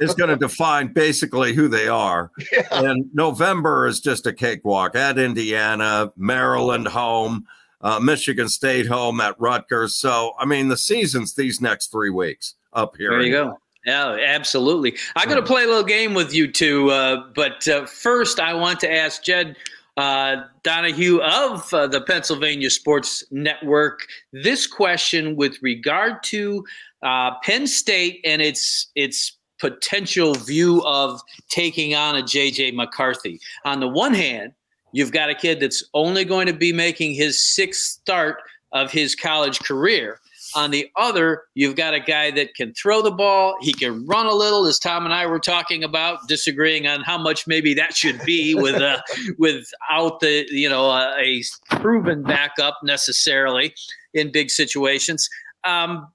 is 0.00 0.14
going 0.14 0.30
to 0.30 0.36
define 0.36 0.92
basically 0.92 1.52
who 1.52 1.68
they 1.68 1.88
are. 1.88 2.30
Yeah. 2.52 2.66
And 2.70 3.10
November 3.12 3.86
is 3.86 4.00
just 4.00 4.26
a 4.26 4.32
cakewalk 4.32 4.94
at 4.94 5.18
Indiana, 5.18 6.12
Maryland 6.16 6.88
home, 6.88 7.46
uh, 7.80 8.00
Michigan 8.00 8.48
State 8.48 8.86
home 8.86 9.20
at 9.20 9.38
Rutgers. 9.38 9.96
So, 9.96 10.32
I 10.38 10.46
mean, 10.46 10.68
the 10.68 10.76
season's 10.76 11.34
these 11.34 11.60
next 11.60 11.90
three 11.90 12.10
weeks 12.10 12.54
up 12.72 12.96
here. 12.96 13.10
There 13.10 13.22
you 13.22 13.32
go. 13.32 13.58
Yeah, 13.84 14.16
absolutely. 14.26 14.96
I'm 15.14 15.28
going 15.28 15.40
to 15.40 15.46
play 15.46 15.62
a 15.62 15.66
little 15.66 15.84
game 15.84 16.12
with 16.12 16.34
you 16.34 16.50
two, 16.50 16.90
uh, 16.90 17.22
but 17.34 17.68
uh, 17.68 17.86
first 17.86 18.40
I 18.40 18.52
want 18.52 18.80
to 18.80 18.92
ask 18.92 19.22
Jed 19.22 19.56
uh, 19.96 20.42
Donahue 20.62 21.20
of 21.20 21.72
uh, 21.72 21.86
the 21.86 22.00
Pennsylvania 22.00 22.68
Sports 22.68 23.24
Network 23.30 24.06
this 24.32 24.66
question 24.66 25.36
with 25.36 25.56
regard 25.62 26.22
to 26.24 26.64
uh, 27.02 27.32
Penn 27.42 27.66
State 27.66 28.20
and 28.24 28.40
its 28.42 28.90
its 28.94 29.36
potential 29.58 30.34
view 30.34 30.82
of 30.84 31.20
taking 31.48 31.94
on 31.94 32.16
a 32.16 32.22
JJ 32.22 32.74
McCarthy. 32.74 33.40
On 33.64 33.80
the 33.80 33.88
one 33.88 34.14
hand, 34.14 34.52
you've 34.92 35.12
got 35.12 35.30
a 35.30 35.34
kid 35.34 35.60
that's 35.60 35.82
only 35.94 36.24
going 36.24 36.46
to 36.46 36.52
be 36.52 36.72
making 36.72 37.14
his 37.14 37.40
sixth 37.40 38.00
start 38.00 38.38
of 38.72 38.90
his 38.90 39.14
college 39.14 39.60
career. 39.60 40.20
On 40.54 40.70
the 40.70 40.88
other, 40.96 41.42
you've 41.54 41.76
got 41.76 41.92
a 41.92 42.00
guy 42.00 42.30
that 42.30 42.54
can 42.54 42.72
throw 42.74 43.02
the 43.02 43.10
ball. 43.10 43.56
He 43.60 43.72
can 43.72 44.06
run 44.06 44.26
a 44.26 44.32
little, 44.32 44.64
as 44.66 44.78
Tom 44.78 45.04
and 45.04 45.12
I 45.12 45.26
were 45.26 45.40
talking 45.40 45.82
about, 45.82 46.28
disagreeing 46.28 46.86
on 46.86 47.02
how 47.02 47.18
much 47.18 47.46
maybe 47.46 47.74
that 47.74 47.94
should 47.94 48.20
be 48.24 48.54
with 48.54 48.76
uh, 48.76 49.00
without 49.38 50.20
the 50.20 50.46
you 50.50 50.68
know 50.68 50.88
uh, 50.90 51.14
a 51.18 51.42
proven 51.70 52.22
backup 52.22 52.78
necessarily 52.82 53.74
in 54.14 54.30
big 54.30 54.50
situations. 54.50 55.28
Um, 55.64 56.08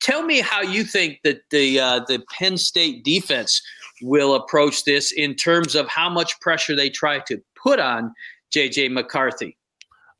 tell 0.00 0.22
me 0.22 0.40
how 0.40 0.62
you 0.62 0.84
think 0.84 1.20
that 1.24 1.42
the 1.50 1.80
uh, 1.80 2.00
the 2.06 2.22
Penn 2.30 2.56
State 2.56 3.04
defense 3.04 3.62
will 4.02 4.34
approach 4.34 4.84
this 4.84 5.12
in 5.12 5.34
terms 5.34 5.74
of 5.74 5.88
how 5.88 6.08
much 6.08 6.38
pressure 6.40 6.74
they 6.74 6.90
try 6.90 7.20
to 7.20 7.40
put 7.60 7.78
on 7.78 8.12
JJ 8.54 8.92
McCarthy. 8.92 9.56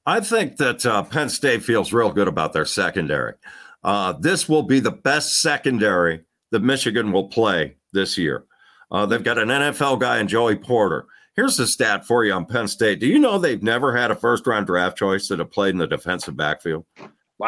I 0.06 0.20
think 0.20 0.58
that 0.58 0.84
uh, 0.84 1.02
Penn 1.02 1.28
State 1.28 1.62
feels 1.62 1.92
real 1.92 2.12
good 2.12 2.28
about 2.28 2.52
their 2.52 2.66
secondary. 2.66 3.34
Uh, 3.82 4.12
this 4.12 4.48
will 4.48 4.62
be 4.62 4.80
the 4.80 4.90
best 4.90 5.40
secondary 5.40 6.24
that 6.50 6.60
Michigan 6.60 7.12
will 7.12 7.28
play 7.28 7.76
this 7.92 8.16
year. 8.16 8.44
Uh, 8.90 9.06
they've 9.06 9.24
got 9.24 9.38
an 9.38 9.48
NFL 9.48 10.00
guy 10.00 10.18
in 10.18 10.28
Joey 10.28 10.56
Porter. 10.56 11.06
Here's 11.36 11.56
the 11.56 11.66
stat 11.66 12.06
for 12.06 12.24
you 12.24 12.32
on 12.32 12.46
Penn 12.46 12.68
State. 12.68 13.00
Do 13.00 13.06
you 13.06 13.18
know 13.18 13.38
they've 13.38 13.62
never 13.62 13.96
had 13.96 14.10
a 14.10 14.14
first 14.14 14.46
round 14.46 14.66
draft 14.66 14.96
choice 14.96 15.28
that 15.28 15.40
have 15.40 15.50
played 15.50 15.70
in 15.70 15.78
the 15.78 15.86
defensive 15.86 16.36
backfield? 16.36 16.84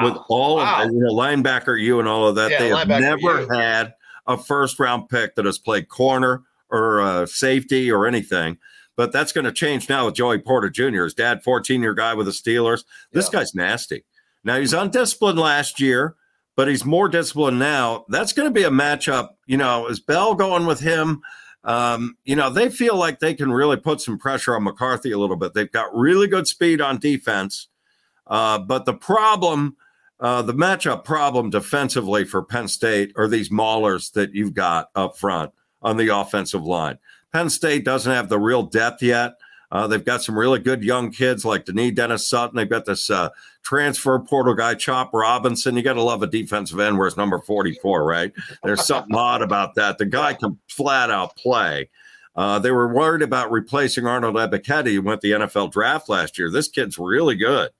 With 0.04 0.16
all 0.28 0.56
Wow. 0.56 0.82
of 0.82 0.88
the 0.88 0.94
you 0.94 1.00
know, 1.00 1.12
linebacker, 1.12 1.80
you 1.80 1.98
and 2.00 2.08
all 2.08 2.26
of 2.28 2.34
that, 2.36 2.50
Yeah, 2.50 2.58
they 2.60 2.68
have 2.70 2.88
never 2.88 3.42
you. 3.42 3.48
had 3.48 3.94
a 4.26 4.36
first 4.36 4.78
round 4.80 5.08
pick 5.08 5.34
that 5.36 5.44
has 5.46 5.58
played 5.58 5.88
corner 5.88 6.42
or 6.70 7.00
uh, 7.00 7.26
safety 7.26 7.90
or 7.90 8.06
anything. 8.06 8.58
But 8.96 9.12
that's 9.12 9.32
going 9.32 9.44
to 9.44 9.52
change 9.52 9.88
now 9.88 10.06
with 10.06 10.14
Joey 10.14 10.38
Porter 10.38 10.70
Jr. 10.70 11.04
His 11.04 11.14
dad, 11.14 11.42
14 11.44 11.82
year 11.82 11.94
guy 11.94 12.14
with 12.14 12.26
the 12.26 12.32
Steelers. 12.32 12.84
This 13.12 13.28
Yeah. 13.32 13.40
guy's 13.40 13.54
nasty. 13.54 14.04
Now 14.42 14.58
he's 14.58 14.72
undisciplined 14.72 15.38
last 15.38 15.80
year, 15.80 16.14
but 16.56 16.66
he's 16.68 16.84
more 16.84 17.08
disciplined 17.08 17.58
now. 17.58 18.04
That's 18.08 18.32
going 18.32 18.48
to 18.48 18.54
be 18.54 18.62
a 18.64 18.70
matchup. 18.70 19.30
You 19.46 19.58
know, 19.58 19.86
is 19.86 20.00
Bell 20.00 20.34
going 20.34 20.64
with 20.66 20.80
him? 20.80 21.20
Um, 21.62 22.16
you 22.24 22.36
know, 22.36 22.48
they 22.48 22.68
feel 22.70 22.96
like 22.96 23.18
they 23.18 23.34
can 23.34 23.52
really 23.52 23.76
put 23.76 24.00
some 24.00 24.18
pressure 24.18 24.54
on 24.54 24.62
McCarthy 24.64 25.10
a 25.12 25.18
little 25.18 25.36
bit. 25.36 25.52
They've 25.52 25.70
got 25.70 25.94
really 25.94 26.28
good 26.28 26.46
speed 26.46 26.80
on 26.80 26.98
defense. 26.98 27.68
Uh, 28.26 28.58
but 28.58 28.84
the 28.86 28.94
problem, 28.94 29.76
uh, 30.20 30.42
the 30.42 30.54
matchup 30.54 31.04
problem 31.04 31.50
defensively 31.50 32.24
for 32.24 32.42
Penn 32.42 32.68
State 32.68 33.12
are 33.16 33.28
these 33.28 33.50
maulers 33.50 34.12
that 34.12 34.34
you've 34.34 34.54
got 34.54 34.90
up 34.94 35.16
front 35.16 35.52
on 35.82 35.96
the 35.96 36.08
offensive 36.08 36.64
line. 36.64 36.98
Penn 37.32 37.50
State 37.50 37.84
doesn't 37.84 38.12
have 38.12 38.28
the 38.28 38.38
real 38.38 38.62
depth 38.62 39.02
yet. 39.02 39.34
Uh, 39.70 39.86
they've 39.86 40.04
got 40.04 40.22
some 40.22 40.38
really 40.38 40.60
good 40.60 40.84
young 40.84 41.10
kids 41.10 41.44
like 41.44 41.64
Dani 41.64 41.94
Dennis-Sutton. 41.94 42.56
They've 42.56 42.68
got 42.68 42.86
this 42.86 43.10
uh, 43.10 43.30
transfer 43.62 44.18
portal 44.20 44.54
guy, 44.54 44.74
Chop 44.74 45.12
Robinson. 45.12 45.76
You 45.76 45.82
got 45.82 45.94
to 45.94 46.02
love 46.02 46.22
a 46.22 46.26
defensive 46.26 46.78
end 46.78 46.96
where 46.96 47.08
it's 47.08 47.16
number 47.16 47.40
44, 47.40 48.04
right? 48.04 48.32
There's 48.62 48.86
something 48.86 49.14
odd 49.16 49.42
about 49.42 49.74
that. 49.74 49.98
The 49.98 50.06
guy 50.06 50.34
can 50.34 50.58
flat 50.68 51.10
out 51.10 51.36
play. 51.36 51.90
Uh, 52.36 52.58
they 52.58 52.70
were 52.70 52.92
worried 52.92 53.22
about 53.22 53.50
replacing 53.50 54.06
Arnold 54.06 54.36
Ebiketie, 54.36 54.94
who 54.94 55.02
went 55.02 55.20
the 55.20 55.32
NFL 55.32 55.72
draft 55.72 56.08
last 56.08 56.38
year. 56.38 56.50
This 56.50 56.68
kid's 56.68 56.98
really 56.98 57.34
good. 57.34 57.70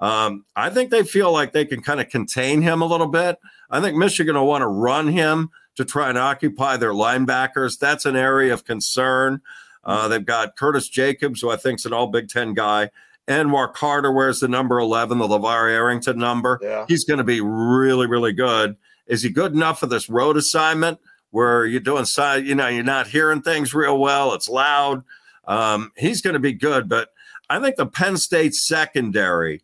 Um, 0.00 0.44
I 0.56 0.70
think 0.70 0.90
they 0.90 1.04
feel 1.04 1.30
like 1.30 1.52
they 1.52 1.64
can 1.64 1.82
kind 1.82 2.00
of 2.00 2.08
contain 2.08 2.62
him 2.62 2.82
a 2.82 2.86
little 2.86 3.06
bit. 3.06 3.38
I 3.70 3.80
think 3.80 3.96
Michigan 3.96 4.34
will 4.34 4.46
want 4.46 4.62
to 4.62 4.66
run 4.66 5.08
him 5.08 5.50
to 5.76 5.84
try 5.84 6.08
and 6.08 6.18
occupy 6.18 6.76
their 6.76 6.92
linebackers. 6.92 7.78
That's 7.78 8.06
an 8.06 8.16
area 8.16 8.52
of 8.52 8.64
concern. 8.64 9.42
Uh, 9.84 10.08
they've 10.08 10.24
got 10.24 10.56
Curtis 10.56 10.88
Jacobs, 10.88 11.40
who 11.40 11.50
I 11.50 11.56
think 11.56 11.78
is 11.78 11.86
an 11.86 11.92
all 11.92 12.08
Big 12.08 12.28
Ten 12.28 12.54
guy. 12.54 12.90
Anwar 13.28 13.72
Carter 13.72 14.10
wears 14.10 14.40
the 14.40 14.48
number 14.48 14.78
11, 14.78 15.18
the 15.18 15.28
LaVar 15.28 15.70
Arrington 15.70 16.18
number. 16.18 16.58
Yeah. 16.62 16.84
He's 16.88 17.04
going 17.04 17.18
to 17.18 17.24
be 17.24 17.40
really, 17.40 18.06
really 18.06 18.32
good. 18.32 18.76
Is 19.06 19.22
he 19.22 19.30
good 19.30 19.52
enough 19.52 19.80
for 19.80 19.86
this 19.86 20.08
road 20.08 20.36
assignment 20.36 20.98
where 21.30 21.64
you're 21.64 21.80
doing 21.80 22.04
side, 22.06 22.46
you 22.46 22.54
know, 22.54 22.68
you're 22.68 22.82
not 22.82 23.06
hearing 23.06 23.42
things 23.42 23.72
real 23.72 23.98
well? 23.98 24.34
It's 24.34 24.48
loud. 24.48 25.04
Um, 25.46 25.92
he's 25.96 26.20
going 26.22 26.34
to 26.34 26.40
be 26.40 26.52
good. 26.52 26.88
But 26.88 27.10
I 27.48 27.60
think 27.60 27.76
the 27.76 27.86
Penn 27.86 28.16
State 28.16 28.54
secondary, 28.54 29.62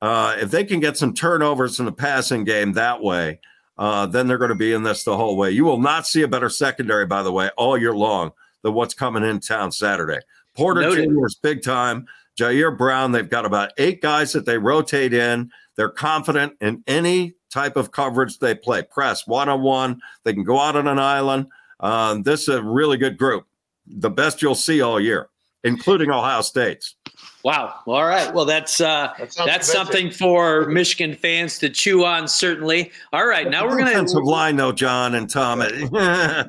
uh, 0.00 0.36
if 0.38 0.50
they 0.50 0.64
can 0.64 0.80
get 0.80 0.96
some 0.96 1.14
turnovers 1.14 1.78
in 1.78 1.86
the 1.86 1.92
passing 1.92 2.44
game 2.44 2.72
that 2.72 3.02
way, 3.02 3.40
uh, 3.78 4.06
then 4.06 4.26
they're 4.26 4.38
going 4.38 4.50
to 4.50 4.54
be 4.54 4.72
in 4.72 4.82
this 4.82 5.04
the 5.04 5.16
whole 5.16 5.36
way. 5.36 5.50
You 5.50 5.64
will 5.64 5.80
not 5.80 6.06
see 6.06 6.22
a 6.22 6.28
better 6.28 6.48
secondary, 6.48 7.06
by 7.06 7.22
the 7.22 7.32
way, 7.32 7.50
all 7.56 7.78
year 7.78 7.94
long 7.94 8.32
than 8.62 8.74
what's 8.74 8.94
coming 8.94 9.24
in 9.24 9.40
town 9.40 9.72
Saturday. 9.72 10.20
Porter 10.54 10.82
Noted. 10.82 11.08
Jr. 11.08 11.26
is 11.26 11.34
big 11.36 11.62
time. 11.62 12.06
Ji'Ayir 12.38 12.76
Brown, 12.76 13.12
they've 13.12 13.28
got 13.28 13.44
about 13.44 13.72
eight 13.78 14.00
guys 14.00 14.32
that 14.32 14.46
they 14.46 14.58
rotate 14.58 15.12
in. 15.12 15.50
They're 15.76 15.90
confident 15.90 16.54
in 16.60 16.82
any 16.86 17.34
type 17.50 17.76
of 17.76 17.90
coverage 17.90 18.38
they 18.38 18.54
play, 18.54 18.82
press, 18.82 19.26
one 19.26 19.48
on 19.48 19.62
one. 19.62 20.00
They 20.24 20.32
can 20.32 20.44
go 20.44 20.58
out 20.58 20.76
on 20.76 20.86
an 20.86 20.98
island. 20.98 21.46
Um, 21.80 22.22
this 22.22 22.42
is 22.42 22.48
a 22.48 22.62
really 22.62 22.96
good 22.96 23.16
group, 23.16 23.46
the 23.86 24.10
best 24.10 24.42
you'll 24.42 24.54
see 24.54 24.80
all 24.80 25.00
year, 25.00 25.28
including 25.64 26.10
Ohio 26.10 26.42
State's. 26.42 26.96
Wow. 27.42 27.74
All 27.86 28.04
right. 28.04 28.32
Well, 28.34 28.44
that's 28.44 28.80
uh, 28.80 29.12
That 29.18 29.34
that's 29.46 29.72
something 29.72 30.10
for 30.10 30.66
Michigan 30.66 31.14
fans 31.14 31.58
to 31.60 31.70
chew 31.70 32.04
on. 32.04 32.28
Certainly. 32.28 32.90
All 33.12 33.26
right. 33.26 33.48
Now 33.48 33.66
we're 33.66 33.78
gonna 33.78 33.90
offensive 33.92 34.24
line 34.24 34.56
though, 34.56 34.72
John 34.72 35.14
and 35.14 35.28
Tom. 35.28 35.60
uh, 35.94 36.44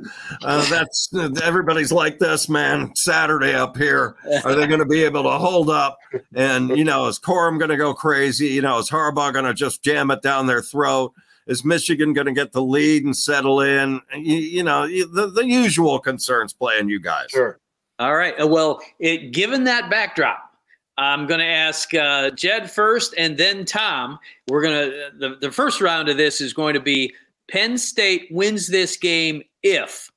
that's 0.70 1.14
everybody's 1.42 1.94
like 1.94 2.20
this, 2.20 2.50
man. 2.50 2.94
Saturday 2.96 3.54
up 3.54 3.78
here, 3.78 4.16
are 4.44 4.54
they 4.54 4.68
going 4.68 4.80
to 4.80 4.86
be 4.86 5.04
able 5.04 5.24
to 5.24 5.32
hold 5.32 5.70
up? 5.70 5.98
And 6.34 6.78
you 6.78 6.84
know, 6.84 7.08
is 7.08 7.20
Corum 7.20 7.58
going 7.58 7.70
to 7.70 7.78
go 7.78 7.94
crazy? 7.94 8.48
You 8.48 8.62
know, 8.62 8.78
is 8.80 8.90
Harbaugh 8.90 9.32
going 9.32 9.46
to 9.46 9.54
just 9.54 9.84
jam 9.84 10.12
it 10.12 10.22
down 10.22 10.48
their 10.48 10.62
throat? 10.62 11.14
Is 11.48 11.66
Michigan 11.66 12.14
going 12.14 12.28
to 12.28 12.34
get 12.34 12.52
the 12.52 12.62
lead 12.62 13.04
and 13.04 13.16
settle 13.16 13.62
in? 13.62 14.02
You, 14.14 14.38
you 14.38 14.64
know, 14.64 14.88
the, 14.88 15.32
the 15.34 15.46
usual 15.46 16.00
concerns 16.00 16.54
playing 16.54 16.90
you 16.90 17.00
guys. 17.00 17.28
Sure. 17.30 17.60
All 17.98 18.16
right. 18.16 18.36
Well, 18.48 18.82
it, 19.00 19.32
given 19.32 19.64
that 19.66 19.90
backdrop, 19.90 20.51
I'm 20.98 21.26
going 21.26 21.40
to 21.40 21.46
ask 21.46 21.94
uh, 21.94 22.32
Jed 22.32 22.70
first 22.70 23.14
and 23.18 23.38
then 23.38 23.66
Tom. 23.66 24.20
We're 24.48 24.62
going 24.62 24.92
to, 24.92 25.10
the, 25.18 25.36
the 25.40 25.52
first 25.52 25.82
round 25.82 26.10
of 26.10 26.18
this 26.18 26.42
is 26.42 26.54
going 26.54 26.74
to 26.74 26.80
be 26.80 27.14
Penn 27.50 27.78
State 27.78 28.28
wins 28.32 28.68
this 28.68 28.98
game 28.98 29.44
if. 29.64 30.10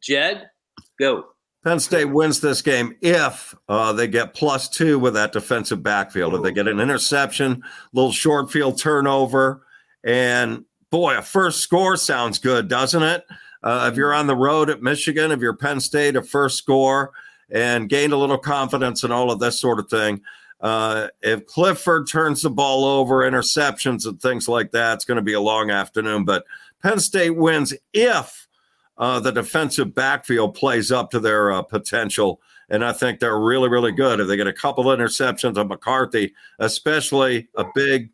Jed, 0.00 0.50
go. 0.98 1.26
Penn 1.64 1.78
State 1.78 2.06
wins 2.06 2.40
this 2.40 2.60
game 2.60 2.96
if 3.02 3.54
uh, 3.68 3.92
they 3.92 4.08
get 4.08 4.34
plus 4.34 4.68
two 4.68 4.98
with 4.98 5.14
that 5.14 5.32
defensive 5.32 5.82
backfield. 5.82 6.34
If 6.34 6.42
they 6.42 6.52
get 6.52 6.66
an 6.66 6.80
interception, 6.80 7.62
little 7.92 8.10
short 8.10 8.50
field 8.50 8.78
turnover, 8.78 9.64
and 10.02 10.64
boy, 10.90 11.18
a 11.18 11.22
first 11.22 11.60
score 11.60 11.96
sounds 11.96 12.38
good, 12.38 12.66
doesn't 12.66 13.02
it? 13.02 13.24
Uh, 13.62 13.88
if 13.92 13.96
you're 13.96 14.12
on 14.12 14.26
the 14.26 14.34
road 14.34 14.70
at 14.70 14.82
Michigan, 14.82 15.30
if 15.30 15.38
you're 15.38 15.56
Penn 15.56 15.78
State, 15.78 16.16
a 16.16 16.22
first 16.22 16.58
score 16.58 17.12
and 17.52 17.88
gained 17.88 18.12
a 18.12 18.16
little 18.16 18.38
confidence 18.38 19.04
and 19.04 19.12
all 19.12 19.30
of 19.30 19.38
this 19.38 19.60
sort 19.60 19.78
of 19.78 19.88
thing. 19.88 20.22
Uh, 20.60 21.08
if 21.20 21.44
Clifford 21.46 22.08
turns 22.08 22.42
the 22.42 22.50
ball 22.50 22.84
over, 22.84 23.18
interceptions 23.18 24.06
and 24.06 24.20
things 24.20 24.48
like 24.48 24.70
that, 24.72 24.94
it's 24.94 25.04
going 25.04 25.16
to 25.16 25.22
be 25.22 25.32
a 25.34 25.40
long 25.40 25.70
afternoon. 25.70 26.24
But 26.24 26.44
Penn 26.82 26.98
State 26.98 27.36
wins 27.36 27.74
if 27.92 28.48
uh, 28.96 29.20
the 29.20 29.32
defensive 29.32 29.94
backfield 29.94 30.54
plays 30.54 30.90
up 30.90 31.10
to 31.10 31.20
their 31.20 31.52
uh, 31.52 31.62
potential. 31.62 32.40
And 32.68 32.84
I 32.84 32.92
think 32.92 33.20
they're 33.20 33.38
really, 33.38 33.68
really 33.68 33.92
good. 33.92 34.20
If 34.20 34.28
they 34.28 34.36
get 34.36 34.46
a 34.46 34.52
couple 34.52 34.90
of 34.90 34.98
interceptions 34.98 35.56
of 35.58 35.68
McCarthy, 35.68 36.32
especially 36.58 37.48
a 37.56 37.64
big, 37.74 38.10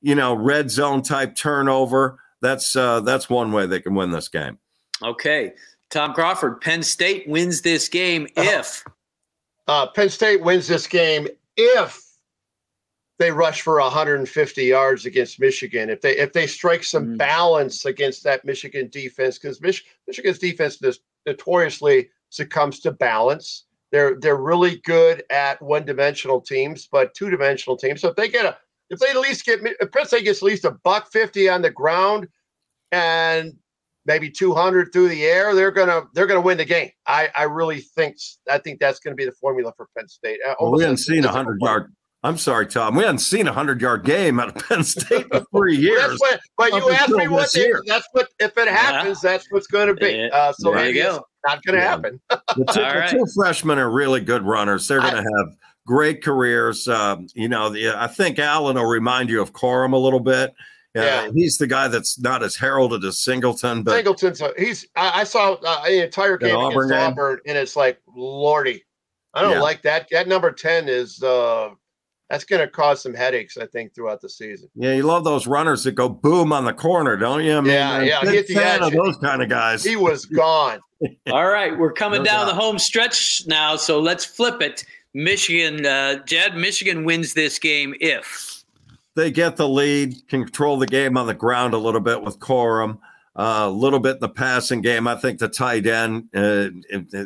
you 0.00 0.14
know, 0.14 0.34
red 0.34 0.70
zone 0.70 1.02
type 1.02 1.34
turnover, 1.34 2.18
that's 2.40 2.74
uh, 2.74 3.00
that's 3.00 3.30
one 3.30 3.52
way 3.52 3.66
they 3.66 3.80
can 3.80 3.94
win 3.94 4.10
this 4.10 4.28
game. 4.28 4.58
Okay, 5.02 5.52
Tom 5.92 6.14
Crawford, 6.14 6.62
Penn 6.62 6.82
State 6.82 7.28
wins 7.28 7.60
this 7.60 7.86
game 7.86 8.26
if. 8.34 8.82
Uh, 9.68 9.86
Penn 9.88 10.08
State 10.08 10.42
wins 10.42 10.66
this 10.66 10.86
game 10.86 11.28
if 11.58 12.02
they 13.18 13.30
rush 13.30 13.60
for 13.60 13.78
150 13.78 14.64
yards 14.64 15.04
against 15.04 15.38
Michigan. 15.38 15.90
If 15.90 16.00
they 16.00 16.16
if 16.16 16.32
they 16.32 16.46
strike 16.46 16.82
some 16.82 17.08
mm. 17.08 17.18
balance 17.18 17.84
against 17.84 18.24
that 18.24 18.42
Michigan 18.46 18.88
defense, 18.88 19.38
because 19.38 19.60
Mich- 19.60 19.84
Michigan's 20.06 20.38
defense 20.38 20.82
notoriously 21.26 22.08
succumbs 22.30 22.80
to 22.80 22.90
balance. 22.92 23.64
They're 23.90 24.18
they're 24.18 24.36
really 24.36 24.76
good 24.78 25.24
at 25.28 25.60
one 25.60 25.84
dimensional 25.84 26.40
teams, 26.40 26.88
but 26.90 27.14
two 27.14 27.28
dimensional 27.28 27.76
teams. 27.76 28.00
So 28.00 28.08
if 28.08 28.16
they 28.16 28.28
get 28.28 28.46
a 28.46 28.56
if 28.88 28.98
they 28.98 29.10
at 29.10 29.16
least 29.16 29.44
get 29.44 29.60
if 29.62 29.92
Penn 29.92 30.06
State 30.06 30.24
gets 30.24 30.38
at 30.38 30.46
least 30.46 30.64
a 30.64 30.70
buck 30.70 31.12
fifty 31.12 31.50
on 31.50 31.60
the 31.60 31.70
ground, 31.70 32.28
and 32.92 33.58
maybe 34.06 34.30
200 34.30 34.92
through 34.92 35.08
the 35.08 35.24
air, 35.24 35.54
they're 35.54 35.70
gonna 35.70 36.02
they're 36.14 36.26
gonna 36.26 36.40
win 36.40 36.58
the 36.58 36.64
game. 36.64 36.90
I 37.06 37.28
I 37.36 37.44
really 37.44 37.80
think 37.80 38.16
I 38.50 38.58
think 38.58 38.80
that's 38.80 39.00
going 39.00 39.12
to 39.12 39.16
be 39.16 39.24
the 39.24 39.32
formula 39.32 39.72
for 39.76 39.88
Penn 39.96 40.08
State. 40.08 40.38
Uh, 40.46 40.54
well, 40.60 40.72
we 40.72 40.82
haven't 40.82 40.98
seen 40.98 41.24
a 41.24 41.28
hundred 41.28 41.58
yard. 41.60 41.92
I'm 42.24 42.38
sorry, 42.38 42.68
Tom. 42.68 42.94
We 42.94 43.02
hadn't 43.02 43.18
seen 43.18 43.48
a 43.48 43.52
hundred 43.52 43.80
yard 43.80 44.04
game 44.04 44.38
out 44.38 44.56
of 44.56 44.68
Penn 44.68 44.84
State 44.84 45.26
in 45.32 45.44
three 45.56 45.76
years. 45.76 46.00
that's 46.00 46.20
what, 46.20 46.40
but 46.56 46.72
you 46.72 46.90
asked 46.90 47.10
me 47.10 47.26
what 47.26 47.52
they, 47.52 47.72
that's 47.86 48.06
what 48.12 48.28
if 48.38 48.56
it 48.56 48.68
happens, 48.68 49.20
yeah. 49.22 49.32
that's 49.32 49.46
what's 49.50 49.66
going 49.66 49.88
to 49.88 49.94
be. 49.94 50.30
Uh, 50.30 50.52
so 50.52 50.72
there 50.72 50.88
you 50.88 51.02
go. 51.02 51.24
not 51.44 51.62
going 51.64 51.76
to 51.76 51.82
yeah. 51.82 51.88
happen. 51.88 52.20
the, 52.30 52.64
two, 52.72 52.80
the 52.80 52.82
right. 52.82 53.10
two, 53.10 53.26
freshmen 53.34 53.78
are 53.78 53.90
really 53.90 54.20
good 54.20 54.42
runners. 54.44 54.86
They're 54.86 55.00
going 55.00 55.14
to 55.14 55.30
have 55.36 55.56
great 55.84 56.22
careers. 56.22 56.86
Um, 56.86 57.26
you 57.34 57.48
know, 57.48 57.70
the, 57.70 57.88
I 57.88 58.06
think 58.06 58.38
Allen 58.38 58.76
will 58.76 58.86
remind 58.86 59.28
you 59.28 59.42
of 59.42 59.52
Corum 59.52 59.92
a 59.92 59.96
little 59.96 60.20
bit. 60.20 60.54
Yeah, 60.94 61.30
he's 61.34 61.56
the 61.56 61.66
guy 61.66 61.88
that's 61.88 62.18
not 62.18 62.42
as 62.42 62.54
heralded 62.54 63.04
as 63.04 63.18
Singleton, 63.18 63.82
but 63.82 63.92
Singleton's 63.92 64.42
a, 64.42 64.52
he's. 64.58 64.86
I, 64.94 65.20
I 65.20 65.24
saw 65.24 65.54
uh, 65.54 65.84
an 65.86 66.04
entire 66.04 66.36
game 66.36 66.54
Auburn 66.54 66.90
against 66.90 66.90
game. 66.90 67.00
Auburn, 67.00 67.40
and 67.46 67.56
it's 67.56 67.76
like 67.76 67.98
lordy. 68.14 68.84
I 69.32 69.40
don't 69.40 69.52
yeah. 69.52 69.60
like 69.60 69.80
that. 69.82 70.08
That 70.10 70.28
number 70.28 70.52
ten 70.52 70.90
is 70.90 71.22
uh, 71.22 71.70
that's 72.28 72.44
going 72.44 72.60
to 72.60 72.68
cause 72.68 73.02
some 73.02 73.14
headaches, 73.14 73.56
I 73.56 73.66
think, 73.66 73.94
throughout 73.94 74.20
the 74.20 74.28
season. 74.28 74.68
Yeah, 74.74 74.92
you 74.92 75.02
love 75.02 75.24
those 75.24 75.46
runners 75.46 75.84
that 75.84 75.92
go 75.92 76.10
boom 76.10 76.52
on 76.52 76.64
the 76.64 76.74
corner, 76.74 77.16
don't 77.16 77.44
you? 77.44 77.56
I 77.56 77.60
mean, 77.60 77.72
yeah, 77.72 78.02
yeah. 78.02 78.20
Hit 78.22 78.48
the 78.48 78.54
fan 78.54 78.82
edge. 78.82 78.92
of 78.92 78.92
those 78.92 79.16
kind 79.18 79.42
of 79.42 79.48
guys. 79.48 79.82
He 79.82 79.96
was 79.96 80.26
gone. 80.26 80.80
All 81.30 81.46
right, 81.46 81.76
we're 81.76 81.92
coming 81.92 82.20
no 82.20 82.24
down 82.24 82.46
doubt. 82.46 82.54
the 82.54 82.60
home 82.60 82.78
stretch 82.78 83.46
now, 83.46 83.76
so 83.76 83.98
let's 83.98 84.24
flip 84.24 84.60
it. 84.60 84.84
Michigan, 85.14 85.86
uh, 85.86 86.24
Jed, 86.24 86.56
Michigan 86.56 87.04
wins 87.04 87.34
this 87.34 87.58
game 87.58 87.94
if 88.00 88.51
they 89.14 89.30
get 89.30 89.56
the 89.56 89.68
lead, 89.68 90.26
control 90.28 90.78
the 90.78 90.86
game 90.86 91.16
on 91.16 91.26
the 91.26 91.34
ground 91.34 91.74
a 91.74 91.78
little 91.78 92.00
bit 92.00 92.22
with 92.22 92.38
Corum, 92.38 92.98
uh, 93.36 93.64
a 93.66 93.70
little 93.70 93.98
bit 93.98 94.16
in 94.16 94.20
the 94.20 94.28
passing 94.28 94.80
game. 94.80 95.06
I 95.06 95.16
think 95.16 95.38
the 95.38 95.48
tight 95.48 95.86
end, 95.86 96.28
uh, 96.34 96.68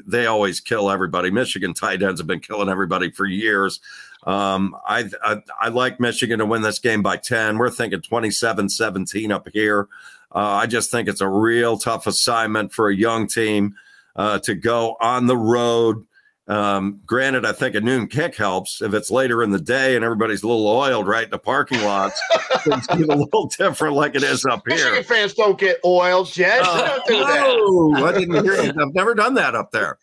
they 0.07 0.27
always 0.27 0.61
kill 0.61 0.91
everybody. 0.91 1.31
Michigan 1.31 1.75
tight 1.75 2.03
ends 2.03 2.21
have 2.21 2.27
been 2.27 2.41
killing 2.41 2.69
everybody 2.69 3.11
for 3.11 3.27
years. 3.27 3.81
Um, 4.25 4.77
I, 4.87 5.09
I, 5.23 5.43
I 5.61 5.69
like 5.69 6.01
Michigan 6.01 6.41
to 6.41 6.47
win 6.47 6.63
this 6.63 6.81
game 6.81 7.03
by 7.03 7.17
10. 7.17 7.59
We're 7.59 7.71
thinking 7.71 8.03
27 8.03 8.69
17 8.69 9.33
up 9.33 9.49
here. 9.53 9.89
Uh, 10.35 10.39
I 10.39 10.67
just 10.67 10.91
think 10.91 11.09
it's 11.09 11.21
a 11.21 11.29
real 11.29 11.79
tough 11.79 12.07
assignment 12.07 12.73
for 12.73 12.89
a 12.89 12.95
young 12.95 13.29
team 13.29 13.77
uh, 14.17 14.41
to 14.41 14.55
go 14.55 14.97
on 15.01 15.27
the 15.27 15.37
road 15.37 16.05
um, 16.49 17.01
granted, 17.05 17.45
I 17.45 17.51
think 17.51 17.75
a 17.75 17.81
noon 17.81 18.07
kick 18.07 18.37
helps 18.37 18.81
if 18.81 18.95
it's 18.95 19.11
later 19.11 19.43
in 19.43 19.51
the 19.51 19.61
day 19.61 19.97
and 19.97 20.05
everybody's 20.05 20.45
a 20.45 20.47
little 20.47 20.69
oiled 20.69 21.09
right 21.09 21.25
in 21.25 21.31
the 21.31 21.39
parking 21.39 21.83
lots. 21.83 22.21
Things 22.59 22.87
get 22.87 23.09
a 23.09 23.17
little 23.17 23.47
different 23.49 23.97
like 23.97 24.15
it 24.15 24.23
is 24.23 24.45
up 24.45 24.63
here. 24.67 24.77
Michigan 24.77 25.03
fans 25.03 25.35
don't 25.35 25.59
get 25.59 25.79
oiled, 25.85 26.33
Jed. 26.33 26.63
Uh, 26.77 26.99
do 27.07 27.15
no, 27.15 28.07
I 28.07 28.13
didn't 28.13 28.45
hear 28.45 28.55
it. 28.55 28.77
I've 28.79 28.95
never 28.95 29.15
done 29.15 29.35
that 29.35 29.55
up 29.55 29.71
there. 29.71 29.99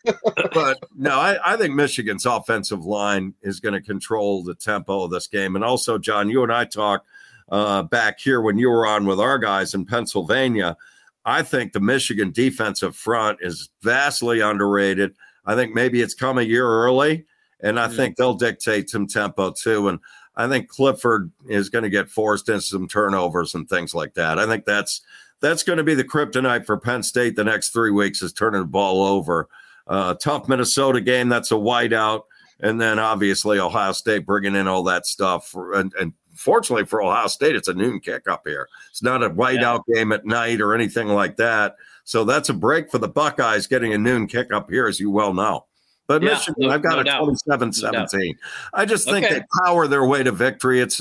But 0.52 0.82
no, 0.96 1.18
I, 1.18 1.54
I 1.54 1.56
think 1.56 1.74
Michigan's 1.74 2.26
offensive 2.26 2.84
line 2.84 3.34
is 3.42 3.60
going 3.60 3.74
to 3.74 3.80
control 3.80 4.42
the 4.42 4.54
tempo 4.54 5.04
of 5.04 5.10
this 5.10 5.26
game. 5.26 5.54
And 5.54 5.64
also, 5.64 5.98
John, 5.98 6.28
you 6.28 6.42
and 6.42 6.52
I 6.52 6.64
talked 6.64 7.06
uh, 7.48 7.84
back 7.84 8.18
here 8.18 8.40
when 8.40 8.58
you 8.58 8.70
were 8.70 8.86
on 8.86 9.06
with 9.06 9.20
our 9.20 9.38
guys 9.38 9.74
in 9.74 9.84
Pennsylvania. 9.86 10.76
I 11.24 11.42
think 11.42 11.72
the 11.72 11.80
Michigan 11.80 12.32
defensive 12.32 12.96
front 12.96 13.38
is 13.40 13.70
vastly 13.82 14.40
underrated. 14.40 15.14
I 15.46 15.54
think 15.54 15.74
maybe 15.74 16.00
it's 16.00 16.14
come 16.14 16.38
a 16.38 16.42
year 16.42 16.66
early, 16.66 17.26
and 17.60 17.78
I 17.78 17.88
think 17.88 18.16
they'll 18.16 18.34
dictate 18.34 18.90
some 18.90 19.06
tempo 19.06 19.50
too. 19.50 19.88
And 19.88 19.98
I 20.36 20.48
think 20.48 20.68
Clifford 20.68 21.30
is 21.46 21.68
going 21.68 21.84
to 21.84 21.90
get 21.90 22.08
forced 22.10 22.48
into 22.48 22.62
some 22.62 22.88
turnovers 22.88 23.54
and 23.54 23.68
things 23.68 23.94
like 23.94 24.14
that. 24.14 24.38
I 24.38 24.46
think 24.46 24.64
that's 24.64 25.02
that's 25.40 25.62
going 25.62 25.76
to 25.76 25.84
be 25.84 25.94
the 25.94 26.04
kryptonite 26.04 26.64
for 26.64 26.78
Penn 26.78 27.02
State 27.02 27.36
the 27.36 27.44
next 27.44 27.70
three 27.70 27.90
weeks 27.90 28.22
is 28.22 28.32
turning 28.32 28.62
the 28.62 28.66
ball 28.66 29.04
over. 29.04 29.48
Uh, 29.86 30.14
tough 30.14 30.48
Minnesota 30.48 31.00
game, 31.00 31.28
that's 31.28 31.50
a 31.50 31.56
whiteout. 31.56 32.22
And 32.60 32.80
then 32.80 32.98
obviously 32.98 33.58
Ohio 33.58 33.92
State 33.92 34.24
bringing 34.24 34.54
in 34.54 34.66
all 34.66 34.84
that 34.84 35.06
stuff. 35.06 35.48
For, 35.48 35.74
and, 35.74 35.92
and, 36.00 36.12
fortunately 36.34 36.84
for 36.84 37.02
Ohio 37.02 37.26
State, 37.26 37.54
it's 37.54 37.68
a 37.68 37.74
noon 37.74 38.00
kick 38.00 38.26
up 38.28 38.42
here. 38.46 38.68
It's 38.90 39.02
not 39.02 39.22
a 39.22 39.30
whiteout 39.30 39.82
yeah. 39.86 39.94
game 39.96 40.12
at 40.12 40.24
night 40.24 40.60
or 40.60 40.74
anything 40.74 41.08
like 41.08 41.36
that. 41.36 41.76
So 42.04 42.24
that's 42.24 42.48
a 42.48 42.54
break 42.54 42.90
for 42.90 42.98
the 42.98 43.08
Buckeyes 43.08 43.66
getting 43.66 43.92
a 43.94 43.98
noon 43.98 44.26
kick 44.26 44.52
up 44.52 44.70
here, 44.70 44.86
as 44.86 45.00
you 45.00 45.10
well 45.10 45.34
know. 45.34 45.66
But 46.06 46.22
yeah, 46.22 46.34
Michigan, 46.34 46.54
no, 46.58 46.70
I've 46.70 46.82
got 46.82 47.04
no 47.04 47.12
a 47.12 47.24
27 47.24 47.72
17. 47.72 48.38
I 48.74 48.84
just 48.84 49.08
think 49.08 49.24
okay. 49.24 49.38
they 49.38 49.44
power 49.64 49.86
their 49.86 50.04
way 50.04 50.22
to 50.22 50.32
victory. 50.32 50.80
It's 50.80 51.00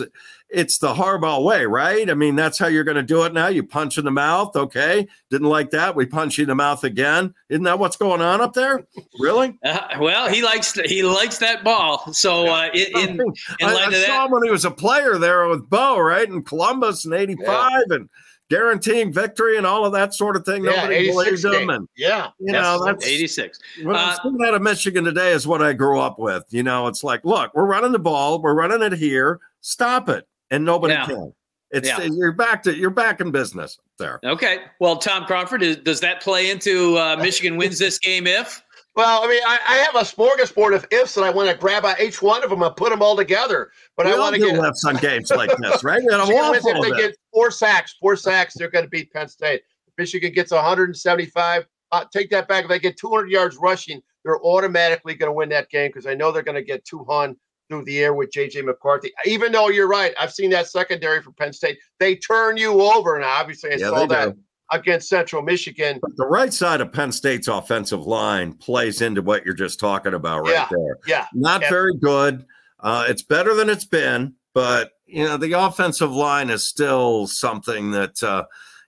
it's 0.53 0.77
the 0.77 0.93
Harbaugh 0.93 1.43
way, 1.43 1.65
right? 1.65 2.09
I 2.09 2.13
mean, 2.13 2.35
that's 2.35 2.59
how 2.59 2.67
you're 2.67 2.83
going 2.83 2.95
to 2.95 3.03
do 3.03 3.23
it 3.23 3.33
now. 3.33 3.47
You 3.47 3.63
punch 3.63 3.97
in 3.97 4.05
the 4.05 4.11
mouth. 4.11 4.55
Okay. 4.55 5.07
Didn't 5.31 5.49
like 5.49 5.71
that. 5.71 5.95
We 5.95 6.05
punch 6.05 6.37
you 6.37 6.43
in 6.43 6.49
the 6.49 6.55
mouth 6.55 6.83
again. 6.83 7.33
Isn't 7.49 7.63
that 7.63 7.79
what's 7.79 7.97
going 7.97 8.21
on 8.21 8.39
up 8.39 8.53
there? 8.53 8.85
Really? 9.19 9.57
Uh, 9.73 9.97
well, 9.99 10.29
he 10.29 10.43
likes 10.43 10.73
he 10.73 11.03
likes 11.03 11.39
that 11.39 11.63
ball. 11.63 12.13
So 12.13 12.47
uh, 12.47 12.69
in, 12.73 12.97
in, 12.97 13.19
in 13.19 13.25
I, 13.61 13.73
I 13.73 13.83
saw 13.85 13.89
that, 13.89 14.25
him 14.25 14.31
when 14.31 14.43
he 14.43 14.51
was 14.51 14.65
a 14.65 14.71
player 14.71 15.17
there 15.17 15.47
with 15.47 15.67
Bo, 15.69 15.99
right? 15.99 16.27
In 16.27 16.43
Columbus 16.43 17.05
in 17.05 17.13
85. 17.13 17.71
Yeah. 17.71 17.95
And 17.95 18.09
guaranteeing 18.53 19.11
victory 19.11 19.57
and 19.57 19.65
all 19.65 19.83
of 19.83 19.93
that 19.93 20.13
sort 20.13 20.35
of 20.35 20.45
thing. 20.45 20.63
Yeah, 20.63 20.75
Nobody 20.75 21.07
believes 21.07 21.41
them. 21.41 21.69
And 21.71 21.87
yeah, 21.97 22.29
you 22.39 22.51
know, 22.51 22.85
that's 22.85 23.05
86. 23.05 23.59
Well, 23.83 23.95
uh, 23.95 24.45
out 24.45 24.53
of 24.53 24.61
Michigan 24.61 25.03
today 25.03 25.31
is 25.31 25.47
what 25.47 25.63
I 25.63 25.73
grew 25.73 25.99
up 25.99 26.19
with. 26.19 26.43
You 26.51 26.61
know, 26.61 26.87
it's 26.87 27.03
like, 27.03 27.25
look, 27.25 27.51
we're 27.55 27.65
running 27.65 27.91
the 27.91 27.99
ball, 27.99 28.41
we're 28.41 28.53
running 28.53 28.83
it 28.83 28.93
here, 28.93 29.39
stop 29.61 30.07
it. 30.07 30.27
And 30.51 30.63
nobody 30.63 30.93
yeah. 30.93 31.07
can. 31.07 31.33
It's 31.71 31.87
yeah. 31.87 32.03
you're 32.03 32.31
back 32.31 32.61
to 32.63 32.75
you're 32.75 32.91
back 32.91 33.19
in 33.19 33.31
business 33.31 33.79
there. 33.97 34.19
Okay. 34.23 34.59
Well, 34.79 34.97
Tom 34.97 35.25
Crawford, 35.25 35.63
is, 35.63 35.77
does 35.77 35.99
that 36.01 36.21
play 36.21 36.51
into 36.51 36.95
uh, 36.97 37.15
Michigan 37.15 37.57
wins 37.57 37.79
this 37.79 37.97
game 37.97 38.27
if? 38.27 38.62
Well, 38.95 39.23
I 39.23 39.27
mean, 39.27 39.41
I, 39.45 39.59
I, 39.67 39.75
have 39.77 39.95
a 39.95 40.05
smorgasbord 40.05 40.75
of 40.75 40.85
ifs, 40.91 41.17
and 41.17 41.25
I 41.25 41.31
want 41.31 41.49
to 41.49 41.57
grab 41.57 41.83
out 41.83 41.99
each 41.99 42.21
one 42.21 42.43
of 42.43 42.51
them 42.51 42.61
and 42.61 42.75
put 42.75 42.91
them 42.91 43.01
all 43.01 43.15
together. 43.15 43.71
But 43.97 44.05
we 44.05 44.13
I 44.13 44.19
want 44.19 44.35
to 44.35 44.41
get 44.41 44.55
left 44.55 44.77
on 44.85 44.97
games 44.97 45.31
like 45.31 45.49
this, 45.59 45.83
right? 45.83 46.01
And 46.01 46.13
I'm 46.13 46.29
if 46.29 46.63
they 46.63 46.91
get 46.91 47.17
four 47.33 47.49
sacks, 47.49 47.95
four 47.99 48.15
sacks, 48.15 48.53
they're 48.55 48.69
going 48.69 48.85
to 48.85 48.89
beat 48.89 49.11
Penn 49.11 49.27
State. 49.27 49.63
If 49.87 49.93
Michigan 49.97 50.31
gets 50.31 50.51
175. 50.51 51.65
Uh, 51.91 52.05
take 52.11 52.29
that 52.31 52.47
back. 52.47 52.63
If 52.63 52.69
they 52.69 52.79
get 52.79 52.97
200 52.97 53.29
yards 53.29 53.57
rushing, 53.57 54.01
they're 54.23 54.41
automatically 54.41 55.13
going 55.13 55.29
to 55.29 55.33
win 55.33 55.49
that 55.49 55.69
game 55.69 55.89
because 55.89 56.07
I 56.07 56.15
know 56.15 56.31
they're 56.31 56.41
going 56.41 56.55
to 56.55 56.63
get 56.63 56.83
200 56.85 57.37
through 57.69 57.85
the 57.85 57.99
air 57.99 58.13
with 58.13 58.31
JJ 58.31 58.65
McCarthy. 58.65 59.11
Even 59.25 59.51
though 59.51 59.69
you're 59.69 59.87
right, 59.87 60.13
I've 60.19 60.33
seen 60.33 60.49
that 60.51 60.67
secondary 60.67 61.21
for 61.21 61.31
Penn 61.31 61.53
State. 61.53 61.79
They 61.99 62.15
turn 62.15 62.57
you 62.57 62.81
over, 62.81 63.15
and 63.15 63.23
obviously 63.23 63.71
I 63.71 63.75
yeah, 63.75 63.89
saw 63.89 64.05
that. 64.07 64.35
Do 64.35 64.41
against 64.73 65.07
Central 65.07 65.41
Michigan. 65.41 65.99
But 66.01 66.15
the 66.17 66.25
right 66.25 66.53
side 66.53 66.81
of 66.81 66.91
Penn 66.91 67.11
State's 67.11 67.47
offensive 67.47 68.05
line 68.05 68.53
plays 68.53 69.01
into 69.01 69.21
what 69.21 69.45
you're 69.45 69.53
just 69.53 69.79
talking 69.79 70.13
about 70.13 70.43
right 70.43 70.53
yeah, 70.53 70.67
there. 70.69 70.97
Yeah. 71.07 71.27
Not 71.33 71.61
yeah. 71.61 71.69
very 71.69 71.95
good. 71.95 72.45
Uh, 72.79 73.05
it's 73.07 73.21
better 73.21 73.53
than 73.53 73.69
it's 73.69 73.85
been, 73.85 74.33
but 74.53 74.91
you 75.05 75.23
know 75.23 75.37
the 75.37 75.53
offensive 75.53 76.11
line 76.11 76.49
is 76.49 76.67
still 76.67 77.27
something 77.27 77.91
that 77.91 78.21
uh, 78.21 78.43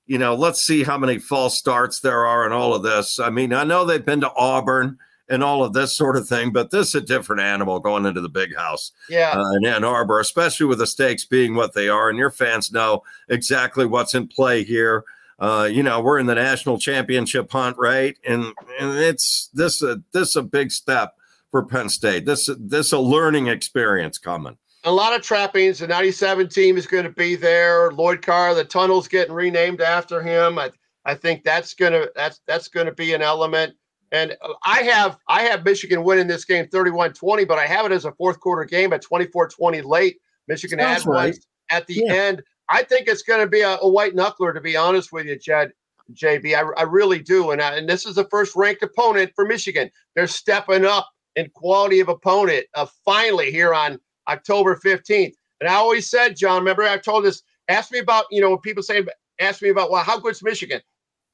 you 0.06 0.18
know. 0.18 0.36
Let's 0.36 0.62
see 0.62 0.84
how 0.84 0.98
many 0.98 1.18
false 1.18 1.58
starts 1.58 2.02
there 2.02 2.26
are 2.26 2.46
in 2.46 2.52
all 2.52 2.74
of 2.74 2.84
this. 2.84 3.20
I 3.20 3.30
mean, 3.30 3.54
I 3.54 3.64
know 3.64 3.86
they've 3.86 4.06
been 4.06 4.22
to 4.22 4.34
Auburn 4.36 4.98
and 5.30 5.44
all 5.44 5.64
of 5.64 5.74
this 5.74 5.96
sort 5.96 6.18
of 6.18 6.28
thing, 6.28 6.52
but 6.52 6.72
this 6.72 6.90
is 6.90 6.96
a 6.96 7.02
different 7.02 7.42
animal 7.42 7.80
going 7.80 8.06
into 8.06 8.22
the 8.22 8.30
big 8.30 8.56
house 8.56 8.92
Yeah. 9.10 9.32
uh, 9.32 9.52
in 9.56 9.66
Ann 9.66 9.84
Arbor, 9.84 10.20
especially 10.20 10.68
with 10.68 10.80
the 10.80 10.88
stakes 10.88 11.26
being 11.26 11.56
what 11.56 11.74
they 11.74 11.90
are, 11.90 12.10
and 12.10 12.20
your 12.20 12.30
fans 12.30 12.72
know 12.72 13.04
exactly 13.30 13.86
what's 13.86 14.14
in 14.14 14.28
play 14.28 14.64
here. 14.64 15.04
Uh, 15.40 15.68
you 15.72 15.84
know, 15.84 16.00
we're 16.02 16.18
in 16.20 16.26
the 16.28 16.36
national 16.36 16.78
championship 16.80 17.52
hunt, 17.52 17.78
right? 17.78 18.18
And 18.28 18.46
and 18.80 18.98
it's 18.98 19.50
this 19.54 19.82
a 19.82 20.02
this 20.14 20.36
a 20.36 20.42
big 20.42 20.72
step 20.72 21.16
for 21.52 21.66
Penn 21.66 21.90
State. 21.90 22.26
This 22.26 22.50
this 22.60 22.92
a 22.94 23.00
learning 23.00 23.48
experience 23.48 24.18
coming. 24.18 24.58
a 24.86 24.92
lot 24.92 25.14
of 25.16 25.22
trappings. 25.22 25.80
The 25.80 25.88
97 25.88 26.48
team 26.50 26.78
is 26.78 26.88
going 26.88 27.04
to 27.06 27.10
be 27.10 27.36
there. 27.36 27.92
Lloyd 27.92 28.22
Carr, 28.22 28.54
the 28.54 28.64
tunnel's 28.64 29.08
getting 29.08 29.34
renamed 29.34 29.82
after 29.82 30.22
him. 30.22 30.58
I, 30.60 30.72
I 31.06 31.16
think 31.16 31.44
that's 31.44 31.74
going 31.74 31.92
to 31.94 32.12
that's 32.16 32.40
that's 32.48 32.68
going 32.70 32.86
to 32.86 32.94
be 32.94 33.14
an 33.14 33.22
element. 33.22 33.74
And 34.12 34.38
uh, 34.42 34.54
I 34.64 34.84
have 34.84 35.18
I 35.28 35.42
have 35.44 35.66
Michigan 35.66 36.04
winning 36.04 36.28
this 36.28 36.46
game 36.46 36.66
31-20, 36.68 37.46
but 37.48 37.58
I 37.58 37.66
have 37.66 37.86
it 37.86 37.92
as 37.92 38.06
a 38.06 38.12
fourth 38.14 38.40
quarter 38.40 38.64
game 38.64 38.94
at 38.94 39.04
24-20 39.04 39.84
late. 39.84 40.18
Michigan 40.48 40.80
Sounds 40.80 41.04
had 41.04 41.10
one 41.10 41.34
at 41.72 41.88
the 41.88 41.96
Yeah. 42.06 42.14
end. 42.14 42.44
I 42.70 42.84
think 42.84 43.08
it's 43.08 43.24
going 43.24 43.42
to 43.42 43.48
be 43.48 43.62
a, 43.62 43.78
a 43.82 43.90
white 43.90 44.16
knuckler, 44.16 44.54
to 44.54 44.62
be 44.62 44.76
honest 44.76 45.12
with 45.12 45.26
you, 45.26 45.38
Jed. 45.38 45.72
JB, 46.14 46.56
I, 46.56 46.82
I 46.82 46.84
really 46.84 47.20
do, 47.20 47.50
and 47.50 47.62
I, 47.62 47.78
and 47.78 47.90
this 47.90 48.06
is 48.06 48.16
the 48.16 48.28
first 48.30 48.56
ranked 48.56 48.84
opponent 48.84 49.32
for 49.36 49.46
Michigan. 49.46 49.90
They're 50.16 50.28
stepping 50.28 50.86
up 50.86 51.10
in 51.36 51.50
quality 51.56 52.00
of 52.00 52.10
opponent. 52.10 52.66
Uh, 52.76 52.86
finally, 53.04 53.52
here 53.52 53.74
on 53.74 54.00
October 54.28 54.76
15th. 54.76 55.34
And 55.62 55.70
I 55.70 55.76
always 55.76 56.10
said, 56.10 56.36
John, 56.36 56.60
remember 56.60 56.84
I 56.84 56.98
told 56.98 57.26
this, 57.26 57.42
ask 57.70 57.92
me 57.92 58.00
about, 58.00 58.26
you 58.30 58.42
know, 58.42 58.58
people 58.58 58.84
say, 58.84 59.04
ask 59.40 59.62
me 59.62 59.70
about, 59.70 59.90
well, 59.90 60.04
how 60.04 60.20
good's 60.20 60.44
Michigan? 60.44 60.82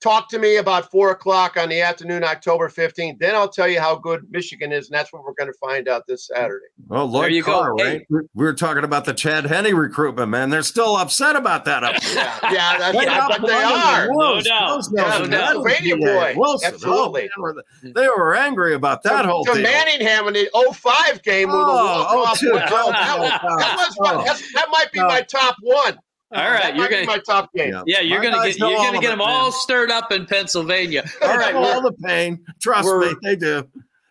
Talk 0.01 0.29
to 0.29 0.39
me 0.39 0.55
about 0.57 0.89
four 0.89 1.11
o'clock 1.11 1.57
on 1.57 1.69
the 1.69 1.79
afternoon, 1.81 2.23
October 2.23 2.69
15th. 2.69 3.19
Then 3.19 3.35
I'll 3.35 3.47
tell 3.47 3.67
you 3.67 3.79
how 3.79 3.95
good 3.95 4.25
Michigan 4.31 4.71
is. 4.71 4.89
And 4.89 4.97
that's 4.97 5.13
what 5.13 5.23
we're 5.23 5.33
going 5.33 5.51
to 5.51 5.57
find 5.59 5.87
out 5.87 6.07
this 6.07 6.25
Saturday. 6.25 6.65
Well, 6.87 7.05
Lloyd 7.05 7.25
There 7.25 7.29
you 7.29 7.43
go. 7.43 7.51
Carr, 7.61 7.75
Hey. 7.77 7.83
right? 7.83 8.01
We 8.09 8.19
we 8.33 8.43
were 8.45 8.53
talking 8.55 8.83
about 8.83 9.05
the 9.05 9.13
Chad 9.13 9.45
Henne 9.45 9.75
recruitment, 9.75 10.29
man. 10.29 10.49
They're 10.49 10.63
still 10.63 10.95
upset 10.97 11.35
about 11.35 11.65
that 11.65 11.83
up 11.83 12.01
there. 12.01 12.15
Yeah, 12.15 12.39
yeah, 12.51 12.77
that's, 12.79 12.97
Way 12.97 13.05
I 13.05 13.19
up 13.19 13.29
bet 13.29 13.41
they 13.47 13.53
are. 13.53 14.01
and 14.07 14.15
Wilson. 14.15 14.49
No 14.49 14.59
doubt. 14.59 14.69
Those 14.69 14.89
Yeah, 14.95 15.03
guys 15.03 15.19
no 15.19 15.25
are 15.25 15.27
doubt. 15.27 15.29
nuts. 15.29 15.73
Pennsylvania 15.77 15.95
Yeah, 16.07 16.33
boy. 16.33 16.39
Wilson. 16.39 16.69
Oh, 16.71 16.73
Absolutely. 16.73 17.29
Oh, 17.37 17.41
man, 17.43 17.55
they, 17.83 17.91
they 18.01 18.07
were 18.07 18.35
angry 18.35 18.73
about 18.73 19.03
that 19.03 19.25
whole 19.25 19.45
to 19.45 19.53
deal. 19.53 19.61
Manningham 19.61 20.27
in 20.29 20.33
the 20.33 20.49
05 20.73 21.21
game 21.21 21.47
with 21.49 21.57
the 21.57 21.61
Oh, 21.61 21.75
walk-off 21.75 22.09
oh, 22.11 22.31
with- 22.31 22.39
two. 22.39 22.51
Oh, 22.53 22.57
that, 22.91 23.41
that 23.43 23.75
was 23.77 23.95
my- 23.99 24.23
that 24.55 24.67
might 24.71 24.91
be 24.91 24.99
Oh. 24.99 25.07
my 25.07 25.21
top 25.21 25.55
one. 25.61 25.99
All 26.33 26.49
That 26.49 26.75
you're 26.75 26.87
gonna 26.89 27.05
my 27.05 27.19
top 27.19 27.49
game. 27.53 27.71
Yeah. 27.73 27.83
yeah, 27.85 27.99
you're 28.01 28.19
My 28.19 28.29
gonna 28.31 28.47
get 28.47 28.57
you're 28.59 28.69
gonna 28.77 28.99
get 28.99 29.09
them 29.09 29.19
man. 29.19 29.27
all 29.29 29.51
stirred 29.51 29.91
up 29.91 30.11
in 30.11 30.25
Pennsylvania. 30.25 31.03
All 31.21 31.37
right, 31.37 31.53
all 31.55 31.81
the 31.81 31.91
pain. 32.03 32.43
Trust 32.61 32.87
me, 32.87 33.13
they 33.23 33.35
do. 33.35 33.67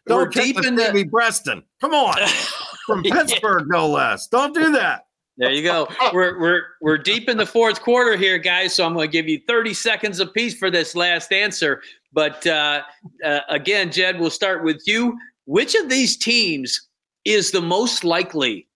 we're 0.06 0.24
Don't 0.26 0.32
take 0.32 0.44
deep 0.54 0.62
the 0.62 0.68
into- 0.68 0.84
Stevie 0.84 1.62
Come 1.80 1.94
on, 1.94 2.14
from 2.86 3.02
Yeah. 3.04 3.14
Pittsburgh, 3.14 3.64
no 3.68 3.88
less. 3.88 4.26
Don't 4.28 4.54
do 4.54 4.72
that. 4.72 5.06
There 5.38 5.50
you 5.52 5.62
go. 5.62 5.88
We're 6.12 6.38
we're 6.38 6.62
we're 6.82 6.98
deep 6.98 7.28
in 7.30 7.38
the 7.38 7.46
fourth 7.46 7.80
quarter 7.80 8.14
here, 8.18 8.36
guys. 8.36 8.74
So 8.74 8.84
I'm 8.84 8.92
going 8.92 9.08
to 9.08 9.12
give 9.12 9.26
you 9.26 9.40
30 9.48 9.72
seconds 9.72 10.20
apiece 10.20 10.54
for 10.58 10.70
this 10.70 10.94
last 10.94 11.32
answer. 11.32 11.80
But 12.12 12.46
uh, 12.46 12.82
uh, 13.24 13.40
again, 13.48 13.90
Jed, 13.90 14.20
we'll 14.20 14.28
start 14.28 14.62
with 14.64 14.82
you. 14.86 15.16
Which 15.46 15.74
of 15.74 15.88
these 15.88 16.18
teams 16.18 16.88
is 17.24 17.52
the 17.52 17.62
most 17.62 18.04
likely, 18.04 18.68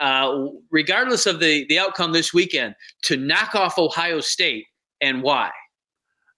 uh, 0.00 0.46
regardless 0.70 1.26
of 1.26 1.40
the 1.40 1.66
the 1.68 1.78
outcome 1.78 2.12
this 2.12 2.32
weekend, 2.34 2.74
to 3.02 3.16
knock 3.16 3.54
off 3.54 3.78
Ohio 3.78 4.20
State, 4.20 4.66
and 5.00 5.22
why? 5.22 5.50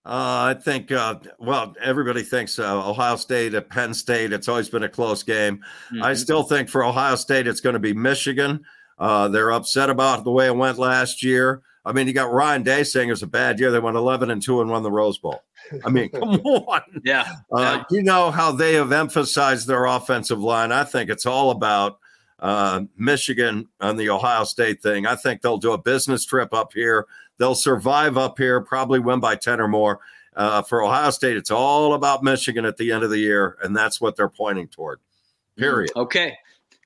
Uh, 0.05 0.51
I 0.51 0.61
think, 0.61 0.91
uh, 0.91 1.15
well, 1.39 1.75
everybody 1.81 2.23
thinks 2.25 2.59
uh, 2.59 2.89
Ohio 2.89 3.15
State 3.15 3.55
at 3.55 3.69
Penn 3.71 3.95
State. 3.95 4.33
It's 4.33 4.49
always 4.49 4.69
been 4.69 4.83
a 4.83 4.89
close 4.89 5.23
game. 5.23 5.63
I 6.03 6.11
Mhm. 6.11 6.17
still 6.19 6.43
think 6.43 6.69
for 6.69 6.83
Ohio 6.85 7.15
State, 7.15 7.47
it's 7.47 7.61
going 7.61 7.75
to 7.75 7.79
be 7.79 7.93
Michigan. 7.93 8.65
Uh, 8.99 9.29
they're 9.29 9.53
upset 9.53 9.91
about 9.91 10.25
the 10.25 10.33
way 10.33 10.47
it 10.47 10.57
went 10.57 10.79
last 10.79 11.23
year. 11.23 11.63
I 11.85 11.93
mean, 11.93 12.09
you 12.09 12.13
got 12.13 12.33
Ryan 12.33 12.65
Day 12.65 12.83
saying 12.83 13.09
it 13.09 13.13
was 13.13 13.23
a 13.23 13.29
bad 13.29 13.61
year. 13.61 13.71
They 13.71 13.79
went 13.79 13.97
11 13.97 14.31
and 14.33 14.43
2 14.43 14.61
and 14.61 14.71
won 14.71 14.83
the 14.83 14.91
Rose 14.91 15.19
Bowl. 15.19 15.41
I 15.85 15.89
mean, 15.91 16.09
come 16.13 16.31
on. 16.31 16.81
yeah. 17.05 17.37
Uh, 17.53 17.85
you 17.93 18.03
know 18.03 18.33
how 18.33 18.51
they 18.51 18.75
have 18.75 18.91
emphasized 18.91 19.69
their 19.69 19.85
offensive 19.85 20.41
line. 20.41 20.73
I 20.73 20.83
think 20.83 21.11
it's 21.11 21.27
all 21.27 21.51
about 21.53 21.99
uh, 22.43 22.83
Michigan 22.99 23.69
on 23.81 23.97
the 23.97 24.11
Ohio 24.11 24.45
State 24.45 24.83
thing. 24.83 25.07
I 25.07 25.15
think 25.15 25.41
they'll 25.41 25.59
do 25.59 25.73
a 25.73 25.79
business 25.79 26.25
trip 26.25 26.53
up 26.53 26.73
here. 26.75 27.07
They'll 27.39 27.55
survive 27.55 28.19
up 28.19 28.37
here, 28.37 28.61
probably 28.61 28.99
win 28.99 29.21
by 29.21 29.37
10 29.37 29.61
or 29.61 29.69
more. 29.69 30.01
Uh, 30.35 30.61
for 30.63 30.83
Ohio 30.83 31.11
State, 31.11 31.37
it's 31.37 31.51
all 31.51 31.95
about 31.95 32.23
Michigan 32.25 32.65
at 32.65 32.77
the 32.77 32.91
end 32.91 33.05
of 33.05 33.11
the 33.11 33.19
year, 33.19 33.57
and 33.63 33.77
that's 33.77 34.01
what 34.01 34.17
they're 34.17 34.29
pointing 34.29 34.67
toward. 34.67 34.99
Period. 35.57 35.91
Okay. 35.95 36.37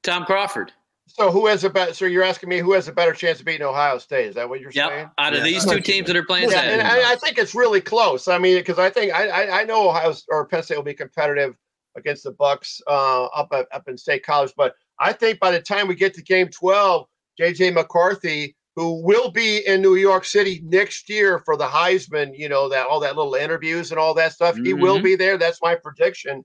Tom 0.03 0.25
Crawford. 0.25 0.73
So 1.07 1.31
who 1.31 1.47
has 1.47 1.65
a 1.65 1.71
better? 1.71 1.95
So 1.95 2.05
you're 2.05 2.25
asking 2.25 2.49
me 2.51 2.59
who 2.59 2.73
has 2.73 2.89
a 2.89 2.93
better 2.93 3.13
chance 3.13 3.39
of 3.39 3.47
beating 3.47 3.67
Ohio 3.67 3.97
State? 3.99 4.27
Is 4.27 4.35
that 4.35 4.49
what 4.49 4.61
you're 4.61 4.73
saying? 4.73 4.91
Yep. 4.91 5.13
Out 5.17 5.33
of 5.33 5.39
Yeah. 5.39 5.45
these 5.45 5.65
two 5.65 5.81
teams 5.81 6.09
that 6.09 6.17
are 6.17 6.25
playing 6.25 6.51
Yeah, 6.51 6.61
and 6.63 6.83
I, 6.83 7.13
I 7.13 7.17
think 7.17 7.39
it's 7.39 7.55
really 7.55 7.81
close. 7.81 8.29
I 8.29 8.37
mean, 8.39 8.57
because 8.59 8.79
I 8.79 8.91
think 8.91 9.15
I, 9.15 9.29
I 9.29 9.61
I 9.61 9.65
know 9.65 9.89
Ohio 9.89 10.13
or 10.29 10.45
Penn 10.47 10.63
State 10.65 10.77
will 10.77 10.83
be 10.85 10.93
competitive 10.93 11.57
against 11.97 12.25
the 12.25 12.33
Bucks 12.33 12.83
uh, 12.87 13.27
up 13.27 13.49
at, 13.53 13.67
up 13.73 13.89
in 13.89 13.97
State 13.97 14.25
College, 14.27 14.53
but 14.57 14.75
I 14.99 15.13
think 15.13 15.41
by 15.41 15.51
the 15.51 15.61
time 15.61 15.89
we 15.89 15.95
get 15.95 16.15
to 16.15 16.23
Game 16.23 16.49
12, 16.49 17.07
JJ 17.41 17.75
McCarthy, 17.75 18.57
who 18.77 19.03
will 19.03 19.31
be 19.31 19.59
in 19.67 19.81
New 19.83 19.95
York 19.97 20.25
City 20.25 20.61
next 20.65 21.09
year 21.09 21.41
for 21.45 21.57
the 21.57 21.67
Heisman, 21.67 22.33
you 22.37 22.49
know 22.49 22.69
that 22.69 22.87
all 22.87 23.01
that 23.01 23.17
little 23.17 23.35
interviews 23.35 23.91
and 23.91 23.99
all 23.99 24.15
that 24.15 24.33
stuff, 24.33 24.57
he 24.57 24.73
will 24.75 24.99
Mhm. 24.99 25.03
be 25.05 25.17
there. 25.17 25.39
That's 25.39 25.61
my 25.63 25.75
prediction. 25.75 26.45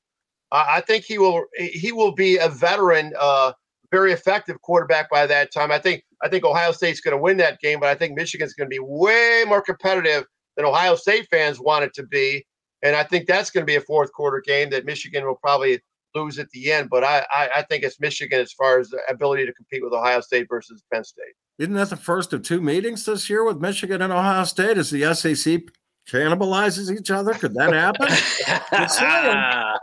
Uh, 0.51 0.65
I 0.67 0.81
think 0.81 1.05
he 1.05 1.17
will 1.17 1.45
he 1.57 1.91
will 1.91 2.11
be 2.13 2.37
a 2.37 2.49
veteran, 2.49 3.13
uh, 3.19 3.53
very 3.91 4.11
effective 4.13 4.61
quarterback 4.61 5.09
by 5.09 5.25
that 5.27 5.51
time. 5.53 5.71
I 5.71 5.79
think 5.79 6.03
I 6.23 6.29
think 6.29 6.45
Ohio 6.45 6.71
State's 6.71 7.01
going 7.01 7.15
to 7.17 7.21
win 7.21 7.37
that 7.37 7.59
game, 7.59 7.79
but 7.79 7.89
I 7.89 7.95
think 7.95 8.15
Michigan's 8.15 8.53
going 8.53 8.69
to 8.69 8.73
be 8.73 8.79
way 8.79 9.43
more 9.47 9.61
competitive 9.61 10.25
than 10.55 10.65
Ohio 10.65 10.95
State 10.95 11.27
fans 11.31 11.59
want 11.59 11.83
it 11.83 11.93
to 11.95 12.03
be. 12.03 12.45
And 12.83 12.95
I 12.95 13.03
think 13.03 13.27
that's 13.27 13.49
going 13.49 13.61
to 13.63 13.65
be 13.65 13.75
a 13.75 13.81
fourth 13.81 14.11
quarter 14.13 14.41
game 14.45 14.69
that 14.71 14.85
Michigan 14.85 15.25
will 15.25 15.35
probably 15.35 15.81
lose 16.15 16.39
at 16.39 16.49
the 16.51 16.71
end. 16.71 16.89
But 16.89 17.03
I, 17.03 17.25
I, 17.31 17.49
I 17.57 17.61
think 17.63 17.83
it's 17.83 17.99
Michigan 17.99 18.39
as 18.39 18.51
far 18.53 18.79
as 18.79 18.89
the 18.89 18.99
ability 19.09 19.45
to 19.45 19.53
compete 19.53 19.83
with 19.83 19.93
Ohio 19.93 20.21
State 20.21 20.47
versus 20.49 20.83
Penn 20.93 21.03
State. 21.03 21.33
Isn't 21.59 21.73
that 21.75 21.89
the 21.89 21.97
first 21.97 22.33
of 22.33 22.41
two 22.43 22.61
meetings 22.61 23.05
this 23.05 23.29
year 23.29 23.43
with 23.43 23.59
Michigan 23.59 24.01
and 24.01 24.11
Ohio 24.11 24.43
State 24.45 24.77
as 24.77 24.89
the 24.89 25.13
SEC 25.13 25.61
cannibalizes 26.09 26.91
each 26.97 27.11
other? 27.11 27.33
Could 27.33 27.53
that 27.53 27.71
happen? 27.73 28.07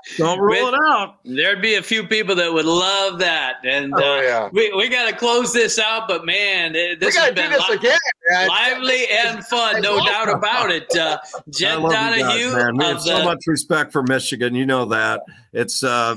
Don't 0.17 0.39
rule 0.41 0.65
With- 0.67 0.75
it 0.75 0.81
out. 0.89 1.17
There'd 1.25 1.63
be 1.63 1.77
a 1.77 1.83
few 1.83 2.07
people 2.07 2.35
that 2.37 2.53
would 2.53 2.65
love 2.67 3.19
that, 3.21 3.57
and 3.65 3.93
uh, 3.95 3.99
Oh, 4.03 4.21
yeah. 4.21 4.49
we 4.53 4.73
we 4.75 4.89
got 4.89 5.09
to 5.11 5.17
close 5.17 5.53
this 5.53 5.79
out. 5.79 6.09
But 6.09 6.25
man, 6.27 6.75
it- 6.75 6.99
We 7.01 7.07
this 7.07 7.15
got 7.15 7.21
has 7.27 7.29
to 7.31 7.35
do 7.35 7.43
been 7.43 7.51
this 7.53 7.69
li- 7.69 7.77
again. 7.77 7.99
Man. 8.31 8.49
lively 8.49 9.07
and 9.11 9.45
fun, 9.47 9.81
no 9.81 10.05
doubt 10.05 10.29
about 10.29 10.71
it. 10.71 10.87
Uh, 10.97 11.19
I 11.25 11.41
Jed 11.51 11.79
love 11.81 11.91
you 11.93 11.97
guys, 11.97 12.21
Donahue 12.21 12.53
man. 12.57 12.77
We 12.77 12.85
have 12.85 13.01
so 13.01 13.19
the 13.19 13.25
much 13.25 13.39
respect 13.47 13.93
for 13.93 14.03
Michigan. 14.03 14.55
You 14.55 14.67
know 14.67 14.85
that. 14.87 15.23
It's 15.53 15.83
uh, 15.83 16.15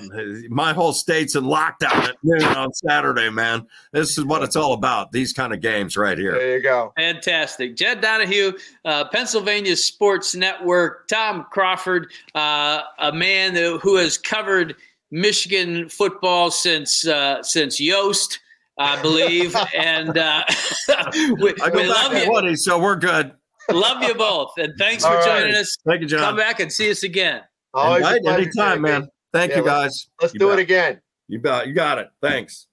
my 0.50 0.74
whole 0.74 0.92
state's 0.94 1.36
in 1.36 1.46
lockdown 1.46 1.96
at 2.10 2.16
noon 2.22 2.44
on 2.44 2.74
Saturday, 2.74 3.30
man. 3.30 3.66
This 3.94 4.18
is 4.18 4.26
what 4.26 4.44
it's 4.44 4.56
all 4.58 4.74
about. 4.74 5.12
These 5.12 5.32
kind 5.34 5.54
of 5.54 5.62
games 5.62 5.96
right 5.96 6.18
here. 6.18 6.34
There 6.34 6.58
you 6.58 6.64
go. 6.64 6.92
Fantastic. 6.98 7.76
Jed 7.78 8.02
Donahue, 8.02 8.52
uh, 8.84 9.06
Pennsylvania 9.06 9.76
Sports 9.78 10.36
Network, 10.36 11.08
Tom 11.08 11.46
Crawford, 11.50 12.12
uh, 12.36 12.82
a 13.00 13.12
man 13.14 13.56
who- 13.56 13.80
who 13.80 13.96
has 13.96 14.18
covered 14.18 14.76
Michigan 15.12 15.90
football 15.90 16.52
since 16.52 17.06
uh, 17.08 17.42
since 17.44 17.80
Yost, 17.80 18.40
I 18.82 19.02
believe. 19.02 19.56
and 19.76 20.18
uh, 20.18 20.44
we, 21.40 21.54
I 21.62 21.70
we 21.74 21.86
love 21.88 22.14
you. 22.14 22.30
Woody, 22.32 22.56
so 22.56 22.80
we're 22.80 22.96
good. 22.96 23.32
Love 23.72 24.04
you 24.04 24.14
both. 24.16 24.52
And 24.58 24.74
thanks 24.78 25.04
for 25.04 25.12
All 25.12 25.16
right. 25.18 25.42
joining 25.42 25.56
us. 25.56 25.78
Thank 25.88 26.02
you, 26.02 26.08
John. 26.08 26.20
Come 26.20 26.36
back 26.38 26.60
and 26.60 26.72
see 26.72 26.90
us 26.92 27.04
again. 27.04 27.42
Always 27.74 28.06
a 28.06 28.18
Invite 28.18 28.40
anytime, 28.40 28.82
man. 28.82 29.08
Thank 29.34 29.52
Yeah, 29.52 29.58
you, 29.60 29.64
let's- 29.64 29.76
guys. 29.82 30.08
Let's 30.22 30.34
You 30.34 30.40
do 30.42 30.50
bet. 30.50 30.60
it 30.60 30.62
again. 30.64 31.02
You 31.30 31.40
got, 31.40 31.68
you 31.68 31.74
got 31.74 32.00
it. 32.00 32.08
Thanks. 32.22 32.68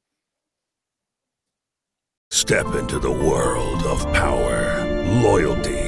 Step 2.31 2.67
into 2.75 2.99
the 2.99 3.11
world 3.11 3.83
of 3.85 4.03
power, 4.13 4.85
loyalty, 5.23 5.88